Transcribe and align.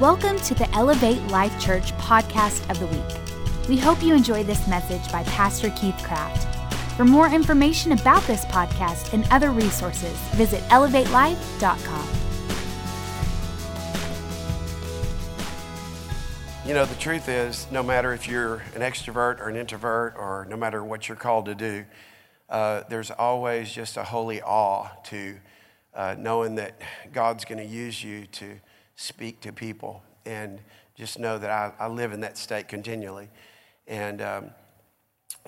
Welcome 0.00 0.38
to 0.40 0.54
the 0.54 0.66
Elevate 0.74 1.20
Life 1.24 1.60
Church 1.60 1.92
podcast 1.98 2.70
of 2.70 2.80
the 2.80 2.86
week. 2.86 3.68
We 3.68 3.76
hope 3.76 4.02
you 4.02 4.14
enjoy 4.14 4.44
this 4.44 4.66
message 4.66 5.12
by 5.12 5.24
Pastor 5.24 5.68
Keith 5.76 5.98
Craft. 5.98 6.72
For 6.96 7.04
more 7.04 7.28
information 7.28 7.92
about 7.92 8.22
this 8.22 8.46
podcast 8.46 9.12
and 9.12 9.26
other 9.30 9.50
resources, 9.50 10.16
visit 10.30 10.62
elevatelife.com. 10.70 12.08
You 16.66 16.72
know, 16.72 16.86
the 16.86 16.94
truth 16.94 17.28
is, 17.28 17.66
no 17.70 17.82
matter 17.82 18.14
if 18.14 18.26
you're 18.26 18.62
an 18.74 18.80
extrovert 18.80 19.38
or 19.38 19.50
an 19.50 19.56
introvert, 19.56 20.14
or 20.16 20.46
no 20.48 20.56
matter 20.56 20.82
what 20.82 21.10
you're 21.10 21.16
called 21.18 21.44
to 21.44 21.54
do, 21.54 21.84
uh, 22.48 22.84
there's 22.88 23.10
always 23.10 23.70
just 23.70 23.98
a 23.98 24.04
holy 24.04 24.40
awe 24.40 24.88
to 25.08 25.36
uh, 25.94 26.14
knowing 26.18 26.54
that 26.54 26.80
God's 27.12 27.44
going 27.44 27.58
to 27.58 27.70
use 27.70 28.02
you 28.02 28.24
to 28.28 28.60
speak 29.00 29.40
to 29.40 29.52
people. 29.52 30.02
And 30.26 30.60
just 30.94 31.18
know 31.18 31.38
that 31.38 31.50
I, 31.50 31.72
I 31.84 31.88
live 31.88 32.12
in 32.12 32.20
that 32.20 32.36
state 32.36 32.68
continually. 32.68 33.30
And 33.88 34.20
um, 34.20 34.50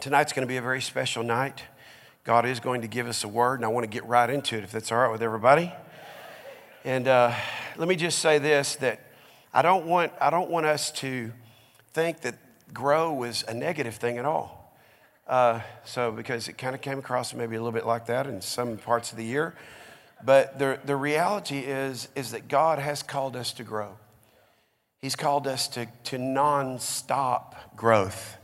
tonight's 0.00 0.32
going 0.32 0.46
to 0.46 0.48
be 0.48 0.56
a 0.56 0.62
very 0.62 0.80
special 0.80 1.22
night. 1.22 1.62
God 2.24 2.46
is 2.46 2.58
going 2.58 2.80
to 2.80 2.88
give 2.88 3.06
us 3.06 3.24
a 3.24 3.28
word, 3.28 3.56
and 3.56 3.64
I 3.66 3.68
want 3.68 3.84
to 3.84 3.90
get 3.90 4.06
right 4.06 4.30
into 4.30 4.56
it 4.56 4.64
if 4.64 4.72
that's 4.72 4.90
all 4.90 4.98
right 4.98 5.12
with 5.12 5.22
everybody. 5.22 5.70
And 6.84 7.06
uh, 7.06 7.34
let 7.76 7.86
me 7.86 7.96
just 7.96 8.20
say 8.20 8.38
this 8.38 8.76
that 8.76 9.00
I 9.52 9.60
don't 9.60 9.86
want, 9.86 10.12
I 10.20 10.30
don't 10.30 10.48
want 10.48 10.64
us 10.64 10.90
to 10.92 11.30
think 11.92 12.22
that 12.22 12.36
grow 12.72 13.12
was 13.12 13.44
a 13.46 13.52
negative 13.52 13.96
thing 13.96 14.16
at 14.16 14.24
all. 14.24 14.74
Uh, 15.26 15.60
so, 15.84 16.10
because 16.10 16.48
it 16.48 16.54
kind 16.54 16.74
of 16.74 16.80
came 16.80 16.98
across 16.98 17.34
maybe 17.34 17.56
a 17.56 17.58
little 17.58 17.72
bit 17.72 17.86
like 17.86 18.06
that 18.06 18.26
in 18.26 18.40
some 18.40 18.78
parts 18.78 19.12
of 19.12 19.18
the 19.18 19.24
year. 19.24 19.54
But 20.24 20.58
the, 20.58 20.78
the 20.84 20.96
reality 20.96 21.58
is, 21.58 22.08
is 22.14 22.30
that 22.30 22.48
God 22.48 22.78
has 22.78 23.02
called 23.02 23.36
us 23.36 23.52
to 23.54 23.64
grow. 23.64 23.96
He's 25.00 25.16
called 25.16 25.46
us 25.46 25.66
to, 25.68 25.86
to 26.04 26.18
non-stop 26.18 27.76
growth. 27.76 28.36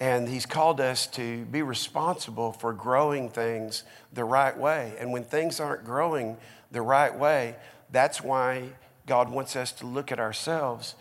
And 0.00 0.28
he's 0.28 0.46
called 0.46 0.80
us 0.80 1.06
to 1.08 1.44
be 1.46 1.62
responsible 1.62 2.52
for 2.52 2.72
growing 2.72 3.30
things 3.30 3.84
the 4.12 4.24
right 4.24 4.56
way. 4.56 4.94
And 4.98 5.12
when 5.12 5.24
things 5.24 5.60
aren't 5.60 5.84
growing 5.84 6.36
the 6.70 6.82
right 6.82 7.16
way, 7.16 7.56
that's 7.90 8.22
why 8.22 8.70
God 9.06 9.30
wants 9.30 9.56
us 9.56 9.72
to 9.72 9.86
look 9.86 10.12
at 10.12 10.20
ourselves 10.20 10.94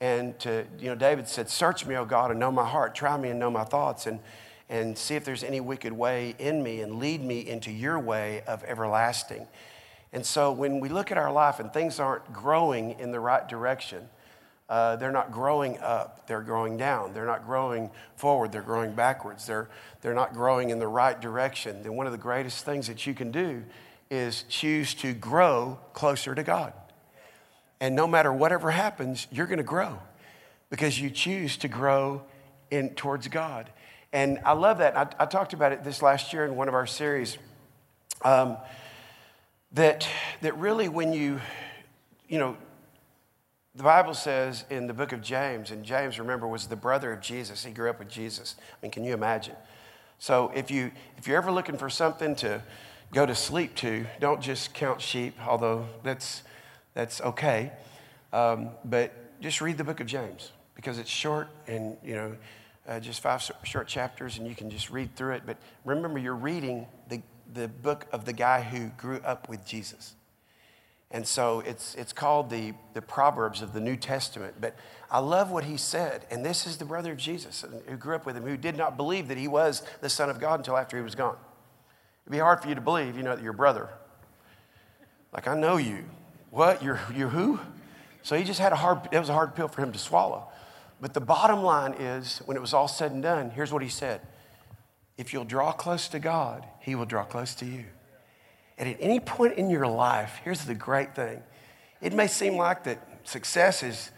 and 0.00 0.38
to, 0.38 0.64
you 0.78 0.86
know, 0.86 0.94
David 0.94 1.28
said, 1.28 1.50
Search 1.50 1.84
me, 1.84 1.96
O 1.96 2.04
God, 2.04 2.30
and 2.30 2.38
know 2.38 2.52
my 2.52 2.64
heart. 2.64 2.94
Try 2.94 3.16
me 3.18 3.30
and 3.30 3.40
know 3.40 3.50
my 3.50 3.64
thoughts, 3.64 4.06
and, 4.06 4.20
and 4.68 4.96
see 4.96 5.14
if 5.14 5.24
there's 5.24 5.44
any 5.44 5.60
wicked 5.60 5.92
way 5.92 6.34
in 6.38 6.62
me, 6.62 6.80
and 6.80 6.98
lead 6.98 7.22
me 7.22 7.46
into 7.46 7.70
your 7.70 7.98
way 7.98 8.42
of 8.46 8.62
everlasting. 8.64 9.46
And 10.12 10.24
so 10.24 10.52
when 10.52 10.80
we 10.80 10.88
look 10.88 11.10
at 11.10 11.18
our 11.18 11.32
life 11.32 11.60
and 11.60 11.72
things 11.72 12.00
aren't 12.00 12.32
growing 12.32 12.98
in 12.98 13.10
the 13.10 13.20
right 13.20 13.46
direction, 13.48 14.08
uh, 14.68 14.96
they're 14.96 15.12
not 15.12 15.32
growing 15.32 15.78
up, 15.78 16.26
they're 16.26 16.42
growing 16.42 16.76
down. 16.76 17.14
They're 17.14 17.26
not 17.26 17.46
growing 17.46 17.90
forward, 18.16 18.52
they're 18.52 18.62
growing 18.62 18.92
backwards. 18.92 19.46
They're, 19.46 19.68
they're 20.02 20.14
not 20.14 20.34
growing 20.34 20.70
in 20.70 20.78
the 20.78 20.88
right 20.88 21.18
direction. 21.18 21.82
Then 21.82 21.94
one 21.94 22.06
of 22.06 22.12
the 22.12 22.18
greatest 22.18 22.64
things 22.64 22.86
that 22.88 23.06
you 23.06 23.14
can 23.14 23.30
do 23.30 23.64
is 24.10 24.44
choose 24.48 24.94
to 24.94 25.12
grow 25.14 25.78
closer 25.94 26.34
to 26.34 26.42
God. 26.42 26.72
And 27.80 27.94
no 27.94 28.06
matter 28.06 28.32
whatever 28.32 28.70
happens, 28.70 29.26
you're 29.30 29.46
going 29.46 29.58
to 29.58 29.62
grow 29.62 29.98
because 30.70 31.00
you 31.00 31.10
choose 31.10 31.56
to 31.58 31.68
grow 31.68 32.22
in 32.70 32.90
towards 32.90 33.28
God. 33.28 33.70
And 34.12 34.38
I 34.44 34.52
love 34.52 34.78
that. 34.78 34.96
I, 34.96 35.08
I 35.18 35.26
talked 35.26 35.52
about 35.52 35.72
it 35.72 35.84
this 35.84 36.02
last 36.02 36.32
year 36.32 36.44
in 36.44 36.56
one 36.56 36.68
of 36.68 36.74
our 36.74 36.86
series. 36.86 37.38
Um, 38.24 38.56
that 39.72 40.08
that 40.40 40.56
really, 40.56 40.88
when 40.88 41.12
you, 41.12 41.40
you 42.26 42.38
know, 42.38 42.56
the 43.74 43.82
Bible 43.82 44.14
says 44.14 44.64
in 44.70 44.86
the 44.86 44.94
book 44.94 45.12
of 45.12 45.20
James, 45.20 45.70
and 45.70 45.84
James, 45.84 46.18
remember, 46.18 46.48
was 46.48 46.66
the 46.66 46.76
brother 46.76 47.12
of 47.12 47.20
Jesus. 47.20 47.64
He 47.64 47.70
grew 47.70 47.90
up 47.90 47.98
with 47.98 48.08
Jesus. 48.08 48.56
I 48.58 48.76
mean, 48.82 48.90
can 48.90 49.04
you 49.04 49.12
imagine? 49.12 49.56
So 50.18 50.50
if 50.54 50.70
you 50.70 50.90
if 51.16 51.28
you're 51.28 51.36
ever 51.36 51.52
looking 51.52 51.76
for 51.76 51.90
something 51.90 52.34
to 52.36 52.62
go 53.12 53.26
to 53.26 53.34
sleep 53.34 53.74
to, 53.76 54.06
don't 54.20 54.40
just 54.40 54.74
count 54.74 55.00
sheep, 55.00 55.34
although 55.46 55.86
that's 56.02 56.42
that's 56.94 57.20
okay. 57.20 57.72
Um, 58.32 58.70
but 58.84 59.40
just 59.40 59.60
read 59.60 59.78
the 59.78 59.84
book 59.84 60.00
of 60.00 60.06
James 60.06 60.50
because 60.74 60.98
it's 60.98 61.10
short 61.10 61.48
and, 61.66 61.96
you 62.04 62.14
know, 62.14 62.36
uh, 62.88 62.98
just 62.98 63.20
five 63.20 63.48
short 63.62 63.86
chapters 63.86 64.38
and 64.38 64.46
you 64.46 64.54
can 64.54 64.70
just 64.70 64.90
read 64.90 65.14
through 65.14 65.34
it. 65.34 65.42
But 65.44 65.58
remember, 65.84 66.18
you're 66.18 66.34
reading 66.34 66.86
the, 67.08 67.22
the 67.52 67.68
book 67.68 68.06
of 68.12 68.24
the 68.24 68.32
guy 68.32 68.62
who 68.62 68.88
grew 68.96 69.20
up 69.24 69.48
with 69.48 69.64
Jesus. 69.64 70.14
And 71.10 71.26
so 71.26 71.60
it's, 71.60 71.94
it's 71.94 72.12
called 72.12 72.50
the, 72.50 72.74
the 72.92 73.00
Proverbs 73.00 73.62
of 73.62 73.72
the 73.72 73.80
New 73.80 73.96
Testament. 73.96 74.54
But 74.60 74.76
I 75.10 75.20
love 75.20 75.50
what 75.50 75.64
he 75.64 75.76
said. 75.76 76.26
And 76.30 76.44
this 76.44 76.66
is 76.66 76.76
the 76.76 76.84
brother 76.84 77.12
of 77.12 77.18
Jesus 77.18 77.64
who 77.86 77.96
grew 77.96 78.14
up 78.14 78.26
with 78.26 78.36
him, 78.36 78.42
who 78.42 78.56
did 78.56 78.76
not 78.76 78.96
believe 78.96 79.28
that 79.28 79.38
he 79.38 79.48
was 79.48 79.82
the 80.00 80.10
Son 80.10 80.28
of 80.28 80.38
God 80.38 80.60
until 80.60 80.76
after 80.76 80.96
he 80.96 81.02
was 81.02 81.14
gone. 81.14 81.36
It'd 82.24 82.32
be 82.32 82.38
hard 82.38 82.60
for 82.60 82.68
you 82.68 82.74
to 82.74 82.80
believe, 82.80 83.16
you 83.16 83.22
know, 83.22 83.34
that 83.34 83.42
your 83.42 83.54
brother, 83.54 83.88
like, 85.32 85.48
I 85.48 85.58
know 85.58 85.78
you. 85.78 86.04
What? 86.50 86.82
You're, 86.82 87.00
you're 87.14 87.28
who? 87.28 87.60
So 88.22 88.36
he 88.36 88.44
just 88.44 88.60
had 88.60 88.72
a 88.72 88.76
hard, 88.76 89.08
it 89.10 89.18
was 89.18 89.30
a 89.30 89.34
hard 89.34 89.54
pill 89.54 89.68
for 89.68 89.82
him 89.82 89.92
to 89.92 89.98
swallow. 89.98 90.47
But 91.00 91.14
the 91.14 91.20
bottom 91.20 91.62
line 91.62 91.94
is, 91.94 92.42
when 92.44 92.56
it 92.56 92.60
was 92.60 92.74
all 92.74 92.88
said 92.88 93.12
and 93.12 93.22
done, 93.22 93.50
here's 93.50 93.72
what 93.72 93.82
he 93.82 93.88
said 93.88 94.20
If 95.16 95.32
you'll 95.32 95.44
draw 95.44 95.72
close 95.72 96.08
to 96.08 96.18
God, 96.18 96.66
he 96.80 96.94
will 96.94 97.06
draw 97.06 97.24
close 97.24 97.54
to 97.56 97.66
you. 97.66 97.84
And 98.78 98.88
at 98.88 98.96
any 99.00 99.18
point 99.18 99.54
in 99.54 99.70
your 99.70 99.86
life, 99.86 100.40
here's 100.44 100.64
the 100.64 100.74
great 100.74 101.14
thing 101.14 101.42
it 102.00 102.12
may 102.12 102.26
seem 102.26 102.56
like 102.56 102.84
that 102.84 103.00
success 103.24 103.82
is, 103.82 104.10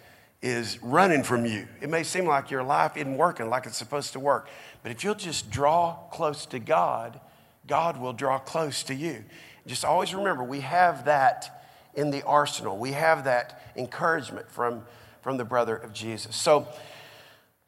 is 0.43 0.83
running 0.83 1.23
from 1.23 1.45
you, 1.45 1.67
it 1.81 1.91
may 1.91 2.03
seem 2.03 2.27
like 2.27 2.51
your 2.51 2.63
life 2.63 2.97
isn't 2.97 3.17
working 3.17 3.49
like 3.49 3.67
it's 3.67 3.79
supposed 3.79 4.13
to 4.13 4.21
work. 4.21 4.49
But 4.83 4.93
if 4.93 5.05
you'll 5.05 5.15
just 5.15 5.51
draw 5.51 5.97
close 6.11 6.47
to 6.47 6.59
God, 6.59 7.21
God 7.67 8.01
will 8.01 8.13
draw 8.13 8.39
close 8.39 8.83
to 8.85 8.95
you. 8.95 9.25
Just 9.67 9.85
always 9.85 10.15
remember, 10.15 10.43
we 10.43 10.61
have 10.61 11.05
that 11.05 11.63
in 11.95 12.11
the 12.11 12.23
arsenal. 12.23 12.79
We 12.79 12.93
have 12.93 13.25
that 13.25 13.73
encouragement 13.77 14.51
from, 14.51 14.83
from 15.21 15.37
the 15.37 15.45
brother 15.45 15.77
of 15.77 15.93
Jesus. 15.93 16.37
So, 16.37 16.69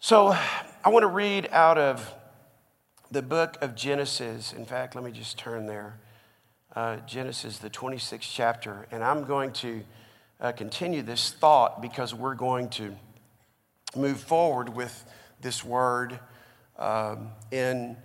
so 0.01 0.37
I 0.85 0.89
want 0.89 1.03
to 1.03 1.09
read 1.09 1.49
out 1.53 1.79
of 1.79 2.15
the 3.11 3.23
book 3.23 3.59
of 3.61 3.75
Genesis. 3.75 4.53
In 4.53 4.65
fact, 4.65 4.95
let 4.95 5.05
me 5.05 5.13
just 5.13 5.39
turn 5.39 5.67
there. 5.67 5.99
Uh, 6.75 6.97
Genesis, 7.07 7.59
the 7.59 7.69
26th 7.69 8.21
chapter. 8.23 8.87
And 8.91 9.05
I'm 9.05 9.25
going 9.25 9.53
to 9.53 9.83
uh, 10.41 10.53
continue 10.53 11.03
this 11.03 11.31
thought 11.31 11.83
because 11.83 12.15
we're 12.15 12.35
going 12.35 12.71
to 12.71 12.97
move 13.95 14.19
forward 14.19 14.71
with 14.75 15.05
this 15.43 15.63
word 15.63 16.19
um, 16.79 17.29
in 17.51 17.97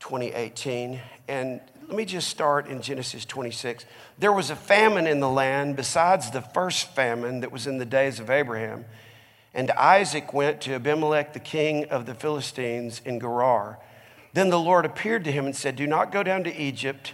2018. 0.00 1.00
And 1.28 1.60
let 1.88 1.96
me 1.96 2.04
just 2.06 2.28
start 2.28 2.66
in 2.66 2.80
Genesis 2.80 3.26
26. 3.26 3.84
There 4.18 4.32
was 4.32 4.48
a 4.48 4.56
famine 4.56 5.06
in 5.06 5.20
the 5.20 5.28
land 5.28 5.76
besides 5.76 6.30
the 6.30 6.40
first 6.40 6.94
famine 6.94 7.40
that 7.40 7.52
was 7.52 7.66
in 7.66 7.76
the 7.76 7.84
days 7.84 8.20
of 8.20 8.30
Abraham. 8.30 8.86
And 9.52 9.70
Isaac 9.72 10.32
went 10.32 10.62
to 10.62 10.74
Abimelech, 10.74 11.34
the 11.34 11.40
king 11.40 11.84
of 11.86 12.06
the 12.06 12.14
Philistines, 12.14 13.02
in 13.04 13.20
Gerar. 13.20 13.78
Then 14.32 14.48
the 14.48 14.58
Lord 14.58 14.86
appeared 14.86 15.24
to 15.24 15.32
him 15.32 15.44
and 15.44 15.54
said, 15.54 15.76
Do 15.76 15.86
not 15.86 16.10
go 16.10 16.22
down 16.22 16.42
to 16.44 16.56
Egypt. 16.56 17.12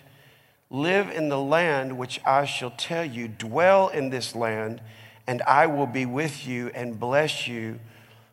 Live 0.70 1.10
in 1.10 1.28
the 1.28 1.41
land 1.41 1.98
which 1.98 2.20
I 2.25 2.44
shall 2.44 2.70
tell 2.70 3.04
you. 3.04 3.26
Dwell 3.26 3.88
in 3.88 4.10
this 4.10 4.36
land, 4.36 4.80
and 5.26 5.42
I 5.42 5.66
will 5.66 5.86
be 5.86 6.06
with 6.06 6.47
you 6.47 6.70
and 6.75 6.98
bless 6.98 7.48
you. 7.48 7.80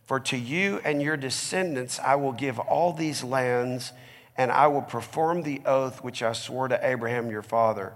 For 0.05 0.19
to 0.21 0.37
you 0.37 0.79
and 0.85 1.01
your 1.01 1.17
descendants 1.17 1.99
I 1.99 2.15
will 2.15 2.31
give 2.31 2.59
all 2.59 2.93
these 2.93 3.23
lands 3.23 3.91
and 4.37 4.51
I 4.51 4.67
will 4.67 4.83
perform 4.83 5.41
the 5.41 5.61
oath 5.65 6.03
which 6.03 6.21
I 6.21 6.33
swore 6.33 6.67
to 6.67 6.79
Abraham 6.87 7.31
your 7.31 7.41
father. 7.41 7.93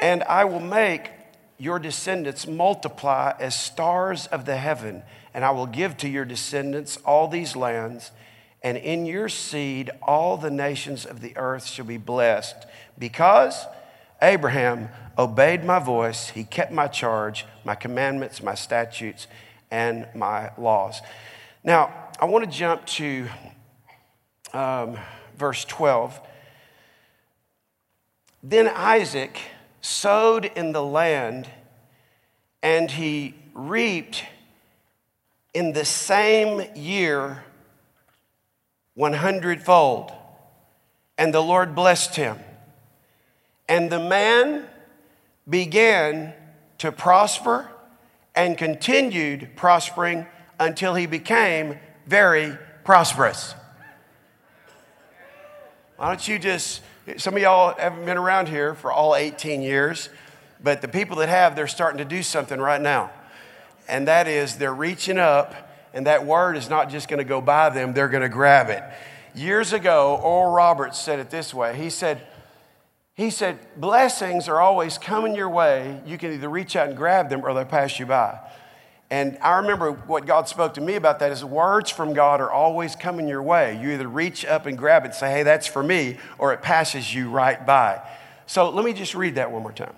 And 0.00 0.22
I 0.24 0.44
will 0.44 0.60
make 0.60 1.10
your 1.56 1.78
descendants 1.78 2.46
multiply 2.46 3.34
as 3.40 3.58
stars 3.58 4.26
of 4.28 4.44
the 4.44 4.56
heaven, 4.56 5.02
and 5.34 5.44
I 5.44 5.50
will 5.50 5.66
give 5.66 5.96
to 5.98 6.08
your 6.08 6.24
descendants 6.24 6.98
all 6.98 7.26
these 7.26 7.56
lands, 7.56 8.12
and 8.62 8.76
in 8.76 9.06
your 9.06 9.28
seed 9.28 9.90
all 10.02 10.36
the 10.36 10.50
nations 10.50 11.04
of 11.04 11.20
the 11.20 11.36
earth 11.36 11.66
shall 11.66 11.86
be 11.86 11.96
blessed, 11.96 12.66
because 12.98 13.66
Abraham 14.22 14.90
obeyed 15.16 15.64
my 15.64 15.78
voice, 15.78 16.28
he 16.28 16.44
kept 16.44 16.70
my 16.70 16.86
charge, 16.86 17.44
my 17.64 17.74
commandments, 17.74 18.42
my 18.42 18.54
statutes, 18.54 19.26
and 19.70 20.06
my 20.14 20.52
laws. 20.58 21.00
Now, 21.64 21.92
I 22.20 22.26
want 22.26 22.44
to 22.44 22.50
jump 22.50 22.86
to. 22.86 23.28
Um, 24.52 24.96
verse 25.38 25.64
12. 25.64 26.20
Then 28.42 28.68
Isaac 28.68 29.38
sowed 29.80 30.44
in 30.44 30.72
the 30.72 30.82
land, 30.82 31.48
and 32.62 32.90
he 32.90 33.34
reaped 33.54 34.24
in 35.54 35.72
the 35.72 35.84
same 35.84 36.62
year 36.74 37.44
100 38.94 39.62
fold. 39.62 40.12
And 41.16 41.32
the 41.34 41.40
Lord 41.40 41.74
blessed 41.74 42.16
him. 42.16 42.38
And 43.68 43.90
the 43.90 43.98
man 43.98 44.66
began 45.48 46.32
to 46.78 46.92
prosper 46.92 47.68
and 48.34 48.56
continued 48.56 49.50
prospering 49.56 50.26
until 50.60 50.94
he 50.94 51.06
became 51.06 51.78
very 52.06 52.56
prosperous. 52.84 53.54
Why 55.98 56.06
don't 56.06 56.28
you 56.28 56.38
just, 56.38 56.80
some 57.16 57.34
of 57.34 57.42
y'all 57.42 57.74
haven't 57.76 58.04
been 58.04 58.16
around 58.16 58.46
here 58.48 58.76
for 58.76 58.92
all 58.92 59.16
18 59.16 59.62
years, 59.62 60.10
but 60.62 60.80
the 60.80 60.86
people 60.86 61.16
that 61.16 61.28
have, 61.28 61.56
they're 61.56 61.66
starting 61.66 61.98
to 61.98 62.04
do 62.04 62.22
something 62.22 62.60
right 62.60 62.80
now. 62.80 63.10
And 63.88 64.06
that 64.06 64.28
is 64.28 64.58
they're 64.58 64.72
reaching 64.72 65.18
up, 65.18 65.72
and 65.92 66.06
that 66.06 66.24
word 66.24 66.56
is 66.56 66.70
not 66.70 66.88
just 66.88 67.08
going 67.08 67.18
to 67.18 67.24
go 67.24 67.40
by 67.40 67.70
them, 67.70 67.94
they're 67.94 68.08
going 68.08 68.22
to 68.22 68.28
grab 68.28 68.68
it. 68.68 68.80
Years 69.34 69.72
ago, 69.72 70.20
Oral 70.22 70.52
Roberts 70.52 71.00
said 71.00 71.18
it 71.18 71.30
this 71.30 71.52
way. 71.52 71.76
He 71.76 71.90
said, 71.90 72.24
he 73.14 73.30
said, 73.30 73.58
blessings 73.76 74.48
are 74.48 74.60
always 74.60 74.98
coming 74.98 75.34
your 75.34 75.50
way. 75.50 76.00
You 76.06 76.16
can 76.16 76.32
either 76.32 76.48
reach 76.48 76.76
out 76.76 76.86
and 76.86 76.96
grab 76.96 77.28
them 77.28 77.44
or 77.44 77.52
they'll 77.54 77.64
pass 77.64 77.98
you 77.98 78.06
by. 78.06 78.38
And 79.10 79.38
I 79.40 79.58
remember 79.58 79.92
what 79.92 80.26
God 80.26 80.48
spoke 80.48 80.74
to 80.74 80.80
me 80.82 80.94
about 80.94 81.18
that 81.20 81.32
is 81.32 81.42
words 81.44 81.90
from 81.90 82.12
God 82.12 82.40
are 82.40 82.50
always 82.50 82.94
coming 82.94 83.26
your 83.26 83.42
way. 83.42 83.80
You 83.80 83.92
either 83.92 84.06
reach 84.06 84.44
up 84.44 84.66
and 84.66 84.76
grab 84.76 85.04
it 85.04 85.06
and 85.06 85.14
say, 85.14 85.30
hey, 85.30 85.42
that's 85.42 85.66
for 85.66 85.82
me, 85.82 86.18
or 86.36 86.52
it 86.52 86.60
passes 86.60 87.14
you 87.14 87.30
right 87.30 87.64
by. 87.64 88.02
So 88.46 88.68
let 88.68 88.84
me 88.84 88.92
just 88.92 89.14
read 89.14 89.36
that 89.36 89.50
one 89.50 89.62
more 89.62 89.72
time. 89.72 89.94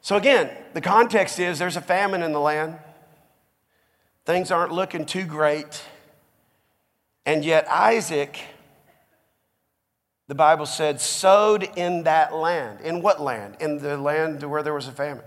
So 0.00 0.16
again, 0.16 0.50
the 0.72 0.80
context 0.80 1.38
is 1.38 1.58
there's 1.58 1.76
a 1.76 1.82
famine 1.82 2.22
in 2.22 2.32
the 2.32 2.40
land. 2.40 2.78
Things 4.24 4.50
aren't 4.50 4.72
looking 4.72 5.04
too 5.04 5.24
great. 5.24 5.82
And 7.26 7.44
yet 7.44 7.68
Isaac 7.68 8.38
the 10.32 10.36
Bible 10.36 10.64
said, 10.64 10.98
sowed 10.98 11.68
in 11.76 12.04
that 12.04 12.34
land. 12.34 12.80
In 12.80 13.02
what 13.02 13.20
land? 13.20 13.56
In 13.60 13.76
the 13.76 13.98
land 13.98 14.42
where 14.42 14.62
there 14.62 14.72
was 14.72 14.88
a 14.88 14.92
famine. 14.92 15.24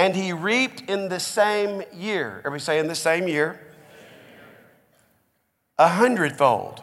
And 0.00 0.16
he 0.16 0.32
reaped 0.32 0.88
in 0.88 1.10
the 1.10 1.20
same 1.20 1.82
year. 1.92 2.38
Everybody 2.38 2.62
say, 2.62 2.78
in 2.78 2.88
the 2.88 2.94
same 2.94 3.28
year? 3.28 3.60
A 5.78 5.88
hundredfold. 5.88 6.82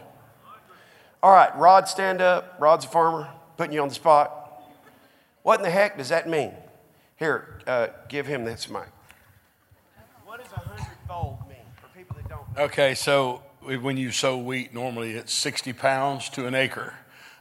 All 1.23 1.31
right, 1.31 1.49
Rod, 1.57 1.87
stand 1.87 2.21
up. 2.21 2.57
Rod's 2.59 2.85
a 2.85 2.87
farmer, 2.87 3.27
putting 3.57 3.73
you 3.73 3.81
on 3.81 3.89
the 3.89 3.95
spot. 3.95 4.61
What 5.41 5.59
in 5.59 5.63
the 5.63 5.71
heck 5.71 5.97
does 5.97 6.09
that 6.09 6.29
mean? 6.29 6.51
Here, 7.15 7.59
uh, 7.65 7.87
give 8.07 8.27
him 8.27 8.45
this 8.45 8.69
mic. 8.69 8.83
What 10.23 10.39
does 10.39 10.51
a 10.51 10.59
hundredfold 10.59 11.39
mean 11.49 11.57
for 11.81 11.97
people 11.97 12.15
that 12.17 12.29
don't 12.29 12.55
know? 12.55 12.63
Okay, 12.65 12.93
so 12.93 13.41
when 13.63 13.97
you 13.97 14.11
sow 14.11 14.37
wheat, 14.37 14.75
normally 14.75 15.13
it's 15.13 15.33
60 15.33 15.73
pounds 15.73 16.29
to 16.29 16.45
an 16.45 16.53
acre. 16.53 16.93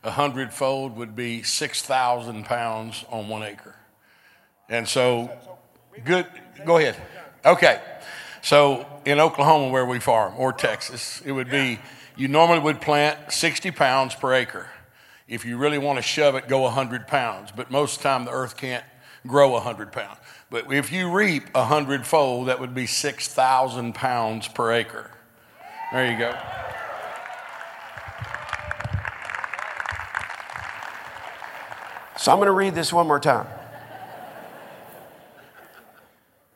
A 0.03 0.13
hundredfold 0.13 0.97
would 0.97 1.15
be 1.15 1.43
6,000 1.43 2.47
pounds 2.47 3.05
on 3.11 3.29
one 3.29 3.43
acre. 3.43 3.77
And 4.71 4.89
so, 4.89 5.31
good, 6.05 6.27
go 6.65 6.79
ahead. 6.79 6.97
Okay. 7.45 7.81
So 8.43 8.87
in 9.05 9.19
Oklahoma, 9.19 9.71
where 9.71 9.85
we 9.85 9.99
farm, 9.99 10.35
or 10.37 10.53
Texas, 10.53 11.21
it 11.25 11.33
would 11.33 11.51
be 11.51 11.79
you 12.17 12.29
normally 12.29 12.61
would 12.61 12.81
plant 12.81 13.33
60 13.33 13.71
pounds 13.73 14.15
per 14.15 14.35
acre. 14.35 14.69
If 15.29 15.45
you 15.45 15.59
really 15.59 15.79
want 15.79 15.99
to 15.99 16.03
shove 16.03 16.35
it, 16.37 16.49
go 16.49 16.61
100 16.61 17.09
pounds. 17.09 17.51
But 17.55 17.71
most 17.71 17.97
of 17.97 18.03
the 18.03 18.09
time, 18.09 18.25
the 18.25 18.31
earth 18.31 18.57
can't 18.57 18.85
grow 19.27 19.51
100 19.51 19.93
pounds. 19.93 20.19
But 20.49 20.73
if 20.73 20.93
you 20.93 21.11
reap 21.11 21.45
a 21.55 22.03
fold, 22.05 22.49
that 22.49 22.61
would 22.61 22.75
be 22.75 22.87
6,000 22.87 23.95
pounds 23.95 24.47
per 24.49 24.73
acre. 24.73 25.11
There 25.93 26.11
you 26.11 26.19
go. 26.19 26.37
So 32.17 32.33
I'm 32.33 32.39
going 32.39 32.47
to 32.47 32.53
read 32.53 32.75
this 32.75 32.93
one 32.93 33.07
more 33.07 33.21
time. 33.21 33.47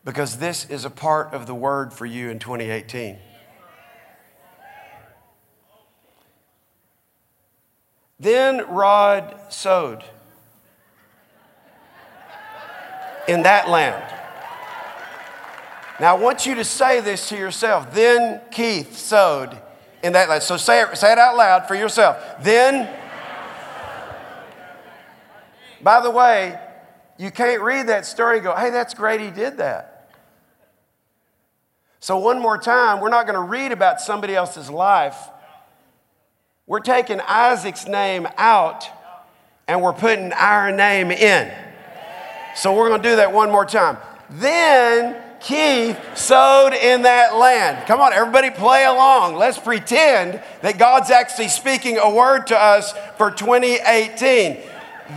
Because 0.04 0.38
this 0.38 0.68
is 0.70 0.84
a 0.84 0.90
part 0.90 1.32
of 1.34 1.46
the 1.46 1.54
word 1.54 1.92
for 1.92 2.06
you 2.06 2.30
in 2.30 2.38
2018. 2.38 3.18
Then 8.18 8.66
Rod 8.68 9.34
sowed 9.48 10.04
in 13.28 13.42
that 13.42 13.68
land 13.68 14.20
now, 16.00 16.16
I 16.16 16.18
want 16.18 16.46
you 16.46 16.54
to 16.54 16.64
say 16.64 17.00
this 17.02 17.28
to 17.28 17.36
yourself. 17.36 17.92
Then 17.92 18.40
Keith 18.50 18.96
sowed 18.96 19.56
in 20.02 20.14
that 20.14 20.30
land. 20.30 20.42
So 20.42 20.56
say 20.56 20.80
it, 20.80 20.96
say 20.96 21.12
it 21.12 21.18
out 21.18 21.36
loud 21.36 21.68
for 21.68 21.74
yourself. 21.74 22.16
Then, 22.42 22.88
by 25.82 26.00
the 26.00 26.10
way, 26.10 26.58
you 27.20 27.30
can't 27.30 27.60
read 27.60 27.88
that 27.88 28.06
story 28.06 28.38
and 28.38 28.44
go, 28.44 28.56
hey, 28.56 28.70
that's 28.70 28.94
great, 28.94 29.20
he 29.20 29.30
did 29.30 29.58
that. 29.58 30.10
So, 32.00 32.16
one 32.16 32.40
more 32.40 32.56
time, 32.56 32.98
we're 33.00 33.10
not 33.10 33.26
going 33.26 33.36
to 33.36 33.42
read 33.42 33.72
about 33.72 34.00
somebody 34.00 34.34
else's 34.34 34.70
life. 34.70 35.18
We're 36.66 36.80
taking 36.80 37.20
Isaac's 37.20 37.86
name 37.86 38.26
out 38.38 38.88
and 39.68 39.82
we're 39.82 39.92
putting 39.92 40.32
our 40.32 40.72
name 40.72 41.10
in. 41.10 41.52
So, 42.56 42.74
we're 42.74 42.88
going 42.88 43.02
to 43.02 43.08
do 43.10 43.16
that 43.16 43.34
one 43.34 43.50
more 43.50 43.66
time. 43.66 43.98
Then 44.30 45.14
Keith 45.40 45.98
sowed 46.16 46.72
in 46.72 47.02
that 47.02 47.36
land. 47.36 47.86
Come 47.86 48.00
on, 48.00 48.14
everybody, 48.14 48.48
play 48.48 48.86
along. 48.86 49.34
Let's 49.34 49.58
pretend 49.58 50.42
that 50.62 50.78
God's 50.78 51.10
actually 51.10 51.48
speaking 51.48 51.98
a 51.98 52.08
word 52.08 52.46
to 52.46 52.58
us 52.58 52.94
for 53.18 53.30
2018. 53.30 54.70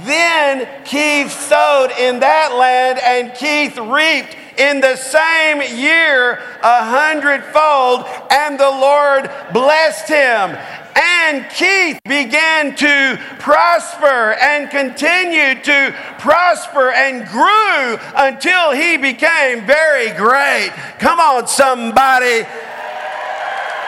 Then 0.03 0.67
Keith 0.85 1.31
sowed 1.31 1.91
in 1.99 2.19
that 2.19 2.55
land, 2.57 2.99
and 2.99 3.33
Keith 3.35 3.77
reaped 3.77 4.35
in 4.57 4.81
the 4.81 4.95
same 4.95 5.61
year 5.77 6.39
a 6.61 6.85
hundredfold, 6.85 8.05
and 8.31 8.59
the 8.59 8.69
Lord 8.69 9.29
blessed 9.53 10.07
him. 10.07 10.57
And 10.95 11.49
Keith 11.49 11.99
began 12.05 12.75
to 12.75 13.19
prosper 13.39 14.33
and 14.33 14.69
continued 14.69 15.63
to 15.63 15.95
prosper 16.19 16.91
and 16.91 17.27
grew 17.27 17.97
until 18.15 18.71
he 18.71 18.97
became 18.97 19.65
very 19.65 20.11
great. 20.17 20.71
Come 20.99 21.19
on, 21.19 21.47
somebody. 21.47 22.45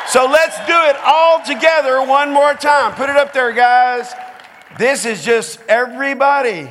So 0.08 0.26
let's 0.26 0.58
do 0.66 0.74
it 0.90 0.96
all 1.04 1.44
together 1.44 2.02
one 2.04 2.32
more 2.32 2.54
time. 2.54 2.94
Put 2.94 3.10
it 3.10 3.18
up 3.18 3.34
there, 3.34 3.52
guys. 3.52 4.14
This 4.78 5.06
is 5.06 5.24
just 5.24 5.60
everybody. 5.68 6.70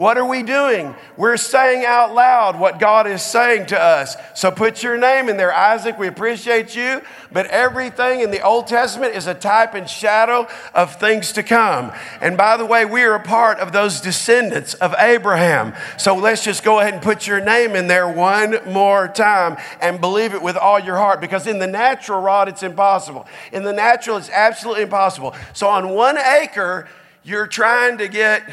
What 0.00 0.16
are 0.16 0.24
we 0.24 0.42
doing? 0.42 0.94
We're 1.18 1.36
saying 1.36 1.84
out 1.84 2.14
loud 2.14 2.58
what 2.58 2.80
God 2.80 3.06
is 3.06 3.20
saying 3.20 3.66
to 3.66 3.78
us. 3.78 4.16
So 4.34 4.50
put 4.50 4.82
your 4.82 4.96
name 4.96 5.28
in 5.28 5.36
there, 5.36 5.52
Isaac. 5.52 5.98
We 5.98 6.06
appreciate 6.06 6.74
you. 6.74 7.02
But 7.30 7.48
everything 7.48 8.20
in 8.20 8.30
the 8.30 8.40
Old 8.40 8.66
Testament 8.66 9.14
is 9.14 9.26
a 9.26 9.34
type 9.34 9.74
and 9.74 9.86
shadow 9.86 10.48
of 10.72 10.98
things 10.98 11.32
to 11.32 11.42
come. 11.42 11.92
And 12.22 12.38
by 12.38 12.56
the 12.56 12.64
way, 12.64 12.86
we 12.86 13.02
are 13.02 13.14
a 13.14 13.22
part 13.22 13.58
of 13.58 13.72
those 13.72 14.00
descendants 14.00 14.72
of 14.72 14.94
Abraham. 14.98 15.74
So 15.98 16.16
let's 16.16 16.42
just 16.42 16.64
go 16.64 16.80
ahead 16.80 16.94
and 16.94 17.02
put 17.02 17.26
your 17.26 17.44
name 17.44 17.76
in 17.76 17.86
there 17.86 18.08
one 18.08 18.58
more 18.72 19.06
time 19.06 19.58
and 19.82 20.00
believe 20.00 20.32
it 20.32 20.40
with 20.40 20.56
all 20.56 20.78
your 20.78 20.96
heart 20.96 21.20
because 21.20 21.46
in 21.46 21.58
the 21.58 21.66
natural, 21.66 22.22
Rod, 22.22 22.48
it's 22.48 22.62
impossible. 22.62 23.26
In 23.52 23.64
the 23.64 23.72
natural, 23.74 24.16
it's 24.16 24.30
absolutely 24.30 24.84
impossible. 24.84 25.34
So 25.52 25.68
on 25.68 25.90
one 25.90 26.16
acre, 26.16 26.88
you're 27.22 27.46
trying 27.46 27.98
to 27.98 28.08
get 28.08 28.50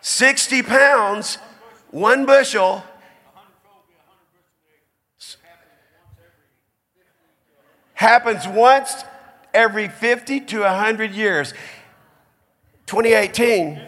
60 0.00 0.62
pounds, 0.62 1.38
one 1.90 2.26
bushel. 2.26 2.84
Happens 7.94 8.46
once 8.46 9.04
every 9.54 9.88
50 9.88 10.40
to 10.40 10.60
100 10.60 11.12
years. 11.12 11.54
2018. 12.86 13.80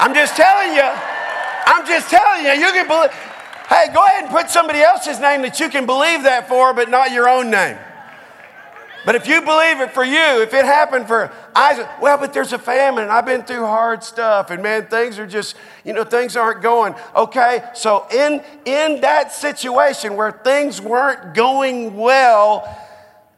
I'm 0.00 0.12
just 0.12 0.36
telling 0.36 0.74
you. 0.74 0.82
I'm 0.82 1.86
just 1.86 2.10
telling 2.10 2.44
you. 2.44 2.50
You 2.50 2.72
can 2.72 2.88
believe. 2.88 3.10
Hey, 3.68 3.86
go 3.94 4.04
ahead 4.04 4.24
and 4.24 4.32
put 4.32 4.50
somebody 4.50 4.80
else's 4.80 5.20
name 5.20 5.42
that 5.42 5.58
you 5.60 5.68
can 5.68 5.86
believe 5.86 6.24
that 6.24 6.48
for, 6.48 6.74
but 6.74 6.90
not 6.90 7.12
your 7.12 7.28
own 7.28 7.50
name. 7.50 7.78
But 9.04 9.14
if 9.14 9.26
you 9.26 9.40
believe 9.40 9.80
it 9.80 9.92
for 9.92 10.04
you, 10.04 10.42
if 10.42 10.54
it 10.54 10.64
happened 10.64 11.06
for 11.06 11.30
Isaac, 11.54 11.88
well, 12.00 12.16
but 12.16 12.32
there's 12.32 12.52
a 12.52 12.58
famine 12.58 13.04
and 13.04 13.12
I've 13.12 13.26
been 13.26 13.42
through 13.42 13.66
hard 13.66 14.02
stuff 14.02 14.50
and 14.50 14.62
man, 14.62 14.86
things 14.86 15.18
are 15.18 15.26
just, 15.26 15.56
you 15.84 15.92
know, 15.92 16.04
things 16.04 16.36
aren't 16.36 16.62
going. 16.62 16.94
Okay, 17.14 17.62
so 17.74 18.06
in, 18.12 18.42
in 18.64 19.00
that 19.02 19.32
situation 19.32 20.16
where 20.16 20.32
things 20.32 20.80
weren't 20.80 21.34
going 21.34 21.96
well, 21.96 22.66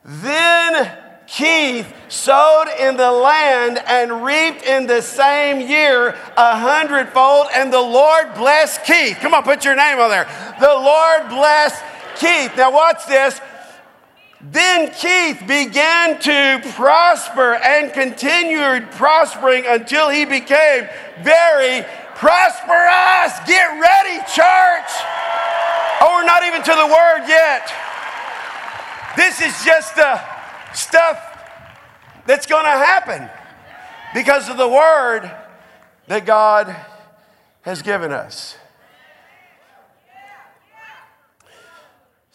then 0.05 0.97
Keith 1.27 1.93
sowed 2.09 2.69
in 2.79 2.97
the 2.97 3.11
land 3.11 3.79
and 3.87 4.25
reaped 4.25 4.63
in 4.63 4.87
the 4.87 5.03
same 5.03 5.69
year 5.69 6.11
a 6.37 6.57
hundredfold, 6.57 7.49
and 7.53 7.73
the 7.73 7.81
Lord 7.81 8.33
blessed 8.35 8.85
Keith. 8.85 9.19
Come 9.21 9.35
on, 9.35 9.43
put 9.43 9.65
your 9.65 9.75
name 9.75 9.99
on 9.99 10.11
there. 10.11 10.29
The 10.61 10.67
Lord 10.67 11.29
blessed 11.29 11.83
Keith. 12.17 12.57
Now, 12.57 12.73
watch 12.73 13.07
this. 13.07 13.41
Then 14.41 14.91
Keith 14.91 15.43
began 15.47 16.21
to 16.21 16.61
prosper 16.75 17.55
and 17.55 17.93
continued 17.93 18.91
prospering 18.93 19.65
until 19.67 20.11
he 20.11 20.25
became 20.25 20.89
very 21.23 21.87
prosperous. 22.17 23.33
Get 23.47 23.81
ready, 23.81 24.19
church. 24.33 24.91
Oh, 26.01 26.19
we're 26.19 26.25
not 26.25 26.45
even 26.45 26.63
to 26.63 26.71
the 26.71 26.87
word 26.87 27.27
yet. 27.29 27.73
This 29.17 29.41
is 29.41 29.65
just 29.65 29.97
the 29.97 30.21
stuff 30.75 31.19
that's 32.27 32.47
going 32.47 32.65
to 32.65 32.71
happen 32.71 33.31
because 34.15 34.51
of 34.51 34.59
the 34.59 34.69
word 34.69 35.31
that 36.09 36.27
God 36.27 36.77
has 37.63 37.81
given 37.81 38.13
us. 38.13 38.57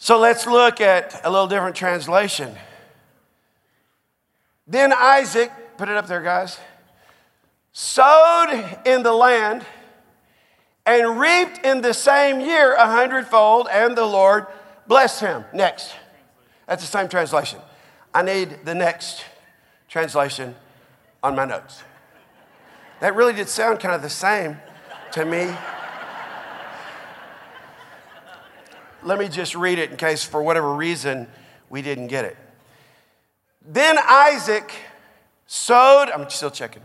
So 0.02 0.18
let's 0.18 0.48
look 0.48 0.80
at 0.80 1.24
a 1.24 1.30
little 1.30 1.46
different 1.46 1.76
translation. 1.76 2.56
Then 4.66 4.92
Isaac, 4.92 5.52
put 5.76 5.88
it 5.88 5.96
up 5.96 6.08
there, 6.08 6.20
guys, 6.20 6.58
sowed 7.72 8.80
in 8.84 9.04
the 9.04 9.12
land 9.12 9.64
and 10.84 11.20
reaped 11.20 11.64
in 11.64 11.82
the 11.82 11.94
same 11.94 12.40
year 12.40 12.74
a 12.74 12.86
hundredfold, 12.86 13.68
and 13.70 13.96
the 13.96 14.04
Lord 14.04 14.48
blessed 14.88 15.20
him. 15.20 15.44
Next. 15.54 15.94
That's 16.66 16.82
the 16.82 16.90
same 16.90 17.08
translation. 17.08 17.60
I 18.12 18.22
need 18.22 18.64
the 18.64 18.74
next 18.74 19.24
translation 19.88 20.56
on 21.22 21.36
my 21.36 21.44
notes. 21.44 21.84
That 22.98 23.14
really 23.14 23.34
did 23.34 23.48
sound 23.48 23.78
kind 23.78 23.94
of 23.94 24.02
the 24.02 24.10
same 24.10 24.56
to 25.12 25.24
me. 25.24 25.54
Let 29.04 29.18
me 29.18 29.28
just 29.28 29.54
read 29.54 29.78
it 29.78 29.90
in 29.90 29.96
case, 29.96 30.24
for 30.24 30.42
whatever 30.42 30.72
reason, 30.72 31.26
we 31.68 31.82
didn't 31.82 32.06
get 32.06 32.24
it. 32.24 32.36
Then 33.66 33.98
Isaac 33.98 34.72
sowed, 35.46 36.08
I'm 36.08 36.30
still 36.30 36.50
checking, 36.50 36.82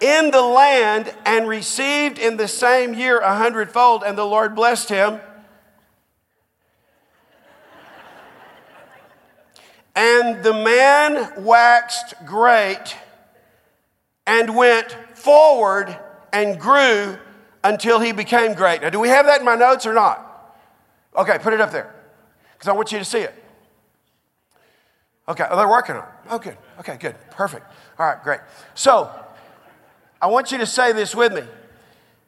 in 0.00 0.30
the 0.30 0.42
land 0.42 1.14
and 1.24 1.46
received 1.46 2.18
in 2.18 2.36
the 2.36 2.48
same 2.48 2.94
year 2.94 3.18
a 3.20 3.36
hundredfold, 3.36 4.02
and 4.04 4.16
the 4.16 4.24
Lord 4.24 4.54
blessed 4.54 4.88
him. 4.88 5.20
And 9.94 10.42
the 10.42 10.54
man 10.54 11.44
waxed 11.44 12.14
great 12.24 12.96
and 14.26 14.56
went 14.56 14.96
forward 15.14 15.94
and 16.32 16.58
grew 16.58 17.18
until 17.62 18.00
he 18.00 18.12
became 18.12 18.54
great. 18.54 18.80
Now, 18.80 18.88
do 18.88 18.98
we 18.98 19.08
have 19.08 19.26
that 19.26 19.40
in 19.40 19.44
my 19.44 19.56
notes 19.56 19.84
or 19.84 19.92
not? 19.92 20.31
Okay, 21.16 21.38
put 21.38 21.52
it 21.52 21.60
up 21.60 21.72
there 21.72 21.94
because 22.54 22.68
I 22.68 22.72
want 22.72 22.92
you 22.92 22.98
to 22.98 23.04
see 23.04 23.20
it. 23.20 23.34
Okay, 25.28 25.46
oh, 25.48 25.56
they're 25.56 25.68
working 25.68 25.94
on 25.94 26.02
it. 26.02 26.08
Oh, 26.30 26.38
good. 26.38 26.56
Okay, 26.80 26.96
good. 26.96 27.14
Perfect. 27.30 27.66
All 27.98 28.06
right, 28.06 28.22
great. 28.22 28.40
So, 28.74 29.10
I 30.20 30.26
want 30.26 30.52
you 30.52 30.58
to 30.58 30.66
say 30.66 30.92
this 30.92 31.14
with 31.14 31.32
me. 31.32 31.42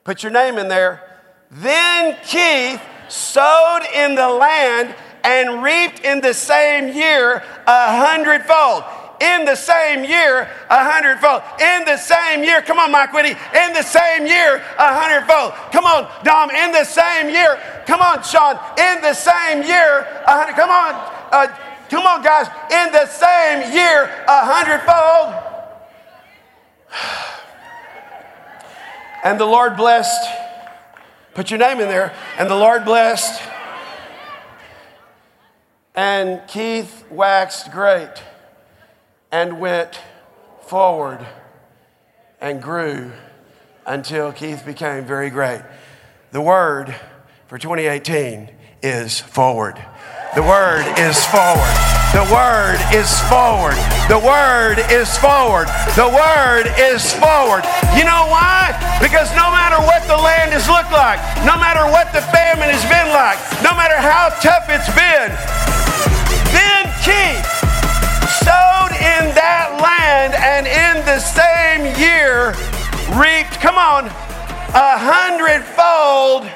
Put 0.04 0.22
your 0.22 0.32
name 0.32 0.58
in 0.58 0.68
there. 0.68 1.02
Then 1.50 2.16
Keith 2.24 2.80
sowed 3.08 3.82
in 3.94 4.14
the 4.14 4.28
land 4.28 4.94
and 5.24 5.62
reaped 5.62 6.00
in 6.00 6.20
the 6.20 6.34
same 6.34 6.94
year 6.94 7.42
a 7.66 7.98
hundredfold 7.98 8.84
in 9.24 9.44
the 9.44 9.56
same 9.56 10.04
year 10.04 10.48
a 10.68 10.84
hundredfold. 10.84 11.42
In 11.60 11.84
the 11.84 11.96
same 11.96 12.44
year, 12.44 12.60
come 12.60 12.78
on, 12.78 12.92
Mike 12.92 13.12
Whitty, 13.12 13.30
in 13.30 13.72
the 13.72 13.82
same 13.82 14.26
year 14.26 14.56
a 14.78 14.90
hundredfold. 14.92 15.54
Come 15.72 15.84
on, 15.84 16.10
Dom, 16.24 16.50
in 16.50 16.72
the 16.72 16.84
same 16.84 17.28
year. 17.28 17.58
Come 17.86 18.00
on, 18.00 18.22
Sean, 18.22 18.58
in 18.78 19.00
the 19.00 19.14
same 19.14 19.62
year 19.62 20.06
a 20.26 20.32
hundred. 20.32 20.56
Come 20.56 20.70
on, 20.70 20.94
uh, 21.32 21.46
come 21.88 22.06
on, 22.06 22.22
guys, 22.22 22.48
in 22.70 22.92
the 22.92 23.06
same 23.06 23.72
year 23.72 24.04
a 24.28 24.44
hundredfold. 24.44 25.34
And 29.24 29.40
the 29.40 29.46
Lord 29.46 29.78
blessed. 29.78 30.28
Put 31.32 31.50
your 31.50 31.58
name 31.58 31.80
in 31.80 31.88
there. 31.88 32.12
And 32.36 32.50
the 32.50 32.54
Lord 32.54 32.84
blessed. 32.84 33.40
And 35.94 36.46
Keith 36.46 37.06
waxed 37.10 37.72
great 37.72 38.12
and 39.34 39.58
went 39.58 39.98
forward 40.62 41.18
and 42.40 42.62
grew 42.62 43.10
until 43.84 44.30
Keith 44.30 44.64
became 44.64 45.04
very 45.04 45.28
great. 45.28 45.60
The 46.30 46.40
word 46.40 46.94
for 47.48 47.58
2018 47.58 48.48
is 48.80 49.18
forward. 49.18 49.74
The 50.36 50.42
word 50.42 50.86
is 51.02 51.18
forward. 51.26 51.74
The 52.14 52.22
word 52.30 52.78
is 52.94 53.10
forward. 53.26 53.74
The 54.06 54.22
word 54.22 54.78
is 54.94 55.10
forward. 55.18 55.66
The 55.98 56.06
word 56.06 56.70
is 56.78 57.02
forward. 57.18 57.66
You 57.98 58.06
know 58.06 58.30
why? 58.30 58.70
Because 59.02 59.34
no 59.34 59.50
matter 59.50 59.82
what 59.82 60.06
the 60.06 60.14
land 60.14 60.54
has 60.54 60.70
looked 60.70 60.94
like, 60.94 61.18
no 61.42 61.58
matter 61.58 61.82
what 61.90 62.14
the 62.14 62.22
famine 62.30 62.70
has 62.70 62.86
been 62.86 63.10
like, 63.10 63.42
no 63.66 63.74
matter 63.74 63.98
how 63.98 64.30
tough 64.38 64.70
it's 64.70 64.86
been, 64.94 65.34
then 66.54 66.86
Keith 67.02 67.63
in 69.20 69.34
that 69.36 69.78
land 69.80 70.34
and 70.34 70.66
in 70.66 71.04
the 71.06 71.20
same 71.20 71.84
year 72.00 72.50
reaped, 73.16 73.60
come 73.60 73.76
on, 73.76 74.06
a 74.06 74.98
hundredfold 74.98 76.50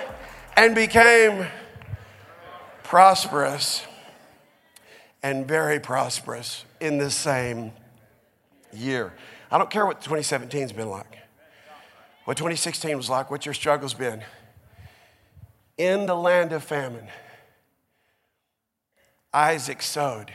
and 0.56 0.74
became 0.74 1.46
prosperous 2.82 3.86
and 5.22 5.46
very 5.46 5.78
prosperous 5.78 6.64
in 6.80 6.98
the 6.98 7.10
same 7.10 7.70
year. 8.72 9.12
I 9.52 9.58
don't 9.58 9.70
care 9.70 9.86
what 9.86 10.00
2017's 10.00 10.72
been 10.72 10.90
like, 10.90 11.18
what 12.24 12.36
2016 12.36 12.96
was 12.96 13.08
like, 13.08 13.30
what 13.30 13.46
your 13.46 13.54
struggle's 13.54 13.94
been. 13.94 14.24
In 15.76 16.06
the 16.06 16.16
land 16.16 16.50
of 16.52 16.64
famine, 16.64 17.06
Isaac 19.32 19.80
sowed 19.80 20.32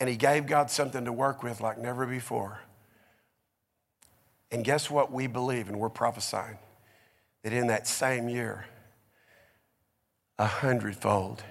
and 0.00 0.08
he 0.08 0.16
gave 0.16 0.46
God 0.46 0.70
something 0.70 1.04
to 1.04 1.12
work 1.12 1.42
with 1.42 1.60
like 1.60 1.78
never 1.78 2.06
before. 2.06 2.60
And 4.50 4.64
guess 4.64 4.90
what 4.90 5.12
we 5.12 5.26
believe, 5.26 5.68
and 5.68 5.78
we're 5.78 5.90
prophesying 5.90 6.58
that 7.42 7.52
in 7.52 7.66
that 7.66 7.86
same 7.86 8.28
year, 8.28 8.66
a 10.38 10.46
hundredfold 10.46 11.42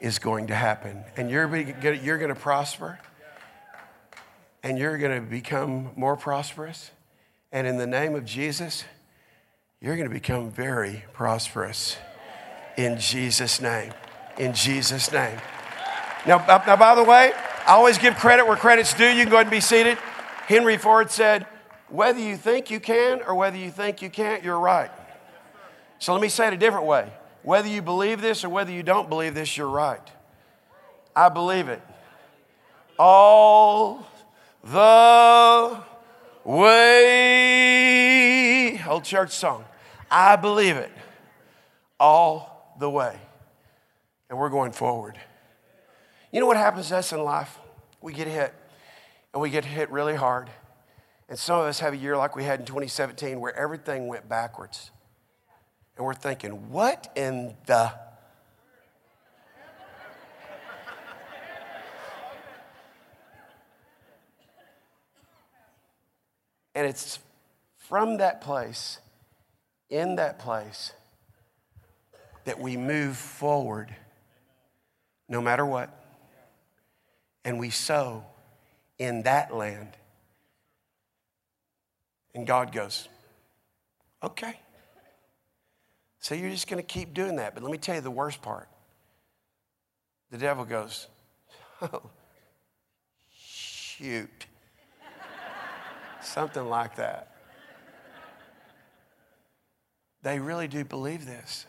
is 0.00 0.18
going 0.18 0.48
to 0.48 0.54
happen. 0.54 1.04
And 1.16 1.30
you're, 1.30 1.54
you're 1.56 2.18
going 2.18 2.34
to 2.34 2.40
prosper, 2.40 2.98
and 4.62 4.78
you're 4.78 4.98
going 4.98 5.22
to 5.22 5.26
become 5.26 5.90
more 5.96 6.16
prosperous. 6.16 6.90
And 7.52 7.66
in 7.66 7.78
the 7.78 7.86
name 7.86 8.14
of 8.14 8.24
Jesus, 8.24 8.84
you're 9.80 9.96
going 9.96 10.08
to 10.08 10.14
become 10.14 10.50
very 10.50 11.04
prosperous. 11.12 11.96
In 12.76 12.98
Jesus' 12.98 13.60
name. 13.60 13.92
In 14.38 14.52
Jesus' 14.52 15.10
name. 15.10 15.38
Now, 16.26 16.38
uh, 16.38 16.62
now, 16.66 16.76
by 16.76 16.94
the 16.94 17.04
way, 17.04 17.32
I 17.66 17.72
always 17.72 17.98
give 17.98 18.16
credit 18.16 18.46
where 18.46 18.56
credit's 18.56 18.94
due. 18.94 19.08
You 19.08 19.22
can 19.22 19.30
go 19.30 19.36
ahead 19.36 19.46
and 19.46 19.50
be 19.50 19.60
seated. 19.60 19.96
Henry 20.46 20.76
Ford 20.76 21.10
said, 21.10 21.46
whether 21.88 22.20
you 22.20 22.36
think 22.36 22.70
you 22.70 22.78
can 22.80 23.22
or 23.22 23.34
whether 23.34 23.56
you 23.56 23.70
think 23.70 24.02
you 24.02 24.10
can't, 24.10 24.44
you're 24.44 24.58
right. 24.58 24.90
So 25.98 26.12
let 26.12 26.20
me 26.22 26.28
say 26.28 26.48
it 26.48 26.52
a 26.52 26.56
different 26.56 26.86
way. 26.86 27.10
Whether 27.42 27.68
you 27.68 27.82
believe 27.82 28.20
this 28.20 28.44
or 28.44 28.48
whether 28.48 28.70
you 28.70 28.82
don't 28.82 29.08
believe 29.08 29.34
this, 29.34 29.56
you're 29.56 29.68
right. 29.68 30.02
I 31.16 31.28
believe 31.28 31.68
it. 31.68 31.80
All 32.98 34.06
the 34.62 35.80
way. 36.44 37.30
Old 38.86 39.04
church 39.04 39.30
song. 39.30 39.64
I 40.10 40.36
believe 40.36 40.76
it. 40.76 40.92
All 41.98 42.74
the 42.78 42.90
way. 42.90 43.16
And 44.28 44.38
we're 44.38 44.50
going 44.50 44.72
forward. 44.72 45.16
You 46.32 46.38
know 46.38 46.46
what 46.46 46.56
happens 46.56 46.88
to 46.88 46.96
us 46.96 47.12
in 47.12 47.24
life? 47.24 47.58
We 48.00 48.12
get 48.12 48.28
hit, 48.28 48.54
and 49.32 49.42
we 49.42 49.50
get 49.50 49.64
hit 49.64 49.90
really 49.90 50.14
hard. 50.14 50.48
And 51.28 51.36
some 51.38 51.58
of 51.58 51.66
us 51.66 51.80
have 51.80 51.92
a 51.92 51.96
year 51.96 52.16
like 52.16 52.36
we 52.36 52.44
had 52.44 52.60
in 52.60 52.66
2017 52.66 53.40
where 53.40 53.54
everything 53.56 54.06
went 54.06 54.28
backwards. 54.28 54.90
And 55.96 56.06
we're 56.06 56.14
thinking, 56.14 56.70
what 56.70 57.10
in 57.16 57.56
the. 57.66 57.92
And 66.74 66.86
it's 66.86 67.18
from 67.76 68.18
that 68.18 68.40
place, 68.40 69.00
in 69.88 70.14
that 70.16 70.38
place, 70.38 70.92
that 72.44 72.60
we 72.60 72.76
move 72.76 73.16
forward 73.16 73.94
no 75.28 75.40
matter 75.40 75.66
what 75.66 75.99
and 77.44 77.58
we 77.58 77.70
sow 77.70 78.24
in 78.98 79.22
that 79.22 79.54
land. 79.54 79.96
And 82.34 82.46
God 82.46 82.72
goes, 82.72 83.08
okay. 84.22 84.60
So 86.20 86.34
you're 86.34 86.50
just 86.50 86.68
going 86.68 86.82
to 86.82 86.86
keep 86.86 87.14
doing 87.14 87.36
that. 87.36 87.54
But 87.54 87.62
let 87.62 87.72
me 87.72 87.78
tell 87.78 87.94
you 87.94 88.00
the 88.00 88.10
worst 88.10 88.42
part. 88.42 88.68
The 90.30 90.38
devil 90.38 90.64
goes, 90.64 91.08
oh, 91.82 92.02
shoot. 93.34 94.46
Something 96.22 96.68
like 96.68 96.96
that. 96.96 97.34
They 100.22 100.38
really 100.38 100.68
do 100.68 100.84
believe 100.84 101.24
this. 101.24 101.66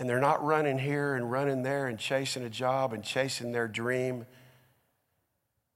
And 0.00 0.08
they're 0.08 0.18
not 0.18 0.42
running 0.42 0.78
here 0.78 1.14
and 1.14 1.30
running 1.30 1.62
there 1.62 1.86
and 1.86 1.98
chasing 1.98 2.42
a 2.42 2.48
job 2.48 2.94
and 2.94 3.04
chasing 3.04 3.52
their 3.52 3.68
dream. 3.68 4.24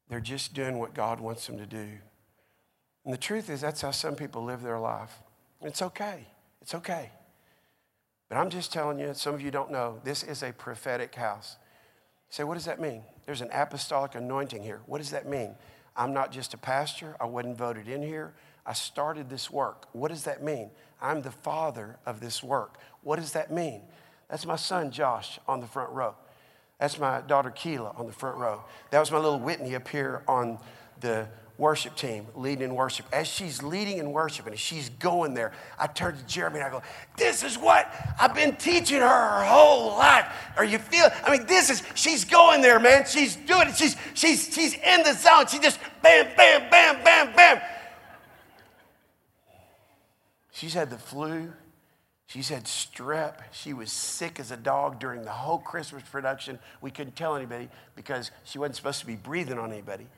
They're 0.09 0.19
just 0.19 0.55
doing 0.55 0.79
what 0.79 0.95
God 0.95 1.21
wants 1.21 1.47
them 1.47 1.59
to 1.59 1.67
do. 1.67 1.87
And 3.05 3.13
the 3.13 3.19
truth 3.19 3.51
is, 3.51 3.61
that's 3.61 3.83
how 3.83 3.91
some 3.91 4.17
people 4.17 4.43
live 4.43 4.63
their 4.63 4.79
life. 4.79 5.13
It's 5.61 5.83
okay. 5.83 6.27
It's 6.63 6.75
okay. 6.75 7.11
But 8.31 8.39
I'm 8.39 8.49
just 8.49 8.73
telling 8.73 8.99
you, 8.99 9.13
some 9.13 9.35
of 9.35 9.43
you 9.43 9.51
don't 9.51 9.71
know, 9.71 10.01
this 10.05 10.23
is 10.23 10.43
a 10.43 10.53
prophetic 10.55 11.15
house. 11.15 11.59
You 12.31 12.35
say, 12.35 12.45
what 12.45 12.55
does 12.55 12.65
that 12.65 12.81
mean? 12.81 13.03
There's 13.27 13.43
an 13.43 13.51
apostolic 13.53 14.15
anointing 14.15 14.63
here. 14.63 14.81
What 14.87 14.99
does 14.99 15.11
that 15.11 15.29
mean? 15.29 15.55
I'm 15.95 16.15
not 16.15 16.33
just 16.33 16.55
a 16.55 16.59
pastor. 16.59 17.15
I 17.21 17.27
wasn't 17.27 17.59
voted 17.59 17.89
in 17.89 18.03
here. 18.03 18.33
I 18.65 18.73
started 18.73 19.29
this 19.29 19.51
work. 19.51 19.87
What 19.93 20.09
does 20.09 20.25
that 20.25 20.43
mean? 20.43 20.71
I'm 21.03 21.21
the 21.21 21.31
father 21.31 21.99
of 22.07 22.21
this 22.21 22.43
work. 22.43 22.79
What 23.03 23.17
does 23.17 23.33
that 23.33 23.53
mean? 23.53 23.83
That's 24.29 24.47
my 24.47 24.57
son 24.57 24.91
Josh 24.91 25.39
on 25.47 25.61
the 25.61 25.67
front 25.67 25.91
row. 25.91 26.15
That's 26.79 26.99
my 26.99 27.21
daughter 27.21 27.51
Keela 27.51 27.95
on 27.97 28.07
the 28.07 28.13
front 28.13 28.37
row. 28.37 28.63
That 28.91 29.01
was 29.01 29.11
my 29.11 29.19
little 29.19 29.39
Whitney 29.39 29.75
up 29.75 29.87
here 29.89 30.23
on 30.27 30.59
the 31.01 31.29
worship 31.57 31.95
team 31.95 32.27
leading 32.35 32.65
in 32.65 32.75
worship. 32.75 33.07
As 33.13 33.29
she's 33.29 33.63
leading 33.63 33.99
in 33.99 34.13
worship 34.13 34.47
and 34.47 34.59
she's 34.59 34.89
going 34.89 35.35
there, 35.35 35.53
I 35.79 35.87
turn 35.87 36.17
to 36.17 36.27
Jeremy 36.27 36.59
and 36.59 36.67
I 36.67 36.71
go, 36.71 36.83
This 37.17 37.45
is 37.45 37.57
what 37.57 37.93
I've 38.19 38.35
been 38.35 38.57
teaching 38.57 39.01
her 39.01 39.07
her 39.09 39.45
whole 39.45 39.97
life. 39.97 40.27
Are 40.57 40.65
you 40.65 40.79
feel? 40.79 41.09
I 41.25 41.31
mean, 41.31 41.47
this 41.47 41.71
is, 41.71 41.83
she's 41.95 42.25
going 42.25 42.61
there, 42.61 42.81
man. 42.81 43.05
She's 43.07 43.37
doing 43.37 43.69
it. 43.69 43.77
She's, 43.77 43.97
she's, 44.15 44.53
she's 44.53 44.75
in 44.75 45.03
the 45.03 45.13
zone. 45.13 45.47
She 45.47 45.59
just 45.59 45.79
bam, 46.03 46.27
bam, 46.37 46.71
bam, 46.71 47.05
bam, 47.05 47.37
bam. 47.37 47.61
She's 50.51 50.75
had 50.75 50.91
the 50.91 50.99
flu. 50.99 51.53
She's 52.35 52.49
said 52.49 52.65
strep. 52.65 53.35
She 53.53 53.73
was 53.73 53.93
sick 53.93 54.41
as 54.41 54.51
a 54.51 54.57
dog 54.57 54.99
during 54.99 55.23
the 55.23 55.31
whole 55.31 55.61
Christmas 55.61 56.03
production. 56.03 56.59
We 56.81 56.91
couldn't 56.91 57.15
tell 57.15 57.37
anybody 57.37 57.69
because 57.95 58.33
she 58.43 58.59
wasn't 58.59 58.75
supposed 58.75 58.99
to 58.99 59.07
be 59.07 59.15
breathing 59.15 59.57
on 59.57 59.71
anybody. 59.71 60.09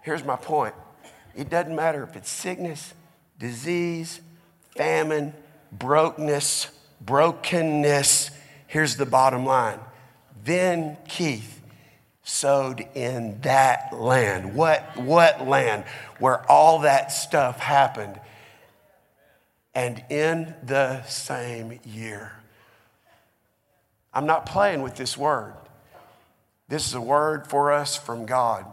Here's 0.00 0.24
my 0.24 0.36
point 0.36 0.74
it 1.36 1.50
doesn't 1.50 1.76
matter 1.76 2.02
if 2.02 2.16
it's 2.16 2.30
sickness, 2.30 2.94
disease, 3.38 4.22
famine, 4.70 5.34
brokenness, 5.70 6.70
brokenness. 7.02 8.30
Here's 8.68 8.96
the 8.96 9.04
bottom 9.04 9.44
line. 9.44 9.80
Then 10.44 10.96
Keith 11.08 11.60
sowed 12.24 12.80
in 12.94 13.40
that 13.42 13.92
land. 13.92 14.54
What, 14.54 14.96
what 14.96 15.46
land? 15.46 15.84
Where 16.18 16.50
all 16.50 16.80
that 16.80 17.12
stuff 17.12 17.60
happened. 17.60 18.18
And 19.74 20.02
in 20.08 20.54
the 20.62 21.02
same 21.04 21.78
year. 21.84 22.32
I'm 24.12 24.26
not 24.26 24.46
playing 24.46 24.82
with 24.82 24.96
this 24.96 25.18
word. 25.18 25.54
This 26.68 26.86
is 26.86 26.94
a 26.94 27.00
word 27.00 27.46
for 27.46 27.72
us 27.72 27.96
from 27.96 28.24
God 28.24 28.64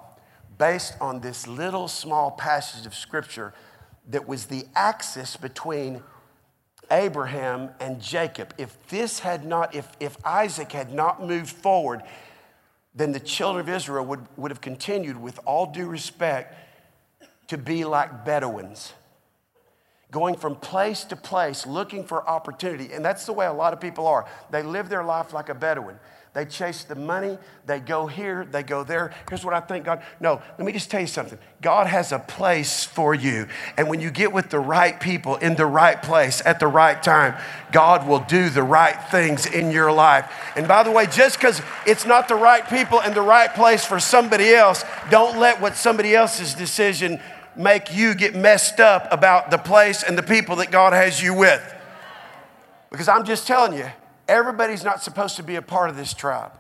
based 0.58 0.93
on 1.01 1.20
this 1.20 1.48
little 1.48 1.88
small 1.88 2.31
passage 2.31 2.86
of 2.86 2.93
scripture 2.93 3.53
that 4.10 4.27
was 4.27 4.46
the 4.46 4.63
axis 4.75 5.36
between 5.36 6.01
Abraham 6.91 7.70
and 7.79 8.00
Jacob. 8.00 8.53
If 8.58 8.77
this 8.89 9.20
had 9.20 9.46
not, 9.46 9.74
if, 9.74 9.89
if 10.00 10.17
Isaac 10.24 10.72
had 10.72 10.93
not 10.93 11.25
moved 11.25 11.50
forward, 11.50 12.03
then 12.93 13.12
the 13.12 13.19
children 13.19 13.62
of 13.62 13.74
Israel 13.74 14.05
would, 14.05 14.25
would 14.37 14.51
have 14.51 14.61
continued, 14.61 15.18
with 15.18 15.39
all 15.46 15.72
due 15.72 15.87
respect, 15.87 16.55
to 17.48 17.57
be 17.57 17.85
like 17.85 18.25
Bedouins, 18.25 18.94
going 20.11 20.35
from 20.35 20.55
place 20.55 21.03
to 21.05 21.15
place 21.15 21.65
looking 21.65 22.03
for 22.03 22.27
opportunity. 22.27 22.94
And 22.94 23.03
that's 23.03 23.25
the 23.25 23.33
way 23.33 23.46
a 23.46 23.53
lot 23.53 23.74
of 23.74 23.79
people 23.79 24.07
are. 24.07 24.27
They 24.50 24.63
live 24.63 24.89
their 24.89 25.03
life 25.03 25.33
like 25.33 25.50
a 25.50 25.55
Bedouin. 25.55 26.00
They 26.33 26.46
chase 26.46 26.85
the 26.85 26.96
money. 26.96 27.37
They 27.65 27.81
go 27.81 28.07
here. 28.07 28.48
They 28.50 28.63
go 28.63 28.85
there. 28.85 29.13
Here's 29.27 29.44
what 29.44 29.53
I 29.53 29.59
think 29.59 29.83
God. 29.83 30.01
No, 30.22 30.41
let 30.57 30.65
me 30.65 30.72
just 30.72 30.89
tell 30.89 31.01
you 31.01 31.07
something. 31.07 31.37
God 31.61 31.87
has 31.87 32.13
a 32.13 32.20
place 32.20 32.85
for 32.85 33.13
you. 33.13 33.48
And 33.75 33.89
when 33.89 34.00
you 34.00 34.11
get 34.11 34.31
with 34.31 34.50
the 34.50 34.59
right 34.59 34.98
people 34.98 35.35
in 35.35 35.55
the 35.55 35.65
right 35.65 36.01
place 36.01 36.41
at 36.46 36.61
the 36.61 36.67
right 36.67 37.03
time, 37.03 37.35
God 37.74 38.07
will 38.07 38.22
do 38.22 38.50
the 38.50 38.63
right 38.63 38.96
things 39.11 39.46
in 39.46 39.72
your 39.72 39.91
life. 39.91 40.31
And 40.55 40.70
by 40.70 40.83
the 40.83 40.91
way, 40.91 41.05
just 41.05 41.37
because 41.37 41.61
it's 41.85 42.05
not 42.05 42.29
the 42.29 42.35
right 42.35 42.65
people 42.70 43.01
and 43.01 43.13
the 43.13 43.22
right 43.22 43.53
place 43.53 43.83
for 43.83 44.00
somebody 44.00 44.53
else, 44.53 44.85
don't 45.09 45.37
let 45.37 45.59
what 45.59 45.75
somebody 45.75 46.15
else's 46.15 46.53
decision 46.53 47.20
make 47.57 47.94
you 47.94 48.15
get 48.15 48.35
messed 48.35 48.79
up 48.79 49.05
about 49.11 49.51
the 49.51 49.57
place 49.57 50.01
and 50.01 50.17
the 50.17 50.24
people 50.24 50.55
that 50.57 50.72
God 50.72 50.94
has 50.94 51.22
you 51.22 51.33
with. 51.33 51.61
Because 52.89 53.09
I'm 53.09 53.25
just 53.25 53.48
telling 53.48 53.77
you, 53.77 53.91
Everybody's 54.31 54.85
not 54.85 55.03
supposed 55.03 55.35
to 55.35 55.44
be 55.44 55.57
a 55.57 55.61
part 55.61 55.89
of 55.89 55.98
this 55.98 56.13
tribe. 56.13 56.53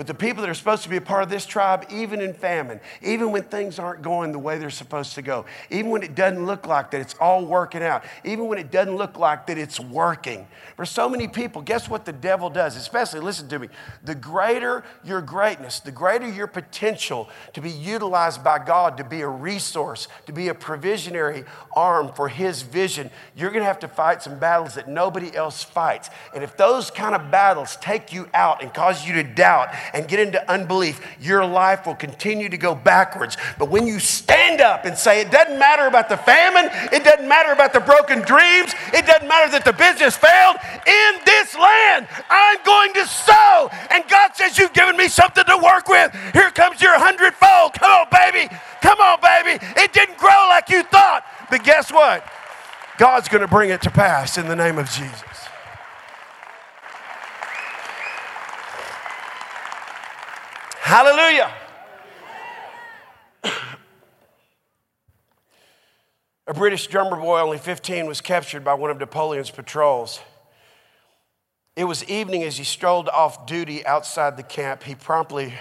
But 0.00 0.06
the 0.06 0.14
people 0.14 0.40
that 0.40 0.48
are 0.48 0.54
supposed 0.54 0.82
to 0.84 0.88
be 0.88 0.96
a 0.96 1.00
part 1.02 1.22
of 1.22 1.28
this 1.28 1.44
tribe, 1.44 1.84
even 1.90 2.22
in 2.22 2.32
famine, 2.32 2.80
even 3.02 3.32
when 3.32 3.42
things 3.42 3.78
aren't 3.78 4.00
going 4.00 4.32
the 4.32 4.38
way 4.38 4.56
they're 4.56 4.70
supposed 4.70 5.14
to 5.16 5.20
go, 5.20 5.44
even 5.68 5.90
when 5.90 6.02
it 6.02 6.14
doesn't 6.14 6.46
look 6.46 6.66
like 6.66 6.90
that 6.92 7.02
it's 7.02 7.14
all 7.20 7.44
working 7.44 7.82
out, 7.82 8.02
even 8.24 8.46
when 8.46 8.56
it 8.56 8.70
doesn't 8.70 8.96
look 8.96 9.18
like 9.18 9.46
that 9.48 9.58
it's 9.58 9.78
working. 9.78 10.48
For 10.74 10.86
so 10.86 11.06
many 11.06 11.28
people, 11.28 11.60
guess 11.60 11.86
what 11.86 12.06
the 12.06 12.14
devil 12.14 12.48
does? 12.48 12.76
Especially, 12.76 13.20
listen 13.20 13.46
to 13.50 13.58
me, 13.58 13.68
the 14.02 14.14
greater 14.14 14.84
your 15.04 15.20
greatness, 15.20 15.80
the 15.80 15.92
greater 15.92 16.26
your 16.26 16.46
potential 16.46 17.28
to 17.52 17.60
be 17.60 17.70
utilized 17.70 18.42
by 18.42 18.58
God 18.58 18.96
to 18.96 19.04
be 19.04 19.20
a 19.20 19.28
resource, 19.28 20.08
to 20.24 20.32
be 20.32 20.48
a 20.48 20.54
provisionary 20.54 21.44
arm 21.76 22.10
for 22.14 22.30
his 22.30 22.62
vision, 22.62 23.10
you're 23.36 23.50
going 23.50 23.60
to 23.60 23.66
have 23.66 23.80
to 23.80 23.88
fight 23.88 24.22
some 24.22 24.38
battles 24.38 24.76
that 24.76 24.88
nobody 24.88 25.36
else 25.36 25.62
fights. 25.62 26.08
And 26.34 26.42
if 26.42 26.56
those 26.56 26.90
kind 26.90 27.14
of 27.14 27.30
battles 27.30 27.76
take 27.82 28.14
you 28.14 28.30
out 28.32 28.62
and 28.62 28.72
cause 28.72 29.06
you 29.06 29.12
to 29.12 29.24
doubt, 29.24 29.68
and 29.92 30.08
get 30.08 30.20
into 30.20 30.50
unbelief, 30.50 31.00
your 31.20 31.44
life 31.44 31.86
will 31.86 31.94
continue 31.94 32.48
to 32.48 32.56
go 32.56 32.74
backwards. 32.74 33.36
But 33.58 33.68
when 33.68 33.86
you 33.86 33.98
stand 33.98 34.60
up 34.60 34.84
and 34.84 34.96
say, 34.96 35.20
it 35.20 35.30
doesn't 35.30 35.58
matter 35.58 35.86
about 35.86 36.08
the 36.08 36.16
famine, 36.16 36.70
it 36.92 37.04
doesn't 37.04 37.28
matter 37.28 37.52
about 37.52 37.72
the 37.72 37.80
broken 37.80 38.20
dreams, 38.20 38.74
it 38.92 39.06
doesn't 39.06 39.28
matter 39.28 39.50
that 39.52 39.64
the 39.64 39.72
business 39.72 40.16
failed, 40.16 40.56
in 40.86 41.12
this 41.24 41.54
land, 41.54 42.08
I'm 42.28 42.58
going 42.64 42.92
to 42.94 43.06
sow. 43.06 43.70
And 43.90 44.04
God 44.08 44.34
says, 44.34 44.58
You've 44.58 44.72
given 44.72 44.96
me 44.96 45.08
something 45.08 45.44
to 45.44 45.58
work 45.62 45.88
with. 45.88 46.14
Here 46.32 46.50
comes 46.50 46.80
your 46.80 46.98
hundredfold. 46.98 47.74
Come 47.74 47.90
on, 47.90 48.06
baby. 48.10 48.52
Come 48.82 49.00
on, 49.00 49.20
baby. 49.20 49.64
It 49.76 49.92
didn't 49.92 50.18
grow 50.18 50.46
like 50.48 50.68
you 50.68 50.82
thought. 50.84 51.24
But 51.50 51.64
guess 51.64 51.92
what? 51.92 52.24
God's 52.98 53.28
going 53.28 53.42
to 53.42 53.48
bring 53.48 53.70
it 53.70 53.82
to 53.82 53.90
pass 53.90 54.36
in 54.38 54.48
the 54.48 54.56
name 54.56 54.78
of 54.78 54.90
Jesus. 54.90 55.49
Hallelujah. 60.80 61.52
A 66.46 66.54
British 66.54 66.88
drummer 66.88 67.16
boy, 67.16 67.38
only 67.38 67.58
15, 67.58 68.06
was 68.06 68.20
captured 68.20 68.64
by 68.64 68.74
one 68.74 68.90
of 68.90 68.98
Napoleon's 68.98 69.50
patrols. 69.50 70.20
It 71.76 71.84
was 71.84 72.02
evening 72.04 72.42
as 72.42 72.56
he 72.56 72.64
strolled 72.64 73.08
off 73.10 73.46
duty 73.46 73.86
outside 73.86 74.36
the 74.36 74.42
camp. 74.42 74.82
He 74.82 74.94
promptly 74.96 75.54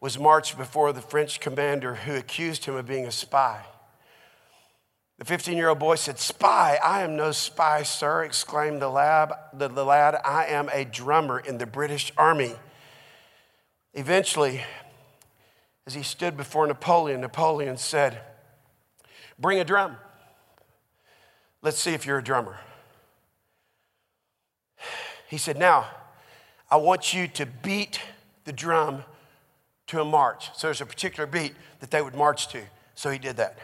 was 0.00 0.18
marched 0.18 0.56
before 0.56 0.92
the 0.92 1.02
French 1.02 1.40
commander 1.40 1.96
who 1.96 2.14
accused 2.14 2.64
him 2.64 2.76
of 2.76 2.86
being 2.86 3.06
a 3.06 3.12
spy. 3.12 3.66
The 5.18 5.24
15 5.24 5.56
year 5.56 5.68
old 5.68 5.80
boy 5.80 5.96
said, 5.96 6.18
Spy? 6.18 6.78
I 6.82 7.02
am 7.02 7.16
no 7.16 7.32
spy, 7.32 7.82
sir, 7.82 8.22
exclaimed 8.22 8.80
the 8.80 8.88
lad. 8.88 9.32
The, 9.52 9.68
lad. 9.68 10.14
I 10.24 10.46
am 10.46 10.70
a 10.72 10.84
drummer 10.84 11.40
in 11.40 11.58
the 11.58 11.66
British 11.66 12.12
Army. 12.16 12.54
Eventually, 13.98 14.60
as 15.84 15.92
he 15.92 16.04
stood 16.04 16.36
before 16.36 16.68
Napoleon, 16.68 17.20
Napoleon 17.20 17.76
said, 17.76 18.20
Bring 19.40 19.58
a 19.58 19.64
drum. 19.64 19.96
Let's 21.62 21.80
see 21.80 21.94
if 21.94 22.06
you're 22.06 22.18
a 22.18 22.22
drummer. 22.22 22.60
He 25.28 25.36
said, 25.36 25.58
Now, 25.58 25.88
I 26.70 26.76
want 26.76 27.12
you 27.12 27.26
to 27.26 27.44
beat 27.44 28.00
the 28.44 28.52
drum 28.52 29.02
to 29.88 30.00
a 30.00 30.04
march. 30.04 30.56
So 30.56 30.68
there's 30.68 30.80
a 30.80 30.86
particular 30.86 31.26
beat 31.26 31.56
that 31.80 31.90
they 31.90 32.00
would 32.00 32.14
march 32.14 32.46
to. 32.52 32.62
So 32.94 33.10
he 33.10 33.18
did 33.18 33.36
that. 33.38 33.58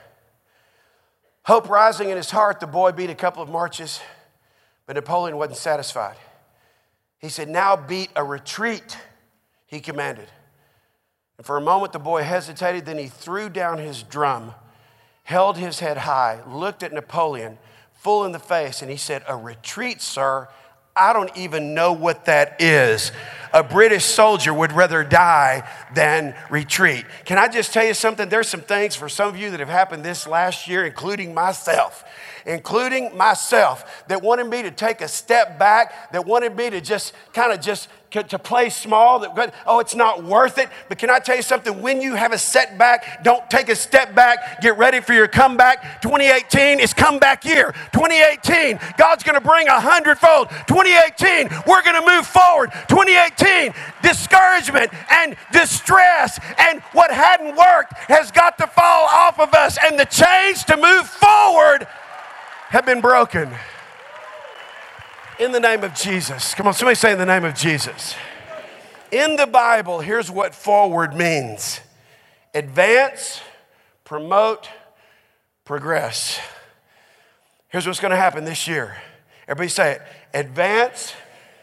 Hope 1.44 1.68
rising 1.68 2.10
in 2.10 2.16
his 2.16 2.32
heart, 2.32 2.58
the 2.58 2.66
boy 2.66 2.90
beat 2.90 3.08
a 3.08 3.14
couple 3.14 3.40
of 3.40 3.48
marches, 3.48 4.00
but 4.84 4.96
Napoleon 4.96 5.36
wasn't 5.36 5.58
satisfied. 5.58 6.16
He 7.20 7.28
said, 7.28 7.48
Now 7.48 7.76
beat 7.76 8.08
a 8.16 8.24
retreat 8.24 8.98
he 9.74 9.80
commanded. 9.80 10.28
And 11.36 11.46
for 11.46 11.56
a 11.56 11.60
moment, 11.60 11.92
the 11.92 11.98
boy 11.98 12.22
hesitated, 12.22 12.86
then 12.86 12.98
he 12.98 13.08
threw 13.08 13.48
down 13.48 13.78
his 13.78 14.02
drum, 14.02 14.54
held 15.24 15.58
his 15.58 15.80
head 15.80 15.98
high, 15.98 16.40
looked 16.46 16.82
at 16.82 16.92
Napoleon 16.92 17.58
full 17.92 18.24
in 18.24 18.32
the 18.32 18.38
face, 18.38 18.82
and 18.82 18.90
he 18.90 18.96
said, 18.96 19.22
A 19.28 19.36
retreat, 19.36 20.00
sir. 20.00 20.48
I 20.96 21.12
don't 21.12 21.36
even 21.36 21.74
know 21.74 21.92
what 21.92 22.26
that 22.26 22.60
is. 22.60 23.10
A 23.54 23.62
British 23.62 24.04
soldier 24.04 24.52
would 24.52 24.72
rather 24.72 25.04
die 25.04 25.66
than 25.94 26.34
retreat. 26.50 27.06
Can 27.24 27.38
I 27.38 27.48
just 27.48 27.72
tell 27.72 27.84
you 27.84 27.94
something? 27.94 28.28
There's 28.28 28.48
some 28.48 28.60
things 28.60 28.96
for 28.96 29.08
some 29.08 29.28
of 29.28 29.38
you 29.38 29.50
that 29.52 29.60
have 29.60 29.68
happened 29.68 30.04
this 30.04 30.26
last 30.26 30.68
year, 30.68 30.84
including 30.84 31.32
myself 31.32 32.04
including 32.46 33.16
myself, 33.16 34.04
that 34.08 34.22
wanted 34.22 34.46
me 34.48 34.62
to 34.62 34.70
take 34.70 35.00
a 35.00 35.08
step 35.08 35.58
back, 35.58 36.12
that 36.12 36.26
wanted 36.26 36.54
me 36.56 36.70
to 36.70 36.80
just 36.80 37.14
kind 37.32 37.52
of 37.52 37.60
just 37.60 37.88
to 38.22 38.38
play 38.38 38.70
small, 38.70 39.18
that, 39.18 39.52
oh, 39.66 39.80
it's 39.80 39.96
not 39.96 40.22
worth 40.22 40.58
it. 40.58 40.68
But 40.88 40.98
can 40.98 41.10
I 41.10 41.18
tell 41.18 41.34
you 41.34 41.42
something? 41.42 41.82
When 41.82 42.00
you 42.00 42.14
have 42.14 42.32
a 42.32 42.38
setback, 42.38 43.24
don't 43.24 43.48
take 43.50 43.68
a 43.68 43.74
step 43.74 44.14
back. 44.14 44.60
Get 44.60 44.78
ready 44.78 45.00
for 45.00 45.14
your 45.14 45.26
comeback. 45.26 46.00
2018 46.00 46.78
is 46.78 46.94
comeback 46.94 47.44
year. 47.44 47.74
2018, 47.92 48.78
God's 48.96 49.24
going 49.24 49.34
to 49.34 49.40
bring 49.40 49.66
a 49.66 49.80
hundredfold. 49.80 50.48
2018, 50.68 51.48
we're 51.66 51.82
going 51.82 52.00
to 52.00 52.06
move 52.06 52.24
forward. 52.24 52.70
2018, 52.88 53.43
discouragement 54.02 54.90
and 55.10 55.36
distress 55.52 56.38
and 56.58 56.80
what 56.92 57.10
hadn't 57.10 57.56
worked 57.56 57.94
has 58.08 58.30
got 58.30 58.58
to 58.58 58.66
fall 58.66 59.06
off 59.06 59.38
of 59.38 59.54
us, 59.54 59.78
and 59.84 59.98
the 59.98 60.04
chains 60.04 60.64
to 60.64 60.76
move 60.76 61.08
forward 61.08 61.86
have 62.68 62.86
been 62.86 63.00
broken. 63.00 63.50
In 65.38 65.52
the 65.52 65.60
name 65.60 65.82
of 65.82 65.94
Jesus. 65.94 66.54
Come 66.54 66.66
on, 66.66 66.74
somebody 66.74 66.94
say 66.94 67.12
in 67.12 67.18
the 67.18 67.26
name 67.26 67.44
of 67.44 67.54
Jesus. 67.54 68.14
In 69.10 69.36
the 69.36 69.46
Bible, 69.46 70.00
here's 70.00 70.30
what 70.30 70.54
forward 70.54 71.14
means 71.14 71.80
advance, 72.54 73.40
promote, 74.04 74.68
progress. 75.64 76.40
Here's 77.68 77.86
what's 77.86 78.00
going 78.00 78.10
to 78.10 78.16
happen 78.16 78.44
this 78.44 78.68
year. 78.68 78.96
Everybody 79.48 79.68
say 79.68 79.92
it 79.92 80.02
advance, 80.32 81.14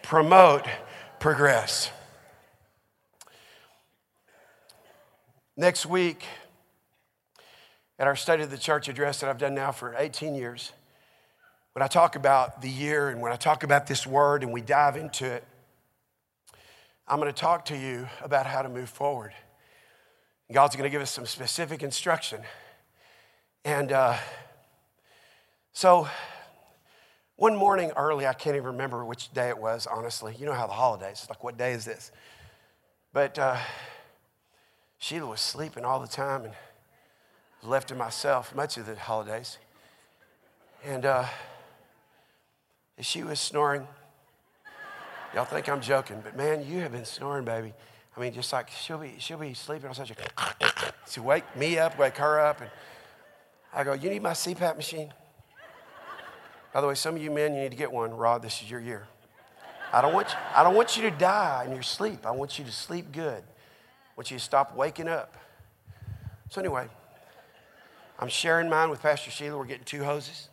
promote, 0.01 0.65
progress. 1.21 1.91
Next 5.55 5.85
week, 5.85 6.25
at 7.99 8.07
our 8.07 8.15
State 8.15 8.39
of 8.39 8.49
the 8.49 8.57
Church 8.57 8.89
address 8.89 9.19
that 9.19 9.29
I've 9.29 9.37
done 9.37 9.53
now 9.53 9.71
for 9.71 9.93
18 9.95 10.33
years, 10.33 10.71
when 11.73 11.83
I 11.83 11.87
talk 11.87 12.15
about 12.15 12.63
the 12.63 12.69
year 12.69 13.09
and 13.09 13.21
when 13.21 13.31
I 13.31 13.35
talk 13.35 13.61
about 13.61 13.85
this 13.85 14.07
word 14.07 14.41
and 14.41 14.51
we 14.51 14.61
dive 14.61 14.97
into 14.97 15.27
it, 15.27 15.43
I'm 17.07 17.19
going 17.19 17.31
to 17.31 17.39
talk 17.39 17.65
to 17.65 17.77
you 17.77 18.09
about 18.23 18.47
how 18.47 18.63
to 18.63 18.69
move 18.69 18.89
forward. 18.89 19.31
God's 20.51 20.75
going 20.75 20.89
to 20.89 20.91
give 20.91 21.03
us 21.03 21.11
some 21.11 21.27
specific 21.27 21.83
instruction. 21.83 22.41
And 23.63 23.91
uh, 23.91 24.17
so, 25.71 26.07
one 27.41 27.55
morning 27.55 27.91
early, 27.97 28.27
I 28.27 28.33
can't 28.33 28.55
even 28.55 28.67
remember 28.67 29.03
which 29.03 29.33
day 29.33 29.49
it 29.49 29.57
was, 29.57 29.87
honestly. 29.87 30.35
You 30.37 30.45
know 30.45 30.53
how 30.53 30.67
the 30.67 30.73
holidays, 30.73 31.25
like, 31.27 31.43
what 31.43 31.57
day 31.57 31.71
is 31.71 31.85
this? 31.85 32.11
But 33.13 33.39
uh, 33.39 33.57
Sheila 34.99 35.25
was 35.25 35.41
sleeping 35.41 35.83
all 35.83 35.99
the 35.99 36.07
time 36.07 36.43
and 36.43 36.53
left 37.63 37.87
to 37.87 37.95
myself 37.95 38.53
much 38.53 38.77
of 38.77 38.85
the 38.85 38.95
holidays. 38.95 39.57
And 40.85 41.03
uh, 41.03 41.25
she 42.99 43.23
was 43.23 43.39
snoring. 43.39 43.87
Y'all 45.33 45.45
think 45.45 45.67
I'm 45.67 45.81
joking, 45.81 46.21
but 46.23 46.37
man, 46.37 46.63
you 46.63 46.81
have 46.81 46.91
been 46.91 47.05
snoring, 47.05 47.43
baby. 47.43 47.73
I 48.15 48.19
mean, 48.19 48.33
just 48.33 48.53
like 48.53 48.69
she'll 48.69 48.99
be, 48.99 49.15
she'll 49.17 49.39
be 49.39 49.55
sleeping 49.55 49.89
on 49.89 49.95
such 49.95 50.11
a, 50.11 50.15
she 51.09 51.19
wake 51.19 51.55
me 51.55 51.79
up, 51.79 51.97
wake 51.97 52.17
her 52.17 52.39
up, 52.39 52.61
and 52.61 52.69
I 53.73 53.83
go, 53.83 53.93
you 53.93 54.11
need 54.11 54.21
my 54.21 54.33
CPAP 54.33 54.75
machine? 54.75 55.11
By 56.73 56.81
the 56.81 56.87
way, 56.87 56.95
some 56.95 57.15
of 57.15 57.21
you 57.21 57.31
men, 57.31 57.53
you 57.53 57.61
need 57.61 57.71
to 57.71 57.77
get 57.77 57.91
one. 57.91 58.11
Rod, 58.15 58.41
this 58.41 58.61
is 58.61 58.71
your 58.71 58.79
year. 58.79 59.07
I 59.93 60.01
don't 60.01 60.13
want 60.13 60.29
you, 60.29 60.35
I 60.55 60.63
don't 60.63 60.75
want 60.75 60.95
you 60.95 61.03
to 61.03 61.11
die 61.11 61.65
in 61.67 61.73
your 61.73 61.83
sleep. 61.83 62.25
I 62.25 62.31
want 62.31 62.57
you 62.57 62.63
to 62.63 62.71
sleep 62.71 63.11
good. 63.11 63.43
I 63.43 64.13
want 64.15 64.31
you 64.31 64.37
to 64.37 64.43
stop 64.43 64.75
waking 64.75 65.09
up. 65.09 65.35
So 66.49 66.61
anyway, 66.61 66.87
I'm 68.19 68.29
sharing 68.29 68.69
mine 68.69 68.89
with 68.89 69.01
Pastor 69.01 69.31
Sheila. 69.31 69.57
We're 69.57 69.65
getting 69.65 69.83
two 69.83 70.03
hoses. 70.03 70.47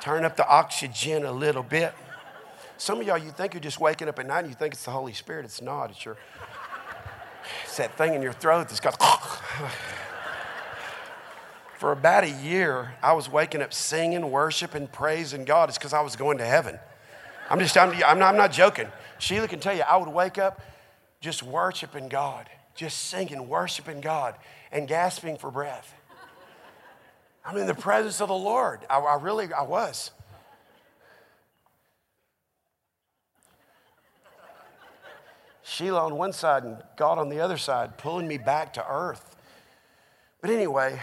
Turn 0.00 0.24
up 0.24 0.36
the 0.36 0.48
oxygen 0.48 1.24
a 1.24 1.32
little 1.32 1.62
bit. 1.62 1.92
Some 2.76 3.00
of 3.00 3.06
y'all, 3.06 3.18
you 3.18 3.30
think 3.30 3.54
you're 3.54 3.60
just 3.60 3.80
waking 3.80 4.08
up 4.08 4.18
at 4.18 4.26
night 4.26 4.40
and 4.40 4.48
you 4.48 4.54
think 4.54 4.74
it's 4.74 4.84
the 4.84 4.92
Holy 4.92 5.12
Spirit. 5.12 5.44
It's 5.44 5.60
not. 5.60 5.90
It's 5.90 6.04
your, 6.04 6.16
it's 7.64 7.76
that 7.76 7.96
thing 7.98 8.14
in 8.14 8.22
your 8.22 8.32
throat 8.32 8.68
that's 8.68 8.80
got. 8.80 8.98
For 11.78 11.92
about 11.92 12.24
a 12.24 12.30
year, 12.30 12.94
I 13.00 13.12
was 13.12 13.30
waking 13.30 13.62
up 13.62 13.72
singing, 13.72 14.32
worshiping, 14.32 14.88
praising 14.88 15.44
God. 15.44 15.68
It's 15.68 15.78
because 15.78 15.92
I 15.92 16.00
was 16.00 16.16
going 16.16 16.38
to 16.38 16.44
heaven. 16.44 16.76
I'm 17.48 17.60
just, 17.60 17.78
I'm, 17.78 17.90
I'm, 18.04 18.18
not, 18.18 18.30
I'm 18.30 18.36
not 18.36 18.50
joking. 18.50 18.88
Sheila 19.20 19.46
can 19.46 19.60
tell 19.60 19.76
you, 19.76 19.82
I 19.82 19.96
would 19.96 20.08
wake 20.08 20.38
up 20.38 20.60
just 21.20 21.44
worshiping 21.44 22.08
God, 22.08 22.48
just 22.74 22.98
singing, 22.98 23.48
worshiping 23.48 24.00
God, 24.00 24.34
and 24.72 24.88
gasping 24.88 25.38
for 25.38 25.52
breath. 25.52 25.94
I'm 27.44 27.56
in 27.56 27.68
the 27.68 27.74
presence 27.76 28.20
of 28.20 28.26
the 28.26 28.34
Lord. 28.34 28.80
I, 28.90 28.98
I 28.98 29.14
really, 29.22 29.52
I 29.52 29.62
was. 29.62 30.10
Sheila 35.62 36.06
on 36.06 36.16
one 36.16 36.32
side 36.32 36.64
and 36.64 36.82
God 36.96 37.18
on 37.18 37.28
the 37.28 37.38
other 37.38 37.56
side, 37.56 37.98
pulling 37.98 38.26
me 38.26 38.36
back 38.36 38.72
to 38.72 38.84
earth. 38.90 39.36
But 40.40 40.50
anyway, 40.50 41.00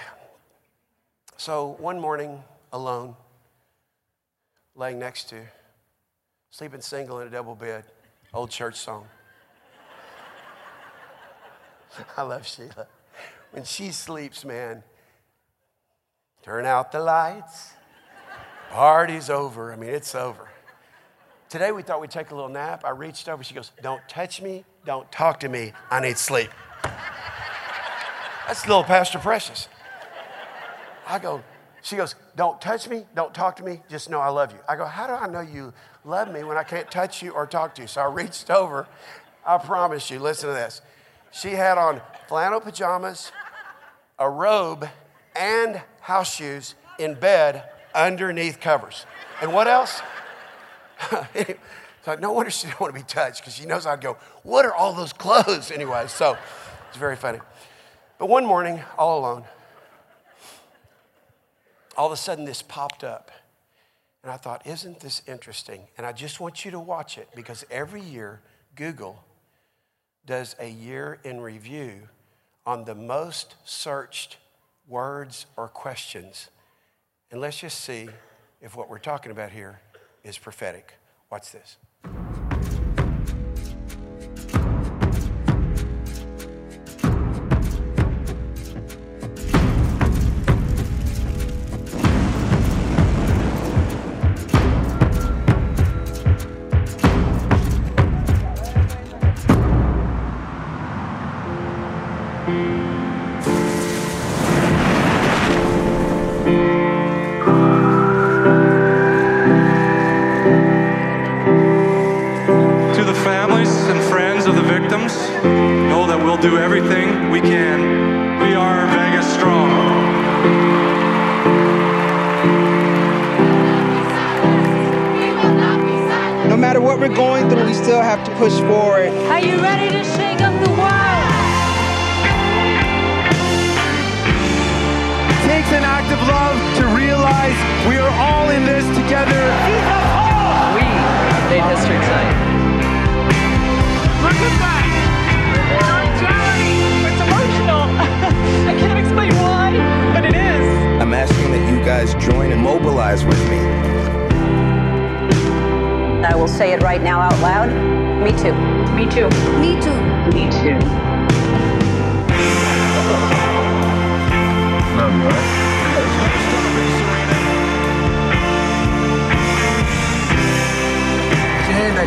so 1.45 1.75
one 1.77 1.99
morning, 1.99 2.43
alone, 2.73 3.15
laying 4.73 4.97
next 4.97 5.29
to, 5.29 5.41
sleeping 6.49 6.81
single 6.81 7.19
in 7.19 7.27
a 7.27 7.29
double 7.29 7.53
bed, 7.53 7.83
old 8.33 8.49
church 8.49 8.77
song. 8.77 9.07
I 12.17 12.23
love 12.23 12.47
Sheila. 12.47 12.87
When 13.51 13.63
she 13.63 13.91
sleeps, 13.91 14.43
man, 14.43 14.81
Turn 16.41 16.65
out 16.65 16.91
the 16.91 16.99
lights. 16.99 17.73
Party's 18.71 19.29
over. 19.29 19.71
I 19.71 19.75
mean, 19.75 19.89
it's 19.89 20.15
over. 20.15 20.47
Today 21.49 21.71
we 21.71 21.83
thought 21.83 22.01
we'd 22.01 22.11
take 22.11 22.29
a 22.29 22.35
little 22.35 22.49
nap. 22.49 22.83
I 22.85 22.89
reached 22.89 23.29
over. 23.29 23.43
She 23.43 23.53
goes, 23.53 23.71
Don't 23.83 24.01
touch 24.07 24.43
me. 24.43 24.63
Don't 24.83 25.11
talk 25.11 25.39
to 25.41 25.49
me. 25.49 25.73
I 25.91 25.99
need 25.99 26.17
sleep. 26.19 26.49
That's 28.47 28.67
little 28.67 28.83
Pastor 28.83 29.19
Precious. 29.19 29.67
I 31.07 31.19
go, 31.19 31.43
she 31.85 31.95
goes, 31.95 32.15
Don't 32.35 32.59
touch 32.59 32.89
me. 32.89 33.05
Don't 33.15 33.33
talk 33.33 33.57
to 33.57 33.63
me. 33.63 33.81
Just 33.89 34.09
know 34.09 34.19
I 34.19 34.29
love 34.29 34.51
you. 34.51 34.57
I 34.67 34.75
go, 34.75 34.85
How 34.85 35.05
do 35.05 35.13
I 35.13 35.27
know 35.27 35.41
you 35.41 35.71
love 36.03 36.31
me 36.31 36.43
when 36.43 36.57
I 36.57 36.63
can't 36.63 36.89
touch 36.89 37.21
you 37.21 37.31
or 37.31 37.45
talk 37.45 37.75
to 37.75 37.83
you? 37.83 37.87
So 37.87 38.01
I 38.01 38.05
reached 38.05 38.49
over. 38.49 38.87
I 39.45 39.59
promise 39.59 40.09
you, 40.09 40.19
listen 40.19 40.49
to 40.49 40.55
this. 40.55 40.81
She 41.31 41.51
had 41.51 41.77
on 41.77 42.01
flannel 42.27 42.59
pajamas, 42.59 43.31
a 44.17 44.27
robe, 44.27 44.89
and 45.35 45.81
house 46.01 46.33
shoes 46.33 46.73
in 46.97 47.13
bed 47.13 47.69
underneath 47.93 48.59
covers. 48.59 49.05
And 49.41 49.53
what 49.53 49.67
else? 49.67 50.01
so 52.03 52.15
no 52.15 52.31
wonder 52.31 52.49
she 52.49 52.65
didn't 52.65 52.79
want 52.79 52.95
to 52.95 52.99
be 52.99 53.05
touched 53.05 53.41
because 53.41 53.53
she 53.53 53.65
knows 53.65 53.85
I'd 53.85 54.01
go, 54.01 54.17
What 54.41 54.65
are 54.65 54.73
all 54.73 54.93
those 54.93 55.13
clothes 55.13 55.69
anyway? 55.73 56.05
So 56.07 56.35
it's 56.89 56.97
very 56.97 57.15
funny. 57.15 57.39
But 58.17 58.27
one 58.27 58.45
morning, 58.45 58.81
all 58.97 59.19
alone, 59.19 59.43
all 61.97 62.07
of 62.07 62.11
a 62.11 62.17
sudden 62.17 62.45
this 62.45 62.61
popped 62.61 63.03
up. 63.03 63.31
And 64.23 64.31
I 64.31 64.37
thought, 64.37 64.65
Isn't 64.65 64.99
this 64.99 65.21
interesting? 65.27 65.87
And 65.97 66.05
I 66.05 66.11
just 66.11 66.39
want 66.39 66.65
you 66.65 66.71
to 66.71 66.79
watch 66.79 67.17
it 67.17 67.29
because 67.35 67.65
every 67.69 68.01
year, 68.01 68.41
Google 68.75 69.23
does 70.25 70.55
a 70.59 70.67
year 70.67 71.19
in 71.23 71.39
review 71.39 72.09
on 72.65 72.83
the 72.83 72.95
most 72.95 73.55
searched 73.63 74.37
words 74.87 75.45
or 75.55 75.67
questions. 75.67 76.49
And 77.31 77.39
let's 77.39 77.59
just 77.59 77.81
see 77.81 78.09
if 78.61 78.75
what 78.75 78.89
we're 78.89 78.97
talking 78.97 79.31
about 79.31 79.51
here 79.51 79.79
is 80.23 80.37
prophetic. 80.37 80.93
Watch 81.29 81.51
this. 81.51 81.77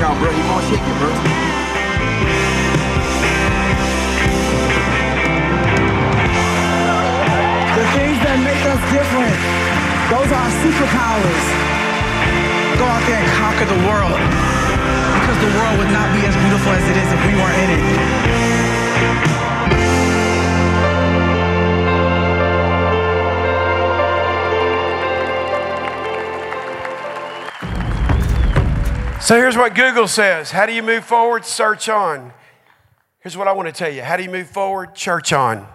Out, 0.08 0.16
bro. 0.18 0.30
You 0.32 0.42
gonna 0.48 0.68
shake 0.68 0.80
it, 0.80 0.96
bro. 0.98 1.10
The 7.76 7.86
things 7.94 8.18
that 8.24 8.38
make 8.42 8.62
us 8.64 8.80
different, 8.90 9.36
those 10.10 10.28
are 10.32 10.42
our 10.42 10.54
superpowers. 10.64 11.46
Go 12.78 12.84
out 12.88 13.04
there 13.06 13.20
and 13.20 13.30
conquer 13.36 13.66
the 13.68 13.80
world. 13.84 14.18
Because 15.18 15.38
the 15.44 15.52
world 15.58 15.78
would 15.78 15.92
not 15.92 16.08
be 16.14 16.24
as 16.26 16.34
beautiful 16.36 16.72
as 16.72 16.84
it 16.88 16.96
is 16.96 17.08
if 17.12 17.20
we 17.26 17.34
weren't 17.36 17.58
in 17.58 17.70
it. 17.78 18.67
So 29.28 29.36
here's 29.36 29.58
what 29.58 29.74
Google 29.74 30.08
says 30.08 30.50
How 30.50 30.64
do 30.64 30.72
you 30.72 30.82
move 30.82 31.04
forward? 31.04 31.44
Search 31.44 31.90
on. 31.90 32.32
Here's 33.20 33.36
what 33.36 33.46
I 33.46 33.52
want 33.52 33.68
to 33.68 33.74
tell 33.74 33.92
you 33.92 34.00
How 34.00 34.16
do 34.16 34.22
you 34.22 34.30
move 34.30 34.48
forward? 34.48 34.94
Church 34.94 35.34
on. 35.34 35.68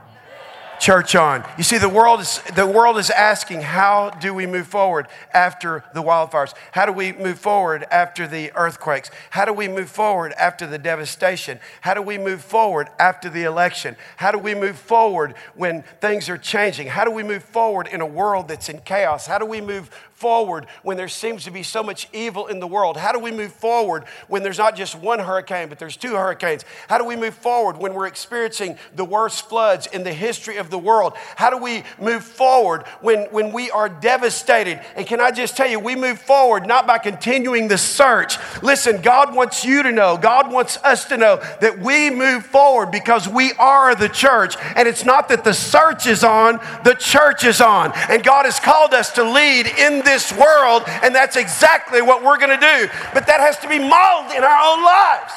Church 0.80 1.16
on. 1.16 1.46
You 1.56 1.64
see, 1.64 1.78
the 1.78 1.88
world 1.88 2.20
is 2.20 2.42
the 2.56 2.66
world 2.66 2.98
is 2.98 3.12
asking, 3.12 3.62
how 3.62 4.10
do 4.10 4.34
we 4.34 4.48
move 4.48 4.66
forward 4.68 5.08
after 5.34 5.84
the 5.94 6.02
wildfires? 6.02 6.54
How 6.72 6.88
do 6.88 6.92
we 6.92 7.14
move 7.14 7.40
forward 7.40 7.86
after 7.92 8.28
the 8.28 8.52
earthquakes? 8.56 9.12
How 9.30 9.46
do 9.46 9.54
we 9.54 9.68
move 9.68 9.90
forward 9.90 10.34
after 10.34 10.66
the 10.66 10.80
devastation? 10.80 11.60
How 11.82 11.94
do 11.94 12.02
we 12.02 12.18
move 12.18 12.42
forward 12.42 12.90
after 13.00 13.30
the 13.30 13.44
election? 13.44 13.96
How 14.18 14.32
do 14.32 14.40
we 14.40 14.56
move 14.56 14.78
forward 14.78 15.36
when 15.54 15.84
things 16.02 16.28
are 16.28 16.40
changing? 16.40 16.88
How 16.88 17.06
do 17.06 17.12
we 17.12 17.22
move 17.22 17.44
forward 17.44 17.88
in 17.88 18.02
a 18.02 18.06
world 18.06 18.48
that's 18.48 18.68
in 18.68 18.80
chaos? 18.80 19.28
How 19.28 19.38
do 19.38 19.46
we 19.46 19.62
move 19.62 19.90
forward 20.14 20.68
when 20.84 20.98
there 20.98 21.08
seems 21.08 21.44
to 21.44 21.52
be 21.52 21.64
so 21.64 21.84
much 21.84 22.08
evil 22.14 22.48
in 22.48 22.60
the 22.60 22.68
world? 22.68 22.98
How 22.98 23.12
do 23.12 23.20
we 23.20 23.32
move 23.32 23.52
forward 23.52 24.06
when 24.28 24.44
there's 24.44 24.58
not 24.58 24.76
just 24.76 24.96
one 24.96 25.20
hurricane, 25.20 25.70
but 25.70 25.80
there's 25.80 25.98
two 25.98 26.16
hurricanes? 26.16 26.66
How 26.88 26.98
do 26.98 27.06
we 27.06 27.16
move 27.16 27.34
forward 27.34 27.78
when 27.78 27.94
we're 27.94 28.08
experiencing 28.08 28.78
the 28.96 29.06
worst 29.06 29.50
floods 29.50 29.88
in 29.88 30.04
the 30.04 30.14
history 30.14 30.58
of 30.58 30.70
the 30.70 30.78
world? 30.78 31.14
How 31.36 31.50
do 31.50 31.58
we 31.58 31.84
move 32.00 32.24
forward 32.24 32.84
when, 33.02 33.26
when 33.32 33.52
we 33.52 33.72
are 33.72 33.90
devastated? 33.90 34.82
And 34.96 35.06
can 35.06 35.20
I 35.20 35.32
just 35.32 35.58
tell 35.58 35.70
you, 35.70 35.80
we 35.80 35.96
move 35.96 36.20
forward 36.20 36.68
not 36.68 36.88
by 36.88 36.98
continuing 36.98 37.68
the 37.68 37.78
search. 37.78 38.38
Listen, 38.62 39.02
God 39.02 39.36
wants 39.36 39.66
you 39.66 39.84
to 39.84 39.92
know, 39.92 40.18
God 40.18 40.52
wants 40.52 40.78
us 40.84 41.06
to 41.06 41.18
know 41.18 41.38
that 41.62 41.80
we 41.80 42.10
move 42.10 42.46
forward 42.46 42.92
because 42.92 43.28
we 43.28 43.54
are 43.54 43.96
the 43.96 44.10
church. 44.10 44.56
And 44.76 44.88
it's 44.88 45.06
not 45.06 45.30
that 45.30 45.44
the 45.44 45.54
search 45.54 46.08
is 46.08 46.24
on, 46.24 46.60
the 46.84 46.96
church 46.96 47.44
is 47.44 47.62
on. 47.62 47.92
And 48.10 48.24
God 48.24 48.46
has 48.46 48.60
called 48.60 48.94
us 48.94 49.12
to 49.14 49.24
lead 49.24 49.68
in 49.68 50.03
this 50.04 50.32
world, 50.32 50.84
and 50.88 51.14
that's 51.14 51.36
exactly 51.36 52.02
what 52.02 52.24
we're 52.24 52.38
going 52.38 52.58
to 52.60 52.66
do. 52.66 52.90
But 53.14 53.28
that 53.28 53.40
has 53.40 53.58
to 53.60 53.68
be 53.68 53.80
modeled 53.80 54.36
in 54.36 54.44
our 54.44 54.74
own 54.74 54.84
lives. 54.84 55.34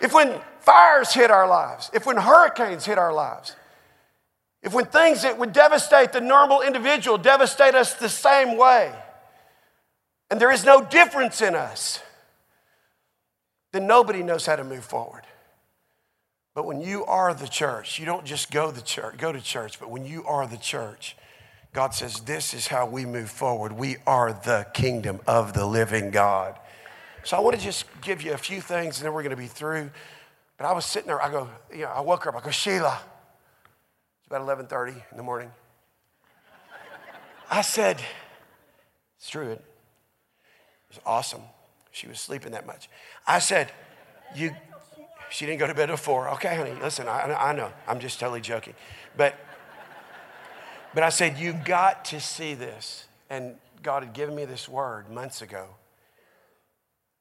If 0.00 0.12
when 0.12 0.40
fires 0.60 1.12
hit 1.12 1.30
our 1.30 1.48
lives, 1.48 1.90
if 1.92 2.06
when 2.06 2.16
hurricanes 2.16 2.84
hit 2.84 2.98
our 2.98 3.12
lives, 3.12 3.56
if 4.62 4.72
when 4.72 4.86
things 4.86 5.22
that 5.22 5.38
would 5.38 5.52
devastate 5.52 6.12
the 6.12 6.20
normal 6.20 6.62
individual 6.62 7.18
devastate 7.18 7.74
us 7.74 7.94
the 7.94 8.08
same 8.08 8.56
way, 8.56 8.92
and 10.30 10.40
there 10.40 10.50
is 10.50 10.64
no 10.64 10.82
difference 10.82 11.42
in 11.42 11.54
us, 11.54 12.00
then 13.72 13.86
nobody 13.86 14.22
knows 14.22 14.46
how 14.46 14.56
to 14.56 14.64
move 14.64 14.84
forward. 14.84 15.22
But 16.54 16.66
when 16.66 16.80
you 16.80 17.04
are 17.04 17.34
the 17.34 17.48
church, 17.48 17.98
you 17.98 18.06
don't 18.06 18.24
just 18.24 18.50
go 18.50 18.70
the 18.70 18.80
church, 18.80 19.18
go 19.18 19.32
to 19.32 19.40
church, 19.40 19.78
but 19.80 19.90
when 19.90 20.06
you 20.06 20.24
are 20.24 20.46
the 20.46 20.56
church, 20.56 21.16
God 21.74 21.92
says, 21.92 22.20
This 22.20 22.54
is 22.54 22.68
how 22.68 22.86
we 22.86 23.04
move 23.04 23.28
forward. 23.28 23.72
We 23.72 23.96
are 24.06 24.32
the 24.32 24.66
kingdom 24.72 25.20
of 25.26 25.52
the 25.52 25.66
living 25.66 26.10
God. 26.10 26.58
So 27.24 27.36
I 27.36 27.40
want 27.40 27.56
to 27.56 27.62
just 27.62 27.84
give 28.00 28.22
you 28.22 28.32
a 28.32 28.38
few 28.38 28.60
things 28.60 28.98
and 28.98 29.06
then 29.06 29.12
we're 29.12 29.22
going 29.22 29.30
to 29.30 29.36
be 29.36 29.48
through. 29.48 29.90
But 30.56 30.66
I 30.66 30.72
was 30.72 30.86
sitting 30.86 31.08
there, 31.08 31.20
I 31.20 31.30
go, 31.30 31.50
you 31.72 31.82
know, 31.82 31.88
I 31.88 32.00
woke 32.00 32.24
her 32.24 32.30
up, 32.30 32.40
I 32.40 32.44
go, 32.44 32.50
Sheila. 32.50 33.00
It's 34.20 34.26
about 34.28 34.42
11:30 34.42 34.90
in 35.10 35.16
the 35.16 35.22
morning. 35.22 35.50
I 37.50 37.60
said, 37.62 38.00
it's 39.18 39.28
true. 39.28 39.50
It 39.50 39.64
was 40.88 41.00
awesome. 41.04 41.42
She 41.90 42.06
was 42.06 42.20
sleeping 42.20 42.52
that 42.52 42.66
much. 42.66 42.88
I 43.26 43.38
said, 43.38 43.70
you, 44.34 44.54
she 45.30 45.46
didn't 45.46 45.58
go 45.58 45.66
to 45.66 45.74
bed 45.74 45.90
at 45.90 45.98
four. 45.98 46.28
Okay, 46.30 46.56
honey, 46.56 46.74
listen, 46.80 47.08
I, 47.08 47.34
I 47.34 47.52
know. 47.52 47.72
I'm 47.86 48.00
just 48.00 48.20
totally 48.20 48.40
joking. 48.40 48.74
But, 49.16 49.34
but 50.94 51.02
I 51.02 51.08
said, 51.08 51.38
you 51.38 51.52
got 51.52 52.04
to 52.06 52.20
see 52.20 52.54
this. 52.54 53.06
And 53.28 53.56
God 53.82 54.04
had 54.04 54.12
given 54.12 54.34
me 54.34 54.44
this 54.44 54.68
word 54.68 55.10
months 55.10 55.42
ago. 55.42 55.66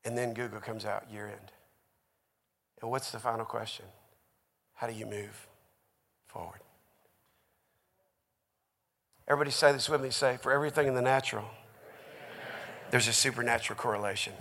And 0.06 0.18
then 0.18 0.34
Google 0.34 0.60
comes 0.60 0.86
out 0.86 1.06
year 1.12 1.28
end. 1.28 1.52
And 2.82 2.92
what's 2.92 3.12
the 3.12 3.20
final 3.20 3.46
question? 3.46 3.86
How 4.76 4.88
do 4.88 4.94
you 4.94 5.06
move 5.06 5.48
forward? 6.28 6.60
Everybody 9.28 9.52
say 9.52 9.72
this 9.72 9.90
with 9.90 10.02
me. 10.02 10.10
Say, 10.10 10.38
for 10.38 10.52
everything 10.52 10.88
in 10.88 10.94
the 10.94 11.02
natural, 11.02 11.46
there's 12.92 13.08
a 13.08 13.14
supernatural 13.14 13.80
correlation. 13.80 14.34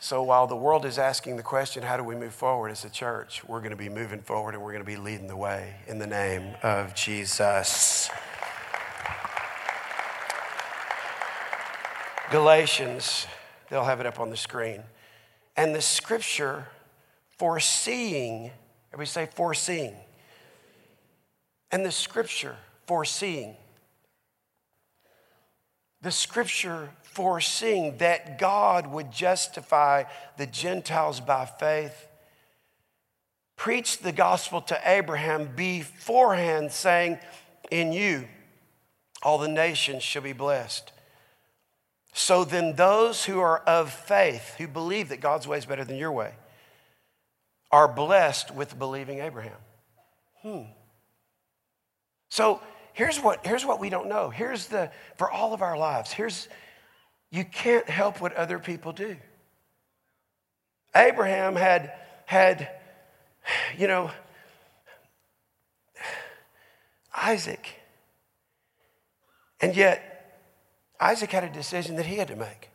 So 0.00 0.22
while 0.22 0.46
the 0.46 0.56
world 0.56 0.84
is 0.84 0.96
asking 0.96 1.38
the 1.38 1.42
question, 1.42 1.82
how 1.82 1.96
do 1.96 2.04
we 2.04 2.14
move 2.14 2.32
forward 2.32 2.70
as 2.70 2.84
a 2.84 2.90
church? 2.90 3.42
We're 3.48 3.58
going 3.58 3.70
to 3.70 3.76
be 3.76 3.88
moving 3.88 4.20
forward 4.20 4.54
and 4.54 4.62
we're 4.62 4.70
going 4.70 4.84
to 4.84 4.86
be 4.86 4.96
leading 4.96 5.26
the 5.26 5.36
way 5.36 5.74
in 5.88 5.98
the 5.98 6.06
name 6.06 6.54
of 6.62 6.94
Jesus. 6.94 8.08
Galatians, 12.30 13.26
they'll 13.70 13.84
have 13.84 13.98
it 13.98 14.06
up 14.06 14.20
on 14.20 14.30
the 14.30 14.36
screen. 14.36 14.84
And 15.56 15.74
the 15.74 15.80
scripture 15.80 16.68
foreseeing, 17.36 18.52
everybody 18.92 19.08
say 19.08 19.26
foreseeing. 19.26 19.96
And 21.72 21.84
the 21.84 21.90
scripture 21.90 22.54
foreseeing. 22.86 23.56
The 26.02 26.12
scripture 26.12 26.90
foreseeing 27.18 27.96
that 27.96 28.38
God 28.38 28.86
would 28.86 29.10
justify 29.10 30.04
the 30.36 30.46
Gentiles 30.46 31.18
by 31.18 31.46
faith, 31.46 32.06
preached 33.56 34.04
the 34.04 34.12
gospel 34.12 34.60
to 34.60 34.80
Abraham 34.84 35.50
beforehand, 35.56 36.70
saying, 36.70 37.18
In 37.72 37.92
you 37.92 38.28
all 39.20 39.36
the 39.36 39.48
nations 39.48 40.04
shall 40.04 40.22
be 40.22 40.32
blessed. 40.32 40.92
So 42.12 42.44
then, 42.44 42.76
those 42.76 43.24
who 43.24 43.40
are 43.40 43.58
of 43.64 43.92
faith, 43.92 44.54
who 44.56 44.68
believe 44.68 45.08
that 45.08 45.20
God's 45.20 45.48
way 45.48 45.58
is 45.58 45.66
better 45.66 45.84
than 45.84 45.96
your 45.96 46.12
way, 46.12 46.34
are 47.72 47.88
blessed 47.88 48.54
with 48.54 48.78
believing 48.78 49.18
Abraham. 49.18 49.58
Hmm. 50.42 50.62
So 52.28 52.60
here's 52.92 53.18
what, 53.18 53.44
here's 53.44 53.66
what 53.66 53.80
we 53.80 53.90
don't 53.90 54.08
know. 54.08 54.30
Here's 54.30 54.68
the, 54.68 54.92
for 55.16 55.28
all 55.28 55.52
of 55.52 55.62
our 55.62 55.76
lives, 55.76 56.12
here's, 56.12 56.48
you 57.30 57.44
can't 57.44 57.88
help 57.88 58.20
what 58.20 58.34
other 58.34 58.58
people 58.58 58.92
do. 58.92 59.16
Abraham 60.94 61.56
had, 61.56 61.92
had, 62.26 62.70
you 63.76 63.86
know, 63.86 64.10
Isaac. 67.14 67.74
And 69.60 69.76
yet, 69.76 70.40
Isaac 71.00 71.30
had 71.30 71.44
a 71.44 71.50
decision 71.50 71.96
that 71.96 72.06
he 72.06 72.16
had 72.16 72.28
to 72.28 72.36
make. 72.36 72.70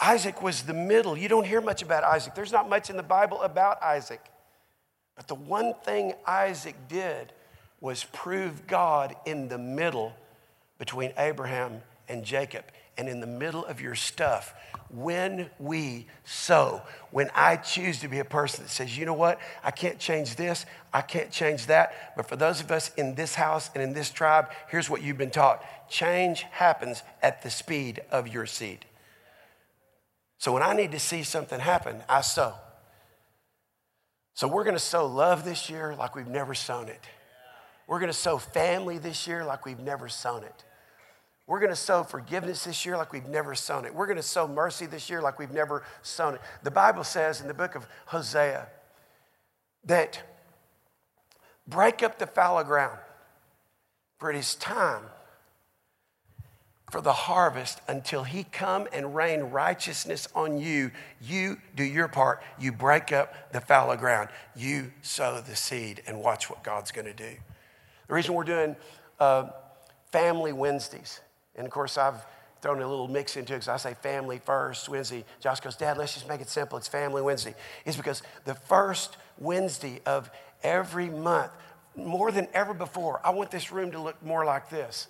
Isaac 0.00 0.42
was 0.42 0.62
the 0.62 0.74
middle. 0.74 1.16
You 1.16 1.28
don't 1.28 1.46
hear 1.46 1.60
much 1.60 1.82
about 1.82 2.02
Isaac. 2.02 2.34
There's 2.34 2.52
not 2.52 2.68
much 2.68 2.90
in 2.90 2.96
the 2.96 3.02
Bible 3.02 3.40
about 3.42 3.82
Isaac. 3.82 4.20
But 5.16 5.28
the 5.28 5.34
one 5.34 5.74
thing 5.84 6.14
Isaac 6.26 6.74
did 6.88 7.32
was 7.80 8.04
prove 8.12 8.66
God 8.66 9.14
in 9.26 9.48
the 9.48 9.58
middle 9.58 10.12
between 10.78 11.12
Abraham 11.16 11.82
and 12.08 12.24
Jacob. 12.24 12.64
and 12.98 13.08
in 13.08 13.20
the 13.20 13.26
middle 13.26 13.64
of 13.64 13.80
your 13.80 13.94
stuff, 13.94 14.54
when 14.90 15.48
we 15.58 16.06
sow, 16.24 16.82
when 17.10 17.30
I 17.34 17.56
choose 17.56 18.00
to 18.00 18.08
be 18.08 18.18
a 18.18 18.24
person 18.24 18.64
that 18.64 18.70
says, 18.70 18.96
you 18.98 19.06
know 19.06 19.14
what, 19.14 19.40
I 19.64 19.70
can't 19.70 19.98
change 19.98 20.36
this, 20.36 20.66
I 20.92 21.00
can't 21.00 21.30
change 21.30 21.66
that, 21.66 22.14
but 22.16 22.28
for 22.28 22.36
those 22.36 22.60
of 22.60 22.70
us 22.70 22.92
in 22.96 23.14
this 23.14 23.34
house 23.34 23.70
and 23.74 23.82
in 23.82 23.94
this 23.94 24.10
tribe, 24.10 24.50
here's 24.68 24.90
what 24.90 25.02
you've 25.02 25.16
been 25.16 25.30
taught 25.30 25.64
change 25.88 26.42
happens 26.50 27.02
at 27.22 27.42
the 27.42 27.50
speed 27.50 28.02
of 28.10 28.28
your 28.28 28.44
seed. 28.46 28.84
So 30.38 30.52
when 30.52 30.62
I 30.62 30.74
need 30.74 30.92
to 30.92 30.98
see 30.98 31.22
something 31.22 31.60
happen, 31.60 32.02
I 32.08 32.20
sow. 32.20 32.54
So 34.34 34.48
we're 34.48 34.64
gonna 34.64 34.78
sow 34.78 35.06
love 35.06 35.44
this 35.44 35.70
year 35.70 35.94
like 35.94 36.14
we've 36.14 36.26
never 36.26 36.54
sown 36.54 36.88
it. 36.88 37.00
We're 37.86 38.00
gonna 38.00 38.12
sow 38.12 38.38
family 38.38 38.98
this 38.98 39.26
year 39.26 39.44
like 39.44 39.64
we've 39.64 39.80
never 39.80 40.08
sown 40.08 40.44
it. 40.44 40.64
We're 41.52 41.60
going 41.60 41.68
to 41.68 41.76
sow 41.76 42.02
forgiveness 42.02 42.64
this 42.64 42.86
year 42.86 42.96
like 42.96 43.12
we've 43.12 43.28
never 43.28 43.54
sown 43.54 43.84
it. 43.84 43.94
We're 43.94 44.06
going 44.06 44.16
to 44.16 44.22
sow 44.22 44.48
mercy 44.48 44.86
this 44.86 45.10
year 45.10 45.20
like 45.20 45.38
we've 45.38 45.52
never 45.52 45.82
sown 46.00 46.36
it. 46.36 46.40
The 46.62 46.70
Bible 46.70 47.04
says 47.04 47.42
in 47.42 47.46
the 47.46 47.52
book 47.52 47.74
of 47.74 47.86
Hosea 48.06 48.68
that 49.84 50.22
break 51.68 52.02
up 52.02 52.18
the 52.18 52.26
fallow 52.26 52.64
ground, 52.64 52.98
for 54.16 54.30
it 54.30 54.36
is 54.36 54.54
time 54.54 55.02
for 56.90 57.02
the 57.02 57.12
harvest 57.12 57.82
until 57.86 58.24
he 58.24 58.44
come 58.44 58.88
and 58.90 59.14
rain 59.14 59.42
righteousness 59.42 60.28
on 60.34 60.56
you. 60.56 60.90
You 61.20 61.58
do 61.76 61.84
your 61.84 62.08
part. 62.08 62.42
You 62.58 62.72
break 62.72 63.12
up 63.12 63.52
the 63.52 63.60
fallow 63.60 63.98
ground. 63.98 64.30
You 64.56 64.90
sow 65.02 65.42
the 65.42 65.54
seed 65.54 66.02
and 66.06 66.22
watch 66.22 66.48
what 66.48 66.64
God's 66.64 66.92
going 66.92 67.08
to 67.08 67.12
do. 67.12 67.36
The 68.08 68.14
reason 68.14 68.32
we're 68.32 68.44
doing 68.44 68.74
uh, 69.20 69.50
family 70.10 70.54
Wednesdays 70.54 71.20
and 71.56 71.66
of 71.66 71.72
course, 71.72 71.98
I've 71.98 72.24
thrown 72.62 72.80
a 72.80 72.88
little 72.88 73.08
mix 73.08 73.36
into 73.36 73.54
it 73.54 73.56
because 73.56 73.68
I 73.68 73.76
say 73.76 73.94
family 73.94 74.38
first 74.38 74.88
Wednesday. 74.88 75.24
Josh 75.40 75.60
goes, 75.60 75.76
Dad, 75.76 75.98
let's 75.98 76.14
just 76.14 76.28
make 76.28 76.40
it 76.40 76.48
simple. 76.48 76.78
It's 76.78 76.88
family 76.88 77.20
Wednesday. 77.20 77.54
It's 77.84 77.96
because 77.96 78.22
the 78.44 78.54
first 78.54 79.16
Wednesday 79.38 80.00
of 80.06 80.30
every 80.62 81.10
month, 81.10 81.50
more 81.96 82.30
than 82.30 82.46
ever 82.54 82.72
before, 82.72 83.20
I 83.24 83.30
want 83.30 83.50
this 83.50 83.72
room 83.72 83.90
to 83.90 83.98
look 83.98 84.22
more 84.24 84.44
like 84.44 84.70
this. 84.70 85.08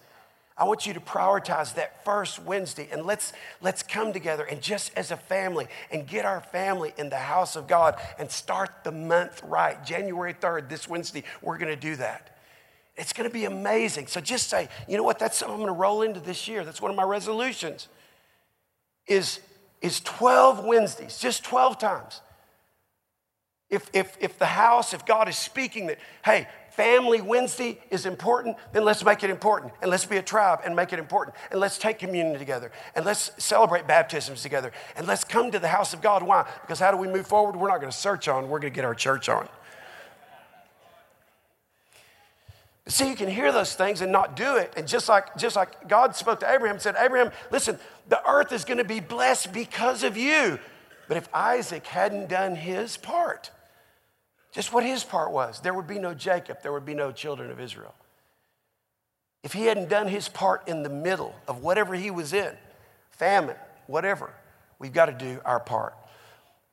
I 0.57 0.65
want 0.65 0.87
you 0.87 0.95
to 0.95 1.01
prioritize 1.01 1.75
that 1.75 2.05
first 2.05 2.43
Wednesday 2.43 2.89
and 2.93 3.05
let's, 3.05 3.33
let's 3.61 3.83
come 3.83 4.13
together 4.13 4.45
and 4.45 4.61
just 4.61 4.93
as 4.97 5.11
a 5.11 5.17
family 5.17 5.67
and 5.91 6.07
get 6.07 6.25
our 6.25 6.41
family 6.41 6.93
in 6.99 7.09
the 7.09 7.17
house 7.17 7.57
of 7.57 7.67
God 7.67 7.97
and 8.19 8.31
start 8.31 8.71
the 8.85 8.93
month 8.93 9.43
right. 9.45 9.83
January 9.85 10.35
3rd, 10.35 10.69
this 10.69 10.89
Wednesday, 10.89 11.25
we're 11.41 11.59
going 11.59 11.75
to 11.75 11.81
do 11.81 11.97
that. 11.97 12.37
It's 12.97 13.13
going 13.13 13.29
to 13.29 13.33
be 13.33 13.45
amazing. 13.45 14.07
So 14.07 14.21
just 14.21 14.51
say, 14.51 14.69
you 14.87 14.97
know 14.97 15.03
what, 15.03 15.19
that's 15.19 15.39
something 15.39 15.55
I'm 15.55 15.61
going 15.61 15.75
to 15.75 15.81
roll 15.81 16.03
into 16.03 16.21
this 16.21 16.47
year. 16.47 16.65
That's 16.65 16.81
one 16.81 16.91
of 16.91 16.97
my 16.97 17.05
resolutions. 17.05 17.89
Is, 19.07 19.41
is 19.81 20.01
12 20.01 20.65
Wednesdays, 20.65 21.19
just 21.19 21.45
12 21.45 21.79
times. 21.79 22.21
If, 23.71 23.89
if, 23.95 24.17
if 24.21 24.39
the 24.39 24.47
house, 24.47 24.93
if 24.93 25.07
God 25.07 25.29
is 25.31 25.37
speaking 25.37 25.87
that, 25.87 25.99
hey, 26.23 26.47
family 26.73 27.23
Wednesday 27.23 27.81
is 27.91 28.05
important, 28.05 28.57
then 28.75 28.85
let's 28.85 29.03
make 29.03 29.25
it 29.25 29.31
important. 29.31 29.73
And 29.81 29.91
let's 29.91 30.05
be 30.05 30.19
a 30.19 30.23
tribe 30.23 30.61
and 30.65 30.77
make 30.77 30.93
it 30.93 30.99
important. 30.99 31.35
And 31.51 31.59
let's 31.59 31.79
take 31.79 31.99
communion 31.99 32.39
together. 32.39 32.71
And 32.95 33.07
let's 33.07 33.31
celebrate 33.39 33.87
baptisms 33.87 34.43
together. 34.43 34.73
And 34.95 35.07
let's 35.07 35.25
come 35.25 35.51
to 35.51 35.59
the 35.59 35.69
house 35.69 35.95
of 35.95 36.03
God. 36.03 36.23
Why? 36.23 36.47
Because 36.61 36.79
how 36.79 36.91
do 36.91 36.99
we 36.99 37.09
move 37.09 37.27
forward? 37.27 37.57
We're 37.57 37.69
not 37.69 37.81
going 37.81 37.91
to 37.91 37.97
search 37.97 38.29
on, 38.29 38.51
we're 38.51 38.61
going 38.61 38.73
to 38.73 38.77
get 38.77 38.85
our 38.85 38.95
church 38.95 39.31
on. 39.31 39.49
See, 42.89 43.09
you 43.09 43.15
can 43.15 43.29
hear 43.29 43.53
those 43.53 43.75
things 43.75 44.01
and 44.01 44.11
not 44.11 44.35
do 44.35 44.57
it. 44.57 44.73
And 44.77 44.89
just 44.89 45.09
like, 45.09 45.37
just 45.37 45.55
like 45.55 45.89
God 45.89 46.17
spoke 46.17 46.41
to 46.41 46.51
Abraham 46.51 46.77
and 46.77 46.83
said, 46.83 46.97
Abraham, 46.99 47.31
listen, 47.51 47.79
the 48.09 48.21
earth 48.29 48.53
is 48.53 48.65
going 48.65 48.79
to 48.79 48.85
be 48.85 48.99
blessed 48.99 49.53
because 49.53 50.03
of 50.03 50.17
you. 50.17 50.59
But 51.07 51.17
if 51.17 51.29
Isaac 51.33 51.87
hadn't 51.87 52.29
done 52.29 52.57
his 52.57 52.97
part, 52.97 53.51
just 54.51 54.73
what 54.73 54.85
his 54.85 55.05
part 55.05 55.31
was, 55.31 55.61
there 55.61 55.75
would 55.75 55.87
be 55.87 55.99
no 55.99 56.13
Jacob, 56.13 56.59
there 56.63 56.73
would 56.73 56.85
be 56.85 56.95
no 56.95 57.13
children 57.13 57.51
of 57.51 57.61
Israel. 57.61 57.95
If 59.45 59.53
he 59.53 59.65
hadn't 59.67 59.89
done 59.89 60.09
his 60.09 60.29
part 60.29 60.67
in 60.69 60.83
the 60.83 60.89
middle 60.89 61.35
of 61.47 61.63
whatever 61.63 61.95
he 61.95 62.11
was 62.11 62.33
in, 62.33 62.53
famine, 63.11 63.57
whatever, 63.87 64.33
we've 64.79 64.93
got 64.93 65.07
to 65.07 65.13
do 65.13 65.41
our 65.45 65.61
part. 65.61 65.95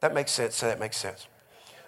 That 0.01 0.13
makes 0.13 0.31
sense. 0.31 0.55
So 0.55 0.67
that 0.67 0.79
makes 0.79 0.97
sense. 0.97 1.27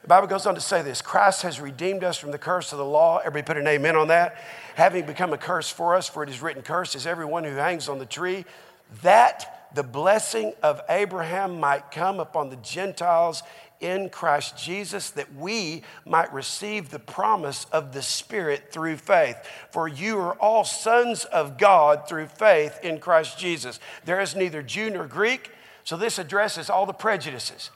The 0.02 0.08
Bible 0.08 0.28
goes 0.28 0.48
on 0.48 0.56
to 0.56 0.62
say 0.62 0.82
this 0.82 1.02
Christ 1.02 1.44
has 1.44 1.60
redeemed 1.60 2.04
us 2.04 2.18
from 2.18 2.32
the 2.32 2.38
curse 2.38 2.72
of 2.72 2.80
the 2.80 2.86
law. 2.86 3.20
Everybody 3.20 3.46
put 3.46 3.58
an 3.58 3.68
amen 3.68 3.96
on 3.96 4.08
that. 4.08 4.36
Having 4.76 5.06
become 5.06 5.34
a 5.34 5.38
curse 5.38 5.70
for 5.70 5.96
us, 5.96 6.08
for 6.08 6.24
it 6.24 6.30
is 6.30 6.42
written, 6.42 6.64
Cursed 6.64 6.96
is 6.96 7.06
everyone 7.06 7.44
who 7.44 7.56
hangs 7.56 7.88
on 7.88 8.00
the 8.00 8.06
tree, 8.06 8.46
that 9.04 9.70
the 9.76 9.84
blessing 9.84 10.54
of 10.64 10.82
Abraham 10.90 11.60
might 11.60 11.92
come 11.92 12.20
upon 12.20 12.50
the 12.50 12.56
Gentiles 12.58 13.44
in 13.80 14.10
Christ 14.10 14.58
Jesus, 14.58 15.12
that 15.12 15.34
we 15.36 15.84
might 16.06 16.32
receive 16.34 16.90
the 16.90 17.00
promise 17.00 17.66
of 17.72 17.94
the 17.94 18.02
Spirit 18.02 18.72
through 18.72 18.98
faith. 18.98 19.38
For 19.72 19.88
you 19.88 20.20
are 20.20 20.34
all 20.34 20.64
sons 20.64 21.26
of 21.26 21.58
God 21.58 22.08
through 22.08 22.28
faith 22.28 22.80
in 22.84 23.00
Christ 23.00 23.38
Jesus. 23.40 23.80
There 24.06 24.22
is 24.22 24.36
neither 24.36 24.62
Jew 24.62 24.90
nor 24.90 25.08
Greek, 25.08 25.52
so 25.84 25.98
this 25.98 26.20
addresses 26.20 26.70
all 26.70 26.86
the 26.86 26.94
prejudices. 26.94 27.72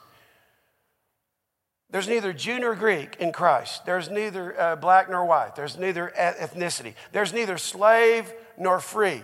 There's 1.90 2.08
neither 2.08 2.32
Jew 2.32 2.58
nor 2.58 2.74
Greek 2.74 3.16
in 3.20 3.32
Christ. 3.32 3.86
There's 3.86 4.10
neither 4.10 4.60
uh, 4.60 4.76
black 4.76 5.08
nor 5.08 5.24
white. 5.24 5.54
There's 5.54 5.78
neither 5.78 6.12
ethnicity. 6.18 6.94
There's 7.12 7.32
neither 7.32 7.58
slave 7.58 8.32
nor 8.58 8.80
free. 8.80 9.22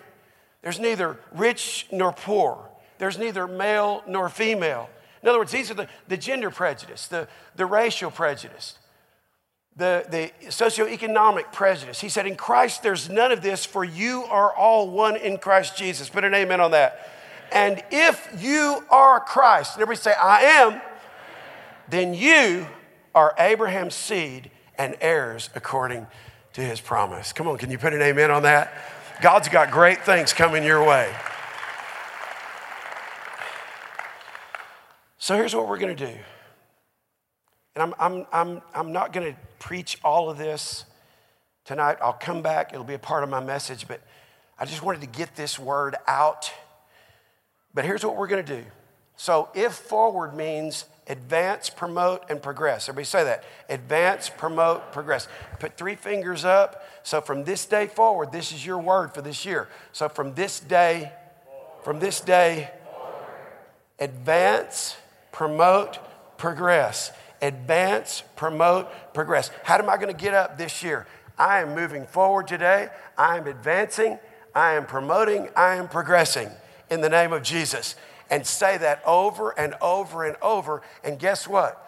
There's 0.62 0.78
neither 0.78 1.18
rich 1.32 1.88
nor 1.90 2.12
poor. 2.12 2.70
There's 2.98 3.18
neither 3.18 3.48
male 3.48 4.04
nor 4.06 4.28
female. 4.28 4.88
In 5.22 5.28
other 5.28 5.38
words, 5.38 5.52
these 5.52 5.70
are 5.70 5.74
the, 5.74 5.88
the 6.08 6.16
gender 6.16 6.50
prejudice, 6.50 7.08
the, 7.08 7.26
the 7.56 7.66
racial 7.66 8.10
prejudice, 8.10 8.78
the, 9.76 10.04
the 10.08 10.30
socioeconomic 10.48 11.52
prejudice. 11.52 12.00
He 12.00 12.08
said, 12.08 12.26
In 12.26 12.36
Christ, 12.36 12.82
there's 12.82 13.08
none 13.08 13.32
of 13.32 13.42
this, 13.42 13.64
for 13.64 13.84
you 13.84 14.22
are 14.24 14.54
all 14.54 14.88
one 14.88 15.16
in 15.16 15.38
Christ 15.38 15.76
Jesus. 15.76 16.08
Put 16.08 16.24
an 16.24 16.34
amen 16.34 16.60
on 16.60 16.70
that. 16.72 17.08
And 17.50 17.82
if 17.90 18.28
you 18.38 18.84
are 18.88 19.20
Christ, 19.20 19.74
and 19.74 19.82
everybody 19.82 20.02
say, 20.02 20.14
I 20.14 20.42
am 20.42 20.80
then 21.92 22.14
you 22.14 22.66
are 23.14 23.34
Abraham's 23.38 23.94
seed 23.94 24.50
and 24.78 24.96
heirs 25.02 25.50
according 25.54 26.06
to 26.54 26.62
his 26.62 26.80
promise. 26.80 27.34
Come 27.34 27.46
on, 27.46 27.58
can 27.58 27.70
you 27.70 27.76
put 27.76 27.92
an 27.92 28.00
amen 28.00 28.30
on 28.30 28.44
that? 28.44 28.72
God's 29.20 29.50
got 29.50 29.70
great 29.70 30.02
things 30.02 30.32
coming 30.32 30.64
your 30.64 30.82
way. 30.82 31.14
So 35.18 35.36
here's 35.36 35.54
what 35.54 35.68
we're 35.68 35.78
going 35.78 35.94
to 35.94 36.06
do. 36.06 36.18
And 37.74 37.82
I'm, 37.82 37.94
I'm, 38.00 38.26
I'm, 38.32 38.62
I'm 38.74 38.92
not 38.92 39.12
going 39.12 39.30
to 39.30 39.38
preach 39.58 39.98
all 40.02 40.30
of 40.30 40.38
this 40.38 40.86
tonight. 41.66 41.98
I'll 42.00 42.14
come 42.14 42.40
back, 42.40 42.72
it'll 42.72 42.84
be 42.84 42.94
a 42.94 42.98
part 42.98 43.22
of 43.22 43.28
my 43.28 43.40
message, 43.40 43.86
but 43.86 44.00
I 44.58 44.64
just 44.64 44.82
wanted 44.82 45.02
to 45.02 45.06
get 45.08 45.36
this 45.36 45.58
word 45.58 45.94
out. 46.06 46.50
But 47.74 47.84
here's 47.84 48.02
what 48.02 48.16
we're 48.16 48.28
going 48.28 48.44
to 48.46 48.56
do. 48.62 48.64
So 49.16 49.50
if 49.54 49.74
forward 49.74 50.34
means 50.34 50.86
advance, 51.08 51.68
promote, 51.68 52.24
and 52.30 52.42
progress. 52.42 52.88
Everybody 52.88 53.04
say 53.04 53.24
that. 53.24 53.44
Advance, 53.68 54.30
promote, 54.30 54.92
progress. 54.92 55.28
Put 55.58 55.76
three 55.76 55.96
fingers 55.96 56.44
up. 56.44 56.84
So 57.02 57.20
from 57.20 57.44
this 57.44 57.66
day 57.66 57.86
forward, 57.86 58.32
this 58.32 58.52
is 58.52 58.64
your 58.64 58.78
word 58.78 59.12
for 59.12 59.22
this 59.22 59.44
year. 59.44 59.68
So 59.92 60.08
from 60.08 60.34
this 60.34 60.60
day, 60.60 61.12
from 61.82 61.98
this 61.98 62.20
day, 62.20 62.70
advance, 63.98 64.96
promote, 65.32 65.98
progress. 66.38 67.12
Advance, 67.40 68.22
promote, 68.36 68.88
progress. 69.12 69.50
How 69.64 69.78
am 69.78 69.90
I 69.90 69.96
going 69.96 70.14
to 70.14 70.20
get 70.20 70.34
up 70.34 70.56
this 70.56 70.82
year? 70.82 71.06
I 71.36 71.60
am 71.60 71.74
moving 71.74 72.06
forward 72.06 72.46
today. 72.46 72.88
I 73.18 73.38
am 73.38 73.48
advancing. 73.48 74.20
I 74.54 74.74
am 74.74 74.86
promoting. 74.86 75.48
I 75.56 75.74
am 75.74 75.88
progressing 75.88 76.50
in 76.88 77.00
the 77.00 77.08
name 77.08 77.32
of 77.32 77.42
Jesus 77.42 77.96
and 78.32 78.46
say 78.46 78.78
that 78.78 79.02
over 79.06 79.50
and 79.50 79.74
over 79.82 80.24
and 80.24 80.36
over. 80.40 80.80
And 81.04 81.18
guess 81.18 81.46
what? 81.46 81.78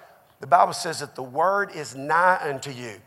The 0.41 0.47
Bible 0.47 0.75
says 0.75 1.01
that 1.01 1.15
the 1.15 1.23
word 1.23 1.75
is 1.75 1.97
nigh 1.97 2.39
unto 2.39 2.71
you. 2.71 3.01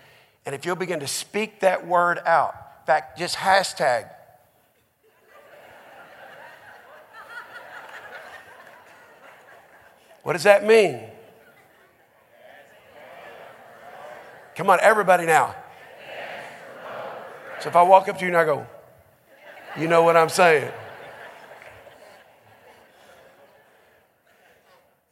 And 0.47 0.55
if 0.55 0.65
you'll 0.65 0.75
begin 0.75 1.01
to 1.01 1.07
speak 1.07 1.59
that 1.59 1.85
word 1.85 2.17
out, 2.25 2.55
in 2.81 2.87
fact, 2.87 3.19
just 3.19 3.35
hashtag. 3.35 4.09
What 10.23 10.33
does 10.33 10.43
that 10.43 10.65
mean? 10.65 10.99
Come 14.55 14.71
on, 14.71 14.79
everybody 14.81 15.27
now. 15.27 15.53
So 17.59 17.69
if 17.69 17.75
I 17.75 17.83
walk 17.83 18.09
up 18.09 18.17
to 18.17 18.25
you 18.25 18.29
and 18.29 18.37
I 18.37 18.45
go, 18.45 18.65
you 19.77 19.87
know 19.87 20.01
what 20.01 20.17
I'm 20.17 20.29
saying? 20.29 20.71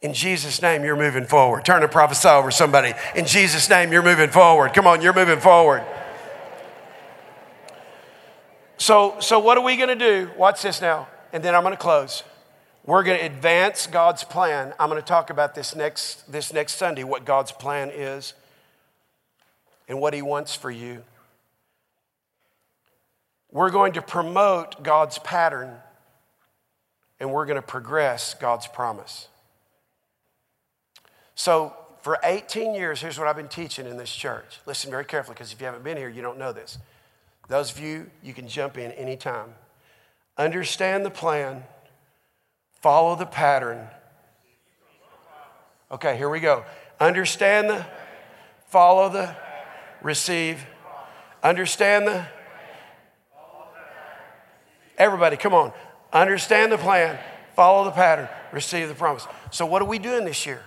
In 0.06 0.14
Jesus' 0.14 0.62
name, 0.62 0.84
you're 0.84 0.96
moving 0.96 1.26
forward. 1.26 1.66
Turn 1.66 1.82
and 1.82 1.92
prophesy 1.92 2.30
over 2.30 2.52
somebody. 2.52 2.94
In 3.16 3.26
Jesus' 3.26 3.68
name, 3.72 3.92
you're 3.92 4.04
moving 4.04 4.30
forward. 4.30 4.72
Come 4.72 4.86
on, 4.86 5.02
you're 5.02 5.16
moving 5.16 5.40
forward. 5.40 5.84
So, 8.78 9.16
so 9.20 9.40
what 9.40 9.58
are 9.58 9.64
we 9.64 9.78
going 9.78 9.90
to 9.90 9.96
do? 9.96 10.30
Watch 10.38 10.62
this 10.62 10.80
now. 10.80 11.08
and 11.34 11.42
then 11.42 11.56
I'm 11.56 11.64
going 11.64 11.74
to 11.74 11.82
close. 11.82 12.22
We're 12.86 13.02
going 13.02 13.18
to 13.18 13.26
advance 13.26 13.88
God's 13.88 14.24
plan. 14.24 14.76
I'm 14.80 14.92
going 14.92 15.02
to 15.02 15.08
talk 15.08 15.32
about 15.32 15.56
this 15.56 15.76
next, 15.76 16.32
this 16.32 16.54
next 16.54 16.76
Sunday, 16.76 17.04
what 17.04 17.26
God's 17.26 17.52
plan 17.52 17.90
is 17.90 18.36
and 19.88 20.00
what 20.00 20.14
He 20.14 20.22
wants 20.22 20.54
for 20.54 20.70
you. 20.70 21.02
We're 23.52 23.72
going 23.72 23.94
to 23.94 24.04
promote 24.04 24.84
God's 24.84 25.18
pattern 25.18 25.74
and 27.20 27.34
we're 27.34 27.48
going 27.48 27.56
to 27.56 27.64
progress 27.64 28.36
God's 28.36 28.68
promise. 28.68 29.30
So, 31.36 31.74
for 32.02 32.18
18 32.24 32.74
years, 32.74 33.02
here's 33.02 33.20
what 33.20 33.28
I've 33.28 33.36
been 33.36 33.48
teaching 33.48 33.86
in 33.86 33.98
this 33.98 34.14
church. 34.14 34.60
Listen 34.66 34.90
very 34.90 35.06
carefully 35.06 35.34
because 35.34 35.52
if 35.52 35.60
you 35.60 35.66
haven't 35.66 35.84
been 35.84 35.98
here, 35.98 36.10
you 36.10 36.22
don't 36.22 36.38
know 36.38 36.54
this. 36.54 36.78
Those 37.50 37.72
of 37.72 37.80
you, 37.80 38.10
you 38.24 38.34
can 38.34 38.48
jump 38.48 38.78
in 38.78 38.92
anytime. 38.92 39.54
Understand 40.38 41.06
the 41.06 41.10
plan, 41.10 41.64
follow 42.82 43.16
the 43.16 43.26
pattern. 43.26 43.88
Okay, 45.92 46.18
here 46.18 46.30
we 46.30 46.40
go. 46.40 46.64
Understand 47.00 47.70
the, 47.70 47.86
follow 48.70 49.10
the, 49.10 49.36
receive. 50.02 50.66
Understand 51.44 52.08
the, 52.08 52.26
everybody, 54.98 55.38
come 55.38 55.54
on. 55.54 55.74
Understand 56.14 56.72
the 56.72 56.78
plan, 56.78 57.20
follow 57.56 57.84
the 57.84 57.92
pattern, 57.92 58.30
receive 58.52 58.88
the 58.88 58.96
promise. 58.96 59.28
So, 59.52 59.66
what 59.66 59.82
are 59.82 59.86
we 59.86 60.00
doing 60.00 60.24
this 60.26 60.46
year? 60.46 60.62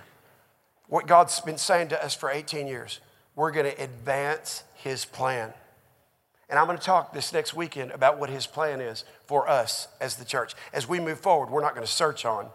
What 0.89 1.07
God's 1.07 1.39
been 1.39 1.57
saying 1.57 1.89
to 1.89 2.03
us 2.03 2.13
for 2.13 2.29
18 2.29 2.67
years. 2.67 2.99
We're 3.35 3.51
going 3.51 3.71
to 3.71 3.81
advance 3.81 4.63
His 4.73 5.05
plan. 5.05 5.53
And 6.49 6.57
I'm 6.57 6.65
going 6.65 6.79
to 6.79 6.83
talk 6.83 7.13
this 7.13 7.31
next 7.31 7.53
weekend 7.53 7.91
about 7.91 8.19
what 8.19 8.29
His 8.29 8.47
plan 8.47 8.81
is 8.81 9.05
for 9.25 9.47
us 9.47 9.87
as 10.01 10.15
the 10.15 10.25
church. 10.25 10.55
As 10.73 10.89
we 10.89 10.99
move 10.99 11.19
forward, 11.19 11.51
we're 11.51 11.61
not 11.61 11.75
going 11.75 11.85
to 11.85 11.91
search 11.91 12.25
on, 12.25 12.49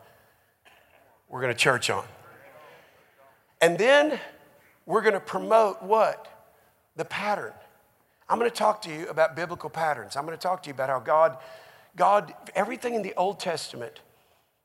we're 1.28 1.40
going 1.40 1.54
to 1.54 1.58
church 1.58 1.88
on. 1.90 2.04
And 3.60 3.78
then 3.78 4.20
we're 4.84 5.00
going 5.00 5.14
to 5.14 5.20
promote 5.20 5.82
what? 5.82 6.28
The 6.96 7.04
pattern. 7.04 7.52
I'm 8.28 8.38
going 8.38 8.50
to 8.50 8.56
talk 8.56 8.82
to 8.82 8.90
you 8.90 9.08
about 9.08 9.36
biblical 9.36 9.70
patterns. 9.70 10.16
I'm 10.16 10.26
going 10.26 10.36
to 10.36 10.42
talk 10.42 10.62
to 10.64 10.68
you 10.68 10.74
about 10.74 10.88
how 10.88 10.98
God, 10.98 11.38
God, 11.96 12.34
everything 12.54 12.94
in 12.94 13.02
the 13.02 13.14
Old 13.14 13.38
Testament 13.38 14.00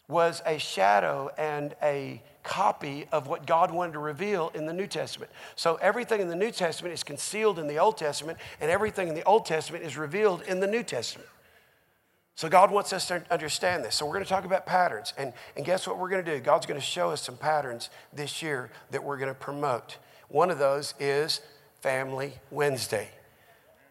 was 0.08 0.42
a 0.46 0.58
shadow 0.58 1.30
and 1.38 1.76
a 1.84 2.22
copy 2.50 3.06
of 3.12 3.28
what 3.28 3.46
God 3.46 3.70
wanted 3.70 3.94
to 3.94 4.00
reveal 4.00 4.52
in 4.56 4.66
the 4.66 4.74
New 4.74 4.88
Testament. 4.88 5.32
So 5.56 5.76
everything 5.76 6.20
in 6.20 6.30
the 6.30 6.36
New 6.36 6.50
Testament 6.50 6.96
is 6.96 7.04
concealed 7.04 7.60
in 7.60 7.68
the 7.68 7.78
Old 7.78 7.96
Testament, 7.96 8.40
and 8.60 8.72
everything 8.72 9.08
in 9.08 9.14
the 9.14 9.24
Old 9.24 9.46
Testament 9.46 9.84
is 9.84 9.96
revealed 9.96 10.42
in 10.42 10.60
the 10.60 10.66
New 10.66 10.82
Testament. 10.82 11.30
So 12.34 12.50
God 12.50 12.72
wants 12.72 12.92
us 12.92 13.08
to 13.10 13.24
understand 13.30 13.86
this. 13.86 13.94
So 13.94 14.06
we're 14.08 14.14
going 14.14 14.24
to 14.24 14.30
talk 14.30 14.46
about 14.46 14.66
patterns. 14.66 15.14
And, 15.16 15.32
and 15.56 15.64
guess 15.64 15.86
what 15.86 16.00
we're 16.00 16.10
going 16.10 16.26
to 16.26 16.38
do? 16.38 16.40
God's 16.40 16.66
going 16.66 16.80
to 16.80 16.86
show 16.86 17.12
us 17.12 17.22
some 17.22 17.38
patterns 17.38 17.92
this 18.12 18.42
year 18.42 18.72
that 18.90 19.04
we're 19.04 19.18
going 19.18 19.30
to 19.32 19.40
promote. 19.40 19.98
One 20.30 20.50
of 20.50 20.58
those 20.58 20.96
is 21.00 21.42
Family 21.82 22.34
Wednesday. 22.50 23.10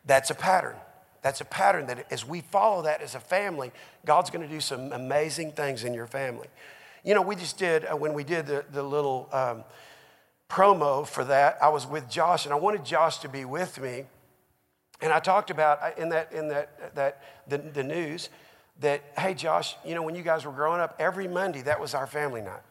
That's 0.05 0.31
a 0.31 0.35
pattern. 0.35 0.75
That's 1.23 1.41
a 1.41 1.45
pattern 1.45 1.87
that 1.87 2.11
as 2.11 2.27
we 2.27 2.41
follow 2.41 2.83
that 2.83 3.03
as 3.03 3.15
a 3.15 3.21
family, 3.21 3.71
God's 4.05 4.31
going 4.31 4.43
to 4.43 4.53
do 4.53 4.61
some 4.61 4.93
amazing 4.93 5.53
things 5.53 5.85
in 5.85 5.95
your 5.95 6.09
family. 6.09 6.49
You 7.05 7.15
know, 7.15 7.23
we 7.23 7.37
just 7.37 7.59
did, 7.59 7.85
uh, 7.85 7.97
when 7.97 8.13
we 8.15 8.25
did 8.25 8.47
the, 8.47 8.65
the 8.73 8.83
little 8.83 9.29
um, 9.33 9.65
promo 10.49 11.07
for 11.07 11.25
that, 11.25 11.59
I 11.63 11.69
was 11.69 11.87
with 11.87 12.09
Josh 12.09 12.45
and 12.45 12.53
I 12.53 12.57
wanted 12.57 12.85
Josh 12.85 13.19
to 13.19 13.29
be 13.29 13.45
with 13.45 13.81
me. 13.81 14.05
And 15.01 15.13
I 15.13 15.21
talked 15.21 15.51
about 15.51 15.83
uh, 15.83 15.91
in 15.97 16.09
that, 16.11 16.33
in 16.33 16.49
that, 16.49 16.95
that 16.95 17.23
the, 17.47 17.59
the 17.59 17.85
news 17.85 18.31
that, 18.81 19.03
hey, 19.17 19.35
Josh, 19.35 19.75
you 19.85 19.95
know, 19.95 20.03
when 20.03 20.15
you 20.15 20.23
guys 20.23 20.45
were 20.45 20.53
growing 20.53 20.81
up, 20.81 20.97
every 20.99 21.29
Monday, 21.29 21.63
that 21.63 21.81
was 21.81 21.95
our 21.95 22.07
family 22.07 22.41
night. 22.41 22.63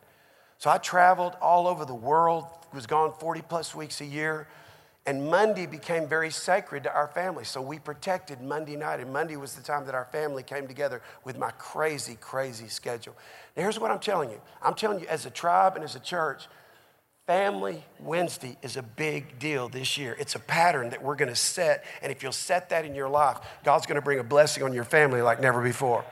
So 0.58 0.70
I 0.70 0.78
traveled 0.78 1.34
all 1.42 1.68
over 1.68 1.86
the 1.86 1.96
world, 1.96 2.46
was 2.74 2.88
gone 2.88 3.14
40 3.20 3.42
plus 3.44 3.76
weeks 3.76 4.02
a 4.02 4.06
year. 4.06 4.48
And 5.08 5.26
Monday 5.26 5.66
became 5.66 6.06
very 6.06 6.30
sacred 6.30 6.84
to 6.84 6.94
our 6.94 7.08
family. 7.08 7.46
So 7.46 7.62
we 7.62 7.80
protected 7.80 8.42
Monday 8.42 8.76
night. 8.76 9.00
And 9.00 9.12
Monday 9.12 9.38
was 9.38 9.56
the 9.56 9.64
time 9.64 9.86
that 9.86 9.96
our 9.96 10.06
family 10.06 10.44
came 10.44 10.68
together 10.68 11.02
with 11.24 11.38
my 11.38 11.52
crazy, 11.52 12.18
crazy 12.20 12.68
schedule. 12.68 13.16
Now, 13.56 13.64
here's 13.64 13.80
what 13.80 13.90
I'm 13.90 14.00
telling 14.00 14.30
you 14.30 14.42
I'm 14.62 14.76
telling 14.76 15.00
you, 15.00 15.08
as 15.08 15.26
a 15.26 15.30
tribe 15.30 15.76
and 15.76 15.84
as 15.84 15.96
a 15.96 16.00
church, 16.00 16.48
Family 17.26 17.84
Wednesday 18.00 18.58
is 18.62 18.78
a 18.78 18.82
big 18.82 19.38
deal 19.38 19.68
this 19.68 19.98
year. 19.98 20.16
It's 20.18 20.36
a 20.36 20.40
pattern 20.40 20.92
that 20.92 21.04
we're 21.04 21.18
going 21.18 21.28
to 21.28 21.36
set. 21.36 21.84
And 22.02 22.10
if 22.10 22.24
you'll 22.24 22.32
set 22.32 22.70
that 22.70 22.86
in 22.86 22.96
your 22.96 23.10
life, 23.10 23.38
God's 23.66 23.86
going 23.86 23.98
to 23.98 24.02
bring 24.02 24.20
a 24.20 24.24
blessing 24.24 24.64
on 24.64 24.74
your 24.74 24.86
family 24.86 25.22
like 25.22 25.42
never 25.42 25.62
before. 25.62 26.06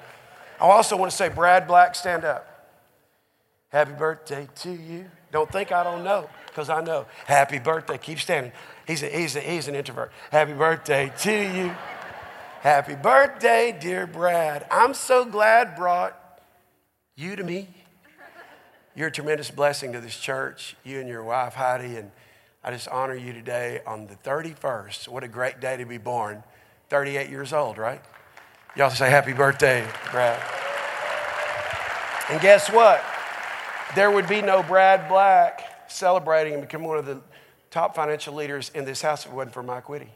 I 0.60 0.66
also 0.66 0.98
want 0.98 1.10
to 1.12 1.16
say, 1.16 1.30
Brad 1.30 1.68
Black, 1.68 1.96
stand 1.96 2.26
up. 2.26 2.70
Happy 3.70 3.94
birthday 3.94 4.50
to 4.56 4.72
you. 4.72 5.06
Don't 5.32 5.50
think 5.50 5.72
I 5.72 5.84
don't 5.86 6.04
know, 6.04 6.30
because 6.56 6.70
I 6.70 6.80
know. 6.80 7.06
Happy 7.26 7.60
birthday. 7.60 7.98
Keep 7.98 8.22
standing. 8.22 8.54
He's, 8.88 9.04
a, 9.04 9.08
he's, 9.08 9.36
a, 9.36 9.42
he's 9.42 9.68
an 9.68 9.76
introvert. 9.76 10.14
Happy 10.32 10.54
birthday 10.54 11.12
to 11.20 11.32
you. 11.32 11.76
Happy 12.62 12.96
birthday, 12.96 13.78
dear 13.78 14.08
Brad. 14.08 14.66
I'm 14.72 14.94
so 14.94 15.26
glad 15.26 15.76
brought 15.76 16.18
you 17.18 17.36
to 17.36 17.44
me. 17.44 17.68
You're 18.96 19.10
a 19.10 19.12
tremendous 19.12 19.52
blessing 19.52 19.92
to 19.92 20.00
this 20.00 20.18
church, 20.18 20.78
you 20.86 21.02
and 21.02 21.10
your 21.10 21.26
wife, 21.26 21.56
Heidi, 21.56 21.98
and 21.98 22.10
I 22.64 22.72
just 22.72 22.88
honor 22.88 23.16
you 23.16 23.34
today 23.34 23.82
on 23.86 24.08
the 24.08 24.16
31st. 24.16 25.10
What 25.10 25.26
a 25.26 25.28
great 25.28 25.60
day 25.60 25.76
to 25.76 25.86
be 25.86 25.98
born. 25.98 26.42
38 26.90 27.30
years 27.30 27.52
old, 27.52 27.78
right? 27.78 28.02
Y'all 28.78 28.90
say 28.90 29.10
happy 29.10 29.34
birthday, 29.34 29.86
Brad. 30.10 30.42
And 32.30 32.40
guess 32.40 32.72
what? 32.72 33.04
There 33.94 34.10
would 34.10 34.30
be 34.30 34.42
no 34.42 34.64
Brad 34.64 35.10
Black 35.10 35.75
celebrating 35.88 36.54
and 36.54 36.62
becoming 36.62 36.88
one 36.88 36.98
of 36.98 37.06
the 37.06 37.22
top 37.72 37.96
financial 37.96 38.34
leaders 38.34 38.72
in 38.74 38.86
this 38.86 39.02
house 39.02 39.26
if 39.26 39.32
it 39.32 39.36
wasn't 39.36 39.54
for 39.54 39.64
Mike 39.64 39.90
Whitty. 39.90 40.10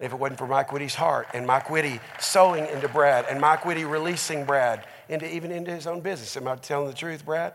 If 0.00 0.12
it 0.12 0.18
wasn't 0.18 0.38
for 0.38 0.46
Mike 0.46 0.72
Whitty's 0.72 0.94
heart 0.94 1.28
and 1.32 1.46
Mike 1.46 1.70
Whitty 1.70 2.00
sowing 2.18 2.66
into 2.66 2.88
Brad 2.88 3.26
and 3.28 3.40
Mike 3.40 3.64
Whitty 3.64 3.84
releasing 3.84 4.44
Brad 4.44 4.86
into 5.08 5.32
even 5.32 5.52
into 5.52 5.70
his 5.70 5.86
own 5.86 6.00
business. 6.00 6.36
Am 6.36 6.48
I 6.48 6.56
telling 6.56 6.88
the 6.88 6.96
truth, 6.96 7.24
Brad? 7.24 7.54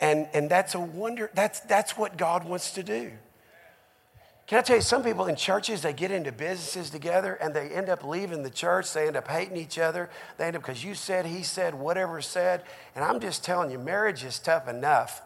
And, 0.00 0.28
and 0.32 0.50
that's 0.50 0.74
a 0.74 0.80
wonder, 0.80 1.30
that's, 1.34 1.60
that's 1.60 1.96
what 1.96 2.16
God 2.16 2.44
wants 2.44 2.72
to 2.72 2.82
do. 2.82 3.12
Can 4.46 4.58
I 4.58 4.62
tell 4.62 4.76
you, 4.76 4.82
some 4.82 5.04
people 5.04 5.26
in 5.26 5.36
churches, 5.36 5.82
they 5.82 5.92
get 5.92 6.10
into 6.10 6.32
businesses 6.32 6.90
together 6.90 7.34
and 7.34 7.54
they 7.54 7.68
end 7.68 7.88
up 7.88 8.02
leaving 8.02 8.42
the 8.42 8.50
church. 8.50 8.92
They 8.92 9.06
end 9.06 9.16
up 9.16 9.28
hating 9.28 9.56
each 9.56 9.78
other. 9.78 10.10
They 10.38 10.46
end 10.46 10.56
up, 10.56 10.62
because 10.62 10.82
you 10.82 10.96
said, 10.96 11.24
he 11.24 11.44
said, 11.44 11.72
whatever 11.72 12.20
said. 12.20 12.64
And 12.96 13.04
I'm 13.04 13.20
just 13.20 13.44
telling 13.44 13.70
you, 13.70 13.78
marriage 13.78 14.24
is 14.24 14.40
tough 14.40 14.66
enough. 14.66 15.22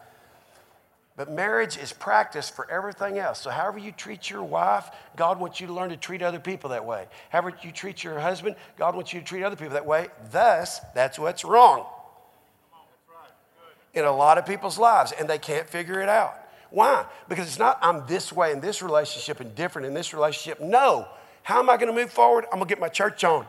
But 1.17 1.31
marriage 1.31 1.77
is 1.77 1.93
practice 1.93 2.49
for 2.49 2.69
everything 2.69 3.17
else. 3.17 3.39
So, 3.41 3.49
however 3.49 3.77
you 3.77 3.93
treat 3.93 4.29
your 4.29 4.43
wife, 4.43 4.89
God 5.15 5.39
wants 5.39 5.61
you 5.61 5.67
to 5.67 5.73
learn 5.73 5.89
to 5.89 5.97
treat 5.97 6.21
other 6.21 6.39
people 6.39 6.71
that 6.71 6.85
way. 6.85 7.05
However 7.29 7.53
you 7.61 7.71
treat 7.71 8.03
your 8.03 8.19
husband, 8.19 8.57
God 8.77 8.95
wants 8.95 9.13
you 9.13 9.21
to 9.21 9.25
treat 9.25 9.43
other 9.43 9.55
people 9.55 9.75
that 9.75 9.85
way. 9.85 10.09
Thus, 10.31 10.81
that's 10.93 11.17
what's 11.17 11.45
wrong 11.45 11.85
in 13.93 14.03
a 14.03 14.11
lot 14.11 14.37
of 14.37 14.45
people's 14.45 14.77
lives, 14.77 15.13
and 15.13 15.29
they 15.29 15.37
can't 15.37 15.67
figure 15.67 16.01
it 16.01 16.09
out. 16.09 16.37
Why? 16.69 17.05
Because 17.29 17.47
it's 17.47 17.59
not 17.59 17.79
I'm 17.81 18.05
this 18.07 18.33
way 18.33 18.51
in 18.51 18.59
this 18.59 18.81
relationship 18.81 19.39
and 19.39 19.55
different 19.55 19.87
in 19.87 19.93
this 19.93 20.13
relationship. 20.13 20.59
No. 20.59 21.07
How 21.43 21.59
am 21.59 21.69
I 21.69 21.77
going 21.77 21.87
to 21.87 21.93
move 21.93 22.11
forward? 22.11 22.43
I'm 22.45 22.59
going 22.59 22.67
to 22.67 22.69
get 22.69 22.81
my 22.81 22.89
church 22.89 23.23
on. 23.23 23.43
In 23.43 23.47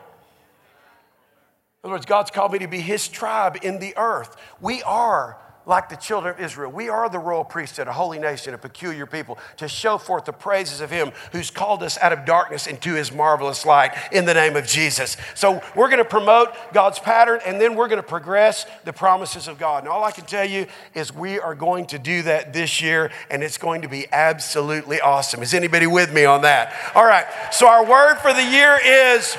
other 1.83 1.93
words, 1.93 2.05
God's 2.05 2.31
called 2.31 2.53
me 2.53 2.59
to 2.59 2.67
be 2.67 2.79
His 2.79 3.09
tribe 3.09 3.57
in 3.61 3.79
the 3.79 3.93
earth. 3.97 4.37
We 4.61 4.81
are 4.83 5.37
like 5.67 5.89
the 5.89 5.95
children 5.97 6.33
of 6.33 6.39
Israel. 6.39 6.71
We 6.71 6.87
are 6.87 7.09
the 7.09 7.19
royal 7.19 7.43
priesthood, 7.43 7.87
a 7.87 7.93
holy 7.93 8.17
nation, 8.17 8.53
a 8.53 8.57
peculiar 8.57 9.05
people, 9.05 9.37
to 9.57 9.67
show 9.67 9.97
forth 9.97 10.25
the 10.25 10.33
praises 10.33 10.79
of 10.79 10.89
Him 10.89 11.11
who's 11.33 11.51
called 11.51 11.83
us 11.83 11.97
out 11.99 12.13
of 12.13 12.25
darkness 12.25 12.65
into 12.67 12.93
His 12.93 13.11
marvelous 13.11 13.65
light 13.65 13.91
in 14.11 14.25
the 14.25 14.33
name 14.33 14.55
of 14.55 14.65
Jesus. 14.65 15.17
So 15.35 15.61
we're 15.75 15.89
going 15.89 15.97
to 15.99 16.05
promote 16.05 16.53
God's 16.73 16.99
pattern 16.99 17.41
and 17.45 17.59
then 17.59 17.75
we're 17.75 17.89
going 17.89 18.01
to 18.01 18.07
progress 18.07 18.65
the 18.85 18.93
promises 18.93 19.47
of 19.49 19.59
God. 19.59 19.83
And 19.83 19.89
all 19.89 20.03
I 20.03 20.11
can 20.11 20.25
tell 20.25 20.47
you 20.47 20.67
is 20.95 21.13
we 21.13 21.39
are 21.39 21.53
going 21.53 21.85
to 21.87 21.99
do 21.99 22.23
that 22.23 22.53
this 22.53 22.81
year 22.81 23.11
and 23.29 23.43
it's 23.43 23.57
going 23.57 23.81
to 23.81 23.89
be 23.89 24.07
absolutely 24.11 25.01
awesome. 25.01 25.43
Is 25.43 25.53
anybody 25.53 25.85
with 25.85 26.13
me 26.13 26.23
on 26.23 26.43
that? 26.43 26.73
All 26.95 27.05
right. 27.05 27.25
So 27.51 27.67
our 27.67 27.85
word 27.85 28.15
for 28.19 28.33
the 28.33 28.43
year 28.43 28.79
is, 28.83 29.37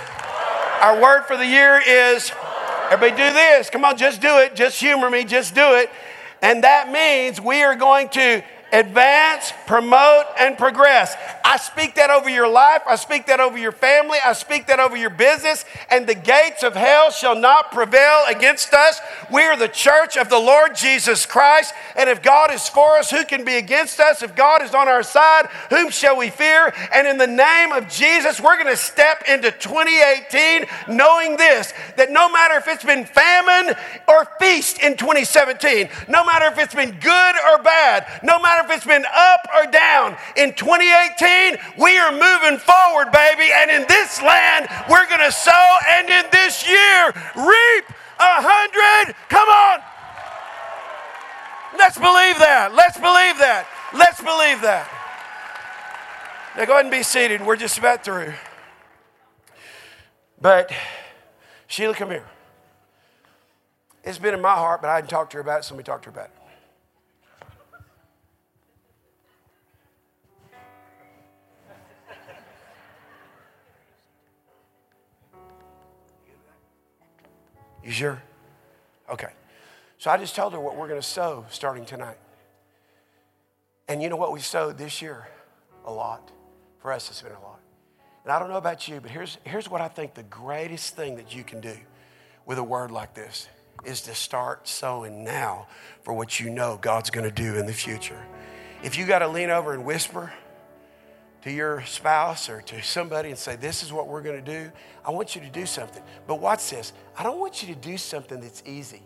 our 0.82 1.00
word 1.00 1.22
for 1.22 1.38
the 1.38 1.46
year 1.46 1.80
is, 1.84 2.30
everybody 2.90 3.16
do 3.16 3.32
this. 3.32 3.70
Come 3.70 3.84
on, 3.86 3.96
just 3.96 4.20
do 4.20 4.38
it. 4.38 4.54
Just 4.54 4.78
humor 4.78 5.08
me. 5.08 5.24
Just 5.24 5.54
do 5.54 5.74
it. 5.74 5.90
And 6.42 6.64
that 6.64 6.90
means 6.90 7.40
we 7.40 7.62
are 7.62 7.74
going 7.74 8.08
to 8.10 8.42
advance, 8.72 9.52
promote, 9.66 10.24
and 10.38 10.58
progress. 10.58 11.16
I 11.44 11.56
speak 11.56 11.94
that 11.94 12.10
over 12.10 12.28
your 12.28 12.48
life. 12.48 12.82
I 12.86 12.96
speak 12.96 13.26
that 13.26 13.40
over 13.40 13.56
your 13.56 13.72
family. 13.72 14.18
I 14.22 14.34
speak 14.34 14.66
that 14.66 14.80
over 14.80 14.96
your 14.96 15.10
business. 15.10 15.64
And 15.90 16.06
the 16.06 16.14
gates 16.14 16.62
of 16.62 16.74
hell 16.74 17.10
shall 17.10 17.34
not 17.34 17.72
prevail 17.72 18.24
against 18.28 18.74
us. 18.74 19.00
We 19.32 19.42
are 19.42 19.56
the 19.56 19.68
church 19.68 20.16
of 20.16 20.28
the 20.28 20.38
Lord 20.38 20.74
Jesus 20.74 21.24
Christ. 21.24 21.72
And 21.96 22.10
if 22.10 22.22
God 22.22 22.52
is 22.52 22.68
for 22.68 22.98
us, 22.98 23.10
who 23.10 23.24
can 23.24 23.44
be 23.44 23.56
against 23.56 23.98
us? 24.00 24.22
If 24.22 24.36
God 24.36 24.62
is 24.62 24.74
on 24.74 24.88
our 24.88 25.02
side, 25.02 25.46
whom 25.70 25.90
shall 25.90 26.16
we 26.16 26.28
fear? 26.28 26.72
And 26.92 27.08
in 27.08 27.16
the 27.16 27.26
name 27.26 27.72
of 27.72 27.88
Jesus, 27.88 28.40
we're 28.40 28.56
going 28.56 28.66
to 28.66 28.76
step 28.76 29.24
into 29.28 29.50
2018 29.50 30.66
knowing 30.88 31.36
this 31.36 31.72
that 31.96 32.10
no 32.10 32.28
matter 32.28 32.54
if 32.56 32.68
it's 32.68 32.84
been 32.84 33.04
famine 33.04 33.74
or 34.06 34.26
feast 34.38 34.80
in 34.82 34.96
2017, 34.96 35.88
no 36.08 36.24
matter 36.24 36.46
if 36.46 36.58
it's 36.58 36.74
been 36.74 36.92
good 37.00 37.34
or 37.50 37.62
bad, 37.62 38.20
no 38.22 38.38
matter 38.38 38.57
if 38.64 38.70
it's 38.70 38.84
been 38.84 39.04
up 39.04 39.40
or 39.54 39.70
down, 39.70 40.16
in 40.36 40.54
2018, 40.54 41.58
we 41.78 41.98
are 41.98 42.12
moving 42.12 42.58
forward, 42.58 43.10
baby. 43.12 43.50
And 43.54 43.70
in 43.70 43.86
this 43.88 44.20
land, 44.22 44.68
we're 44.90 45.06
going 45.08 45.24
to 45.24 45.32
sow, 45.32 45.66
and 45.88 46.08
in 46.08 46.24
this 46.32 46.68
year, 46.68 47.12
reap 47.36 47.84
a 48.20 48.34
hundred. 48.42 49.14
Come 49.28 49.48
on. 49.48 49.80
Let's 51.78 51.96
believe 51.96 52.38
that. 52.38 52.74
Let's 52.74 52.96
believe 52.96 53.38
that. 53.38 53.66
Let's 53.94 54.20
believe 54.20 54.62
that. 54.62 54.88
Now 56.56 56.64
go 56.64 56.72
ahead 56.72 56.86
and 56.86 56.90
be 56.92 57.02
seated. 57.02 57.44
We're 57.44 57.56
just 57.56 57.78
about 57.78 58.04
through. 58.04 58.34
But 60.40 60.72
Sheila, 61.66 61.94
come 61.94 62.10
here. 62.10 62.26
It's 64.02 64.18
been 64.18 64.34
in 64.34 64.40
my 64.40 64.54
heart, 64.54 64.80
but 64.80 64.88
I 64.88 64.96
hadn't 64.96 65.10
talked 65.10 65.32
to 65.32 65.36
her 65.36 65.42
about 65.42 65.60
it, 65.60 65.64
so 65.64 65.74
let 65.74 65.78
me 65.78 65.84
talk 65.84 66.02
to 66.02 66.10
her 66.10 66.12
about 66.12 66.30
it. 66.30 66.37
You 77.88 77.94
sure? 77.94 78.22
Okay. 79.08 79.30
So 79.96 80.10
I 80.10 80.18
just 80.18 80.36
told 80.36 80.52
her 80.52 80.60
what 80.60 80.76
we're 80.76 80.88
going 80.88 81.00
to 81.00 81.06
sow 81.06 81.46
starting 81.48 81.86
tonight. 81.86 82.18
And 83.88 84.02
you 84.02 84.10
know 84.10 84.16
what 84.16 84.30
we 84.30 84.40
sowed 84.40 84.76
this 84.76 85.00
year? 85.00 85.26
A 85.86 85.90
lot. 85.90 86.30
For 86.82 86.92
us, 86.92 87.08
it's 87.08 87.22
been 87.22 87.32
a 87.32 87.40
lot. 87.40 87.60
And 88.24 88.32
I 88.32 88.38
don't 88.38 88.50
know 88.50 88.58
about 88.58 88.88
you, 88.88 89.00
but 89.00 89.10
here's, 89.10 89.38
here's 89.42 89.70
what 89.70 89.80
I 89.80 89.88
think 89.88 90.12
the 90.12 90.22
greatest 90.24 90.96
thing 90.96 91.16
that 91.16 91.34
you 91.34 91.42
can 91.42 91.62
do 91.62 91.74
with 92.44 92.58
a 92.58 92.62
word 92.62 92.90
like 92.90 93.14
this 93.14 93.48
is 93.86 94.02
to 94.02 94.14
start 94.14 94.68
sowing 94.68 95.24
now 95.24 95.66
for 96.02 96.12
what 96.12 96.38
you 96.38 96.50
know 96.50 96.78
God's 96.78 97.08
going 97.08 97.24
to 97.24 97.34
do 97.34 97.56
in 97.56 97.64
the 97.64 97.72
future. 97.72 98.22
If 98.82 98.98
you 98.98 99.06
got 99.06 99.20
to 99.20 99.28
lean 99.28 99.48
over 99.48 99.72
and 99.72 99.86
whisper 99.86 100.30
to 101.42 101.50
your 101.50 101.82
spouse 101.84 102.48
or 102.48 102.60
to 102.62 102.82
somebody 102.82 103.30
and 103.30 103.38
say, 103.38 103.56
This 103.56 103.82
is 103.82 103.92
what 103.92 104.08
we're 104.08 104.22
going 104.22 104.42
to 104.44 104.50
do, 104.64 104.70
I 105.04 105.10
want 105.10 105.34
you 105.34 105.40
to 105.42 105.50
do 105.50 105.66
something. 105.66 106.02
But 106.26 106.40
watch 106.40 106.70
this 106.70 106.92
I 107.16 107.22
don't 107.22 107.38
want 107.38 107.62
you 107.62 107.74
to 107.74 107.80
do 107.80 107.96
something 107.96 108.40
that's 108.40 108.62
easy. 108.66 109.02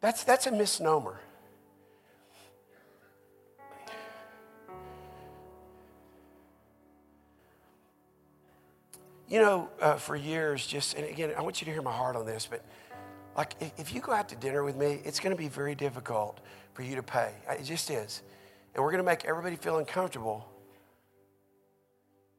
That's, 0.00 0.22
that's 0.24 0.46
a 0.46 0.52
misnomer. 0.52 1.18
You 9.26 9.40
know, 9.40 9.70
uh, 9.80 9.94
for 9.94 10.14
years, 10.14 10.66
just, 10.66 10.94
and 10.94 11.06
again, 11.06 11.32
I 11.36 11.40
want 11.40 11.60
you 11.60 11.64
to 11.64 11.72
hear 11.72 11.80
my 11.80 11.90
heart 11.90 12.14
on 12.14 12.26
this, 12.26 12.46
but 12.48 12.62
like 13.36 13.54
if, 13.58 13.72
if 13.78 13.94
you 13.94 14.00
go 14.00 14.12
out 14.12 14.28
to 14.28 14.36
dinner 14.36 14.62
with 14.62 14.76
me, 14.76 15.00
it's 15.04 15.18
going 15.18 15.34
to 15.34 15.40
be 15.40 15.48
very 15.48 15.74
difficult 15.74 16.40
for 16.74 16.82
you 16.82 16.94
to 16.96 17.02
pay. 17.02 17.32
It 17.48 17.64
just 17.64 17.90
is. 17.90 18.22
And 18.74 18.84
we're 18.84 18.90
going 18.90 19.02
to 19.02 19.10
make 19.10 19.24
everybody 19.24 19.56
feel 19.56 19.78
uncomfortable 19.78 20.46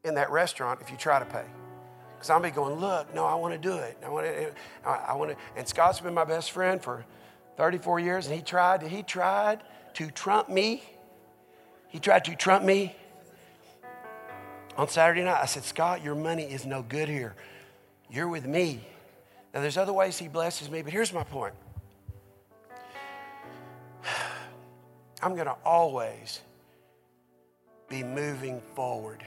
in 0.06 0.16
that 0.16 0.32
restaurant 0.32 0.80
if 0.82 0.92
you 0.92 0.98
try 0.98 1.20
to 1.20 1.26
pay. 1.26 1.46
Because 2.16 2.30
I'm 2.30 2.42
be 2.42 2.52
going, 2.52 2.76
look, 2.80 3.14
no, 3.14 3.26
I 3.26 3.36
want 3.36 3.54
to 3.54 3.60
do 3.60 3.76
it. 3.76 3.98
I 4.06 4.10
want 4.10 4.26
to, 4.26 4.54
I, 4.88 5.14
want 5.16 5.32
to. 5.32 5.38
And 5.56 5.68
Scott's 5.68 6.00
been 6.00 6.14
my 6.14 6.24
best 6.24 6.52
friend 6.52 6.82
for 6.82 7.06
34 7.58 8.00
years, 8.00 8.28
and 8.28 8.36
he 8.36 8.42
tried, 8.42 8.82
he 8.84 9.04
tried 9.04 9.62
to 9.96 10.10
trump 10.10 10.50
me. 10.50 10.84
He 11.90 12.00
tried 12.00 12.26
to 12.26 12.36
trump 12.36 12.64
me 12.64 12.96
on 14.78 14.88
Saturday 14.88 15.24
night. 15.24 15.40
I 15.42 15.46
said, 15.46 15.64
Scott, 15.64 16.04
your 16.04 16.16
money 16.16 16.44
is 16.44 16.66
no 16.66 16.82
good 16.84 17.10
here. 17.10 17.36
You're 18.10 18.28
with 18.28 18.46
me. 18.46 18.82
Now, 19.54 19.62
there's 19.62 19.78
other 19.78 19.94
ways 19.94 20.18
he 20.18 20.28
blesses 20.28 20.70
me, 20.70 20.82
but 20.82 20.92
here's 20.92 21.14
my 21.14 21.24
point. 21.24 21.54
I'm 25.22 25.34
going 25.36 25.48
to 25.48 25.56
always 25.64 26.42
be 27.88 28.04
moving 28.04 28.62
forward. 28.76 29.24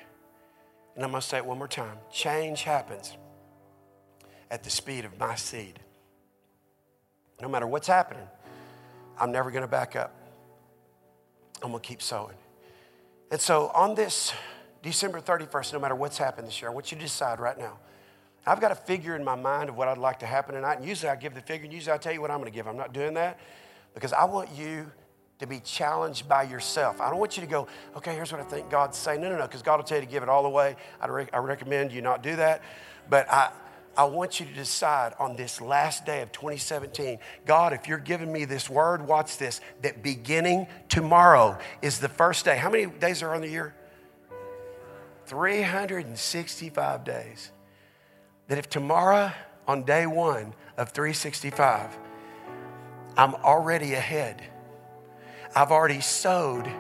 And 0.98 1.04
I'm 1.04 1.12
going 1.12 1.20
to 1.20 1.28
say 1.28 1.36
it 1.36 1.46
one 1.46 1.58
more 1.58 1.68
time 1.68 1.96
change 2.10 2.64
happens 2.64 3.16
at 4.50 4.64
the 4.64 4.70
speed 4.70 5.04
of 5.04 5.16
my 5.16 5.36
seed. 5.36 5.78
No 7.40 7.48
matter 7.48 7.68
what's 7.68 7.86
happening, 7.86 8.26
I'm 9.16 9.30
never 9.30 9.52
going 9.52 9.62
to 9.62 9.68
back 9.68 9.94
up. 9.94 10.12
I'm 11.62 11.70
going 11.70 11.80
to 11.80 11.86
keep 11.86 12.02
sowing. 12.02 12.34
And 13.30 13.40
so 13.40 13.70
on 13.76 13.94
this 13.94 14.32
December 14.82 15.20
31st, 15.20 15.74
no 15.74 15.78
matter 15.78 15.94
what's 15.94 16.18
happened 16.18 16.48
this 16.48 16.60
year, 16.60 16.68
I 16.68 16.74
want 16.74 16.90
you 16.90 16.96
to 16.96 17.04
decide 17.04 17.38
right 17.38 17.56
now. 17.56 17.78
I've 18.44 18.60
got 18.60 18.72
a 18.72 18.74
figure 18.74 19.14
in 19.14 19.22
my 19.22 19.36
mind 19.36 19.68
of 19.68 19.76
what 19.76 19.86
I'd 19.86 19.98
like 19.98 20.18
to 20.18 20.26
happen 20.26 20.56
tonight. 20.56 20.78
And 20.78 20.84
usually 20.84 21.10
I 21.10 21.14
give 21.14 21.32
the 21.32 21.42
figure, 21.42 21.66
and 21.66 21.72
usually 21.72 21.92
I 21.92 21.98
tell 21.98 22.12
you 22.12 22.20
what 22.20 22.32
I'm 22.32 22.38
going 22.38 22.50
to 22.50 22.56
give. 22.56 22.66
I'm 22.66 22.76
not 22.76 22.92
doing 22.92 23.14
that 23.14 23.38
because 23.94 24.12
I 24.12 24.24
want 24.24 24.50
you 24.50 24.90
to 25.38 25.46
be 25.46 25.60
challenged 25.60 26.28
by 26.28 26.42
yourself. 26.42 27.00
I 27.00 27.10
don't 27.10 27.18
want 27.18 27.36
you 27.36 27.42
to 27.42 27.48
go, 27.48 27.68
okay, 27.96 28.14
here's 28.14 28.32
what 28.32 28.40
I 28.40 28.44
think 28.44 28.70
God's 28.70 28.98
saying. 28.98 29.20
No, 29.20 29.28
no, 29.30 29.38
no, 29.38 29.42
because 29.42 29.62
God 29.62 29.76
will 29.76 29.84
tell 29.84 29.98
you 29.98 30.04
to 30.04 30.10
give 30.10 30.22
it 30.22 30.28
all 30.28 30.46
away. 30.46 30.76
I, 31.00 31.06
re- 31.06 31.28
I 31.32 31.38
recommend 31.38 31.92
you 31.92 32.02
not 32.02 32.22
do 32.22 32.36
that. 32.36 32.62
But 33.08 33.30
I, 33.32 33.50
I 33.96 34.04
want 34.04 34.40
you 34.40 34.46
to 34.46 34.52
decide 34.52 35.14
on 35.18 35.36
this 35.36 35.60
last 35.60 36.04
day 36.04 36.22
of 36.22 36.32
2017 36.32 37.18
God, 37.46 37.72
if 37.72 37.86
you're 37.86 37.98
giving 37.98 38.32
me 38.32 38.44
this 38.44 38.68
word, 38.68 39.06
watch 39.06 39.38
this, 39.38 39.60
that 39.82 40.02
beginning 40.02 40.66
tomorrow 40.88 41.58
is 41.82 42.00
the 42.00 42.08
first 42.08 42.44
day. 42.44 42.56
How 42.56 42.70
many 42.70 42.86
days 42.86 43.22
are 43.22 43.34
on 43.34 43.40
the 43.40 43.48
year? 43.48 43.74
365 45.26 47.04
days. 47.04 47.50
That 48.48 48.58
if 48.58 48.68
tomorrow, 48.68 49.30
on 49.66 49.84
day 49.84 50.06
one 50.06 50.54
of 50.76 50.90
365, 50.90 51.96
I'm 53.16 53.34
already 53.34 53.94
ahead 53.94 54.42
I've 55.54 55.72
already 55.72 56.00
sowed 56.00 56.70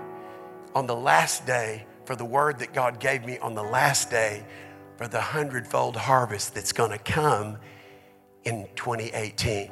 on 0.74 0.86
the 0.86 0.96
last 0.96 1.46
day 1.46 1.86
for 2.04 2.16
the 2.16 2.24
word 2.24 2.58
that 2.60 2.72
God 2.72 3.00
gave 3.00 3.24
me 3.24 3.38
on 3.38 3.54
the 3.54 3.62
last 3.62 4.10
day 4.10 4.44
for 4.96 5.08
the 5.08 5.20
hundredfold 5.20 5.96
harvest 5.96 6.54
that's 6.54 6.72
going 6.72 6.90
to 6.90 6.98
come 6.98 7.58
in 8.44 8.68
2018. 8.76 9.70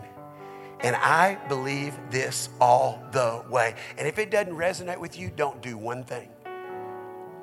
And 0.81 0.95
I 0.97 1.39
believe 1.49 1.97
this 2.11 2.49
all 2.61 3.03
the 3.13 3.45
way. 3.51 3.75
And 3.99 4.07
if 4.07 4.19
it 4.19 4.31
doesn't 4.31 4.55
resonate 4.55 4.99
with 4.99 5.19
you, 5.19 5.31
don't 5.35 5.61
do 5.63 5.77
one 5.79 6.05
thing. 6.05 6.29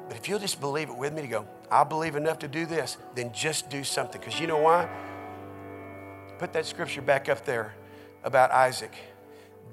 But 0.07 0.17
if 0.17 0.29
you'll 0.29 0.39
just 0.39 0.59
believe 0.59 0.89
it 0.89 0.97
with 0.97 1.13
me 1.13 1.21
to 1.23 1.27
go, 1.27 1.47
I 1.71 1.83
believe 1.83 2.15
enough 2.15 2.39
to 2.39 2.47
do 2.47 2.65
this, 2.65 2.97
then 3.15 3.33
just 3.33 3.69
do 3.69 3.83
something. 3.83 4.19
Because 4.19 4.39
you 4.39 4.47
know 4.47 4.59
why? 4.59 4.87
Put 6.37 6.53
that 6.53 6.65
scripture 6.65 7.01
back 7.01 7.29
up 7.29 7.45
there 7.45 7.73
about 8.23 8.51
Isaac 8.51 8.93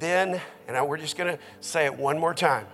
then, 0.01 0.41
and 0.67 0.89
we're 0.89 0.97
just 0.97 1.17
going 1.17 1.37
to 1.37 1.43
say 1.61 1.85
it 1.85 1.97
one 1.97 2.19
more 2.19 2.35
time 2.35 2.67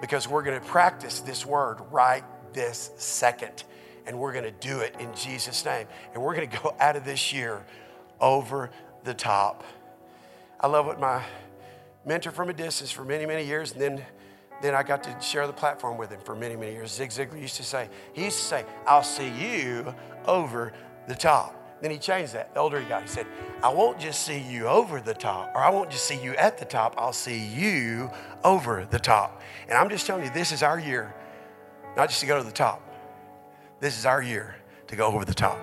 because 0.00 0.26
we're 0.26 0.42
going 0.42 0.58
to 0.58 0.66
practice 0.66 1.20
this 1.20 1.44
word 1.44 1.78
right 1.90 2.24
this 2.52 2.90
second. 2.96 3.64
And 4.06 4.18
we're 4.18 4.32
going 4.32 4.44
to 4.44 4.50
do 4.50 4.80
it 4.80 4.96
in 4.98 5.14
Jesus' 5.14 5.64
name. 5.64 5.86
And 6.14 6.22
we're 6.22 6.34
going 6.34 6.48
to 6.48 6.58
go 6.58 6.74
out 6.80 6.96
of 6.96 7.04
this 7.04 7.32
year 7.32 7.64
over 8.20 8.70
the 9.04 9.14
top. 9.14 9.62
I 10.58 10.66
love 10.66 10.86
what 10.86 11.00
my 11.00 11.22
mentor 12.04 12.30
from 12.30 12.48
a 12.48 12.52
distance 12.52 12.90
for 12.90 13.04
many, 13.04 13.26
many 13.26 13.46
years, 13.46 13.72
and 13.72 13.80
then, 13.80 14.04
then 14.62 14.74
I 14.74 14.82
got 14.82 15.02
to 15.04 15.20
share 15.20 15.46
the 15.46 15.52
platform 15.52 15.96
with 15.96 16.10
him 16.10 16.20
for 16.24 16.34
many, 16.34 16.56
many 16.56 16.72
years. 16.72 16.92
Zig 16.92 17.10
Ziglar 17.10 17.40
used 17.40 17.56
to 17.56 17.62
say, 17.62 17.88
he 18.12 18.24
used 18.24 18.38
to 18.38 18.44
say, 18.44 18.64
I'll 18.86 19.02
see 19.02 19.28
you 19.28 19.94
over 20.26 20.72
the 21.08 21.14
top. 21.14 21.59
Then 21.80 21.90
he 21.90 21.98
changed 21.98 22.34
that. 22.34 22.52
The 22.54 22.60
older 22.60 22.80
he 22.80 22.86
got, 22.86 23.02
he 23.02 23.08
said, 23.08 23.26
I 23.62 23.70
won't 23.70 23.98
just 23.98 24.24
see 24.24 24.38
you 24.38 24.66
over 24.66 25.00
the 25.00 25.14
top, 25.14 25.52
or 25.54 25.60
I 25.60 25.70
won't 25.70 25.90
just 25.90 26.04
see 26.04 26.22
you 26.22 26.34
at 26.36 26.58
the 26.58 26.64
top, 26.64 26.94
I'll 26.98 27.12
see 27.12 27.38
you 27.38 28.10
over 28.44 28.86
the 28.90 28.98
top. 28.98 29.40
And 29.68 29.78
I'm 29.78 29.88
just 29.88 30.06
telling 30.06 30.24
you, 30.24 30.30
this 30.30 30.52
is 30.52 30.62
our 30.62 30.78
year, 30.78 31.14
not 31.96 32.08
just 32.08 32.20
to 32.20 32.26
go 32.26 32.38
to 32.38 32.44
the 32.44 32.52
top. 32.52 32.82
This 33.80 33.98
is 33.98 34.04
our 34.04 34.22
year 34.22 34.56
to 34.88 34.96
go 34.96 35.06
over 35.06 35.24
the 35.24 35.34
top. 35.34 35.58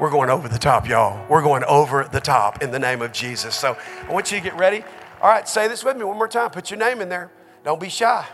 We're 0.00 0.10
going 0.10 0.30
over 0.30 0.48
the 0.48 0.58
top, 0.58 0.88
y'all. 0.88 1.24
We're 1.28 1.42
going 1.42 1.62
over 1.64 2.08
the 2.10 2.20
top 2.20 2.62
in 2.62 2.72
the 2.72 2.78
name 2.78 3.02
of 3.02 3.12
Jesus. 3.12 3.54
So 3.54 3.76
I 4.08 4.12
want 4.12 4.32
you 4.32 4.38
to 4.38 4.42
get 4.42 4.56
ready. 4.56 4.82
All 5.20 5.28
right, 5.28 5.48
say 5.48 5.68
this 5.68 5.84
with 5.84 5.96
me 5.96 6.04
one 6.04 6.16
more 6.16 6.26
time. 6.26 6.50
Put 6.50 6.70
your 6.70 6.78
name 6.78 7.00
in 7.00 7.08
there. 7.08 7.30
Don't 7.62 7.78
be 7.78 7.88
shy. 7.88 8.26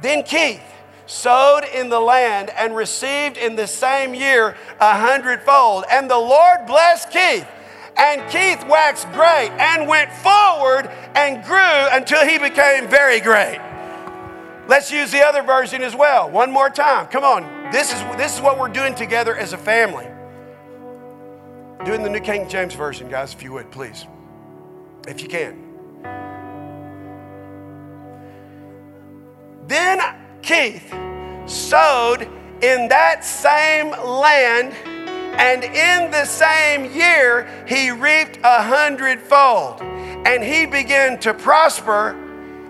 Then 0.00 0.22
Keith 0.22 0.62
sowed 1.06 1.64
in 1.64 1.88
the 1.88 2.00
land 2.00 2.50
and 2.50 2.74
received 2.76 3.36
in 3.36 3.56
the 3.56 3.66
same 3.66 4.14
year 4.14 4.56
a 4.80 4.98
hundredfold. 4.98 5.84
And 5.90 6.10
the 6.10 6.18
Lord 6.18 6.66
blessed 6.66 7.10
Keith. 7.10 7.46
And 7.96 8.30
Keith 8.30 8.62
waxed 8.68 9.10
great 9.12 9.50
and 9.58 9.88
went 9.88 10.12
forward 10.12 10.90
and 11.14 11.42
grew 11.44 11.88
until 11.92 12.26
he 12.26 12.38
became 12.38 12.88
very 12.88 13.20
great. 13.20 13.58
Let's 14.68 14.90
use 14.90 15.12
the 15.12 15.22
other 15.22 15.42
version 15.42 15.82
as 15.82 15.94
well. 15.94 16.28
One 16.28 16.50
more 16.50 16.68
time. 16.68 17.06
Come 17.06 17.24
on. 17.24 17.70
This 17.72 17.92
is, 17.92 18.00
this 18.16 18.34
is 18.34 18.40
what 18.42 18.58
we're 18.58 18.68
doing 18.68 18.94
together 18.94 19.34
as 19.34 19.52
a 19.52 19.58
family. 19.58 20.06
Doing 21.84 22.02
the 22.02 22.10
New 22.10 22.20
King 22.20 22.48
James 22.48 22.74
Version, 22.74 23.08
guys, 23.08 23.32
if 23.32 23.42
you 23.42 23.52
would, 23.52 23.70
please. 23.70 24.06
If 25.06 25.22
you 25.22 25.28
can. 25.28 25.62
Then 29.68 30.00
Keith 30.46 30.94
sowed 31.46 32.22
in 32.62 32.86
that 32.88 33.24
same 33.24 33.90
land, 33.90 34.72
and 35.38 35.64
in 35.64 36.10
the 36.12 36.24
same 36.24 36.84
year 36.94 37.48
he 37.66 37.90
reaped 37.90 38.38
a 38.44 38.62
hundredfold. 38.62 39.82
And 39.82 40.42
he 40.44 40.64
began 40.64 41.18
to 41.20 41.34
prosper 41.34 42.16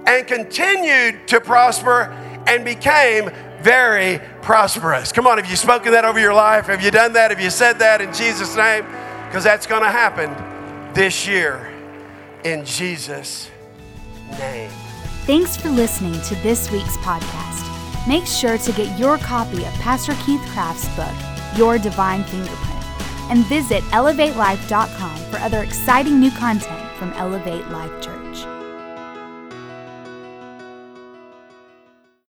and 0.07 0.27
continued 0.27 1.29
to 1.29 1.39
prosper 1.39 2.13
and 2.47 2.65
became 2.65 3.31
very 3.61 4.21
prosperous. 4.41 5.13
Come 5.13 5.27
on, 5.27 5.37
have 5.37 5.51
you 5.51 5.57
spoken 5.57 5.93
that 5.93 6.07
over 6.07 6.19
your 6.19 6.35
life? 6.35 6.67
Have 6.67 6.83
you 6.83 6.91
done 6.91 7.13
that? 7.13 7.31
Have 7.31 7.41
you 7.41 7.51
said 7.51 7.79
that 7.81 8.01
in 8.01 8.13
Jesus' 8.15 8.57
name? 8.57 8.85
Because 9.27 9.45
that's 9.45 9.67
going 9.67 9.83
to 9.83 9.91
happen 9.91 10.35
this 10.95 11.27
year 11.27 11.73
in 12.43 12.65
Jesus' 12.65 13.51
name. 14.39 14.71
Thanks 15.27 15.57
for 15.57 15.69
listening 15.71 16.21
to 16.23 16.37
this 16.37 16.71
week's 16.71 16.97
podcast. 16.99 17.66
Make 18.07 18.27
sure 18.27 18.57
to 18.57 18.73
get 18.73 18.97
your 18.99 19.19
copy 19.19 19.65
of 19.65 19.73
Pastor 19.75 20.15
Keith 20.25 20.41
Craft's 20.53 20.89
book, 20.95 21.59
Your 21.59 21.77
Divine 21.77 22.23
Fingerprint, 22.25 22.85
and 23.31 23.45
visit 23.47 23.83
elevatelife.com 23.85 25.17
for 25.31 25.39
other 25.39 25.63
exciting 25.63 26.21
new 26.21 26.31
content 26.31 26.89
from 26.99 27.13
Elevate 27.15 27.69
Life 27.69 28.01
Church. 28.01 28.26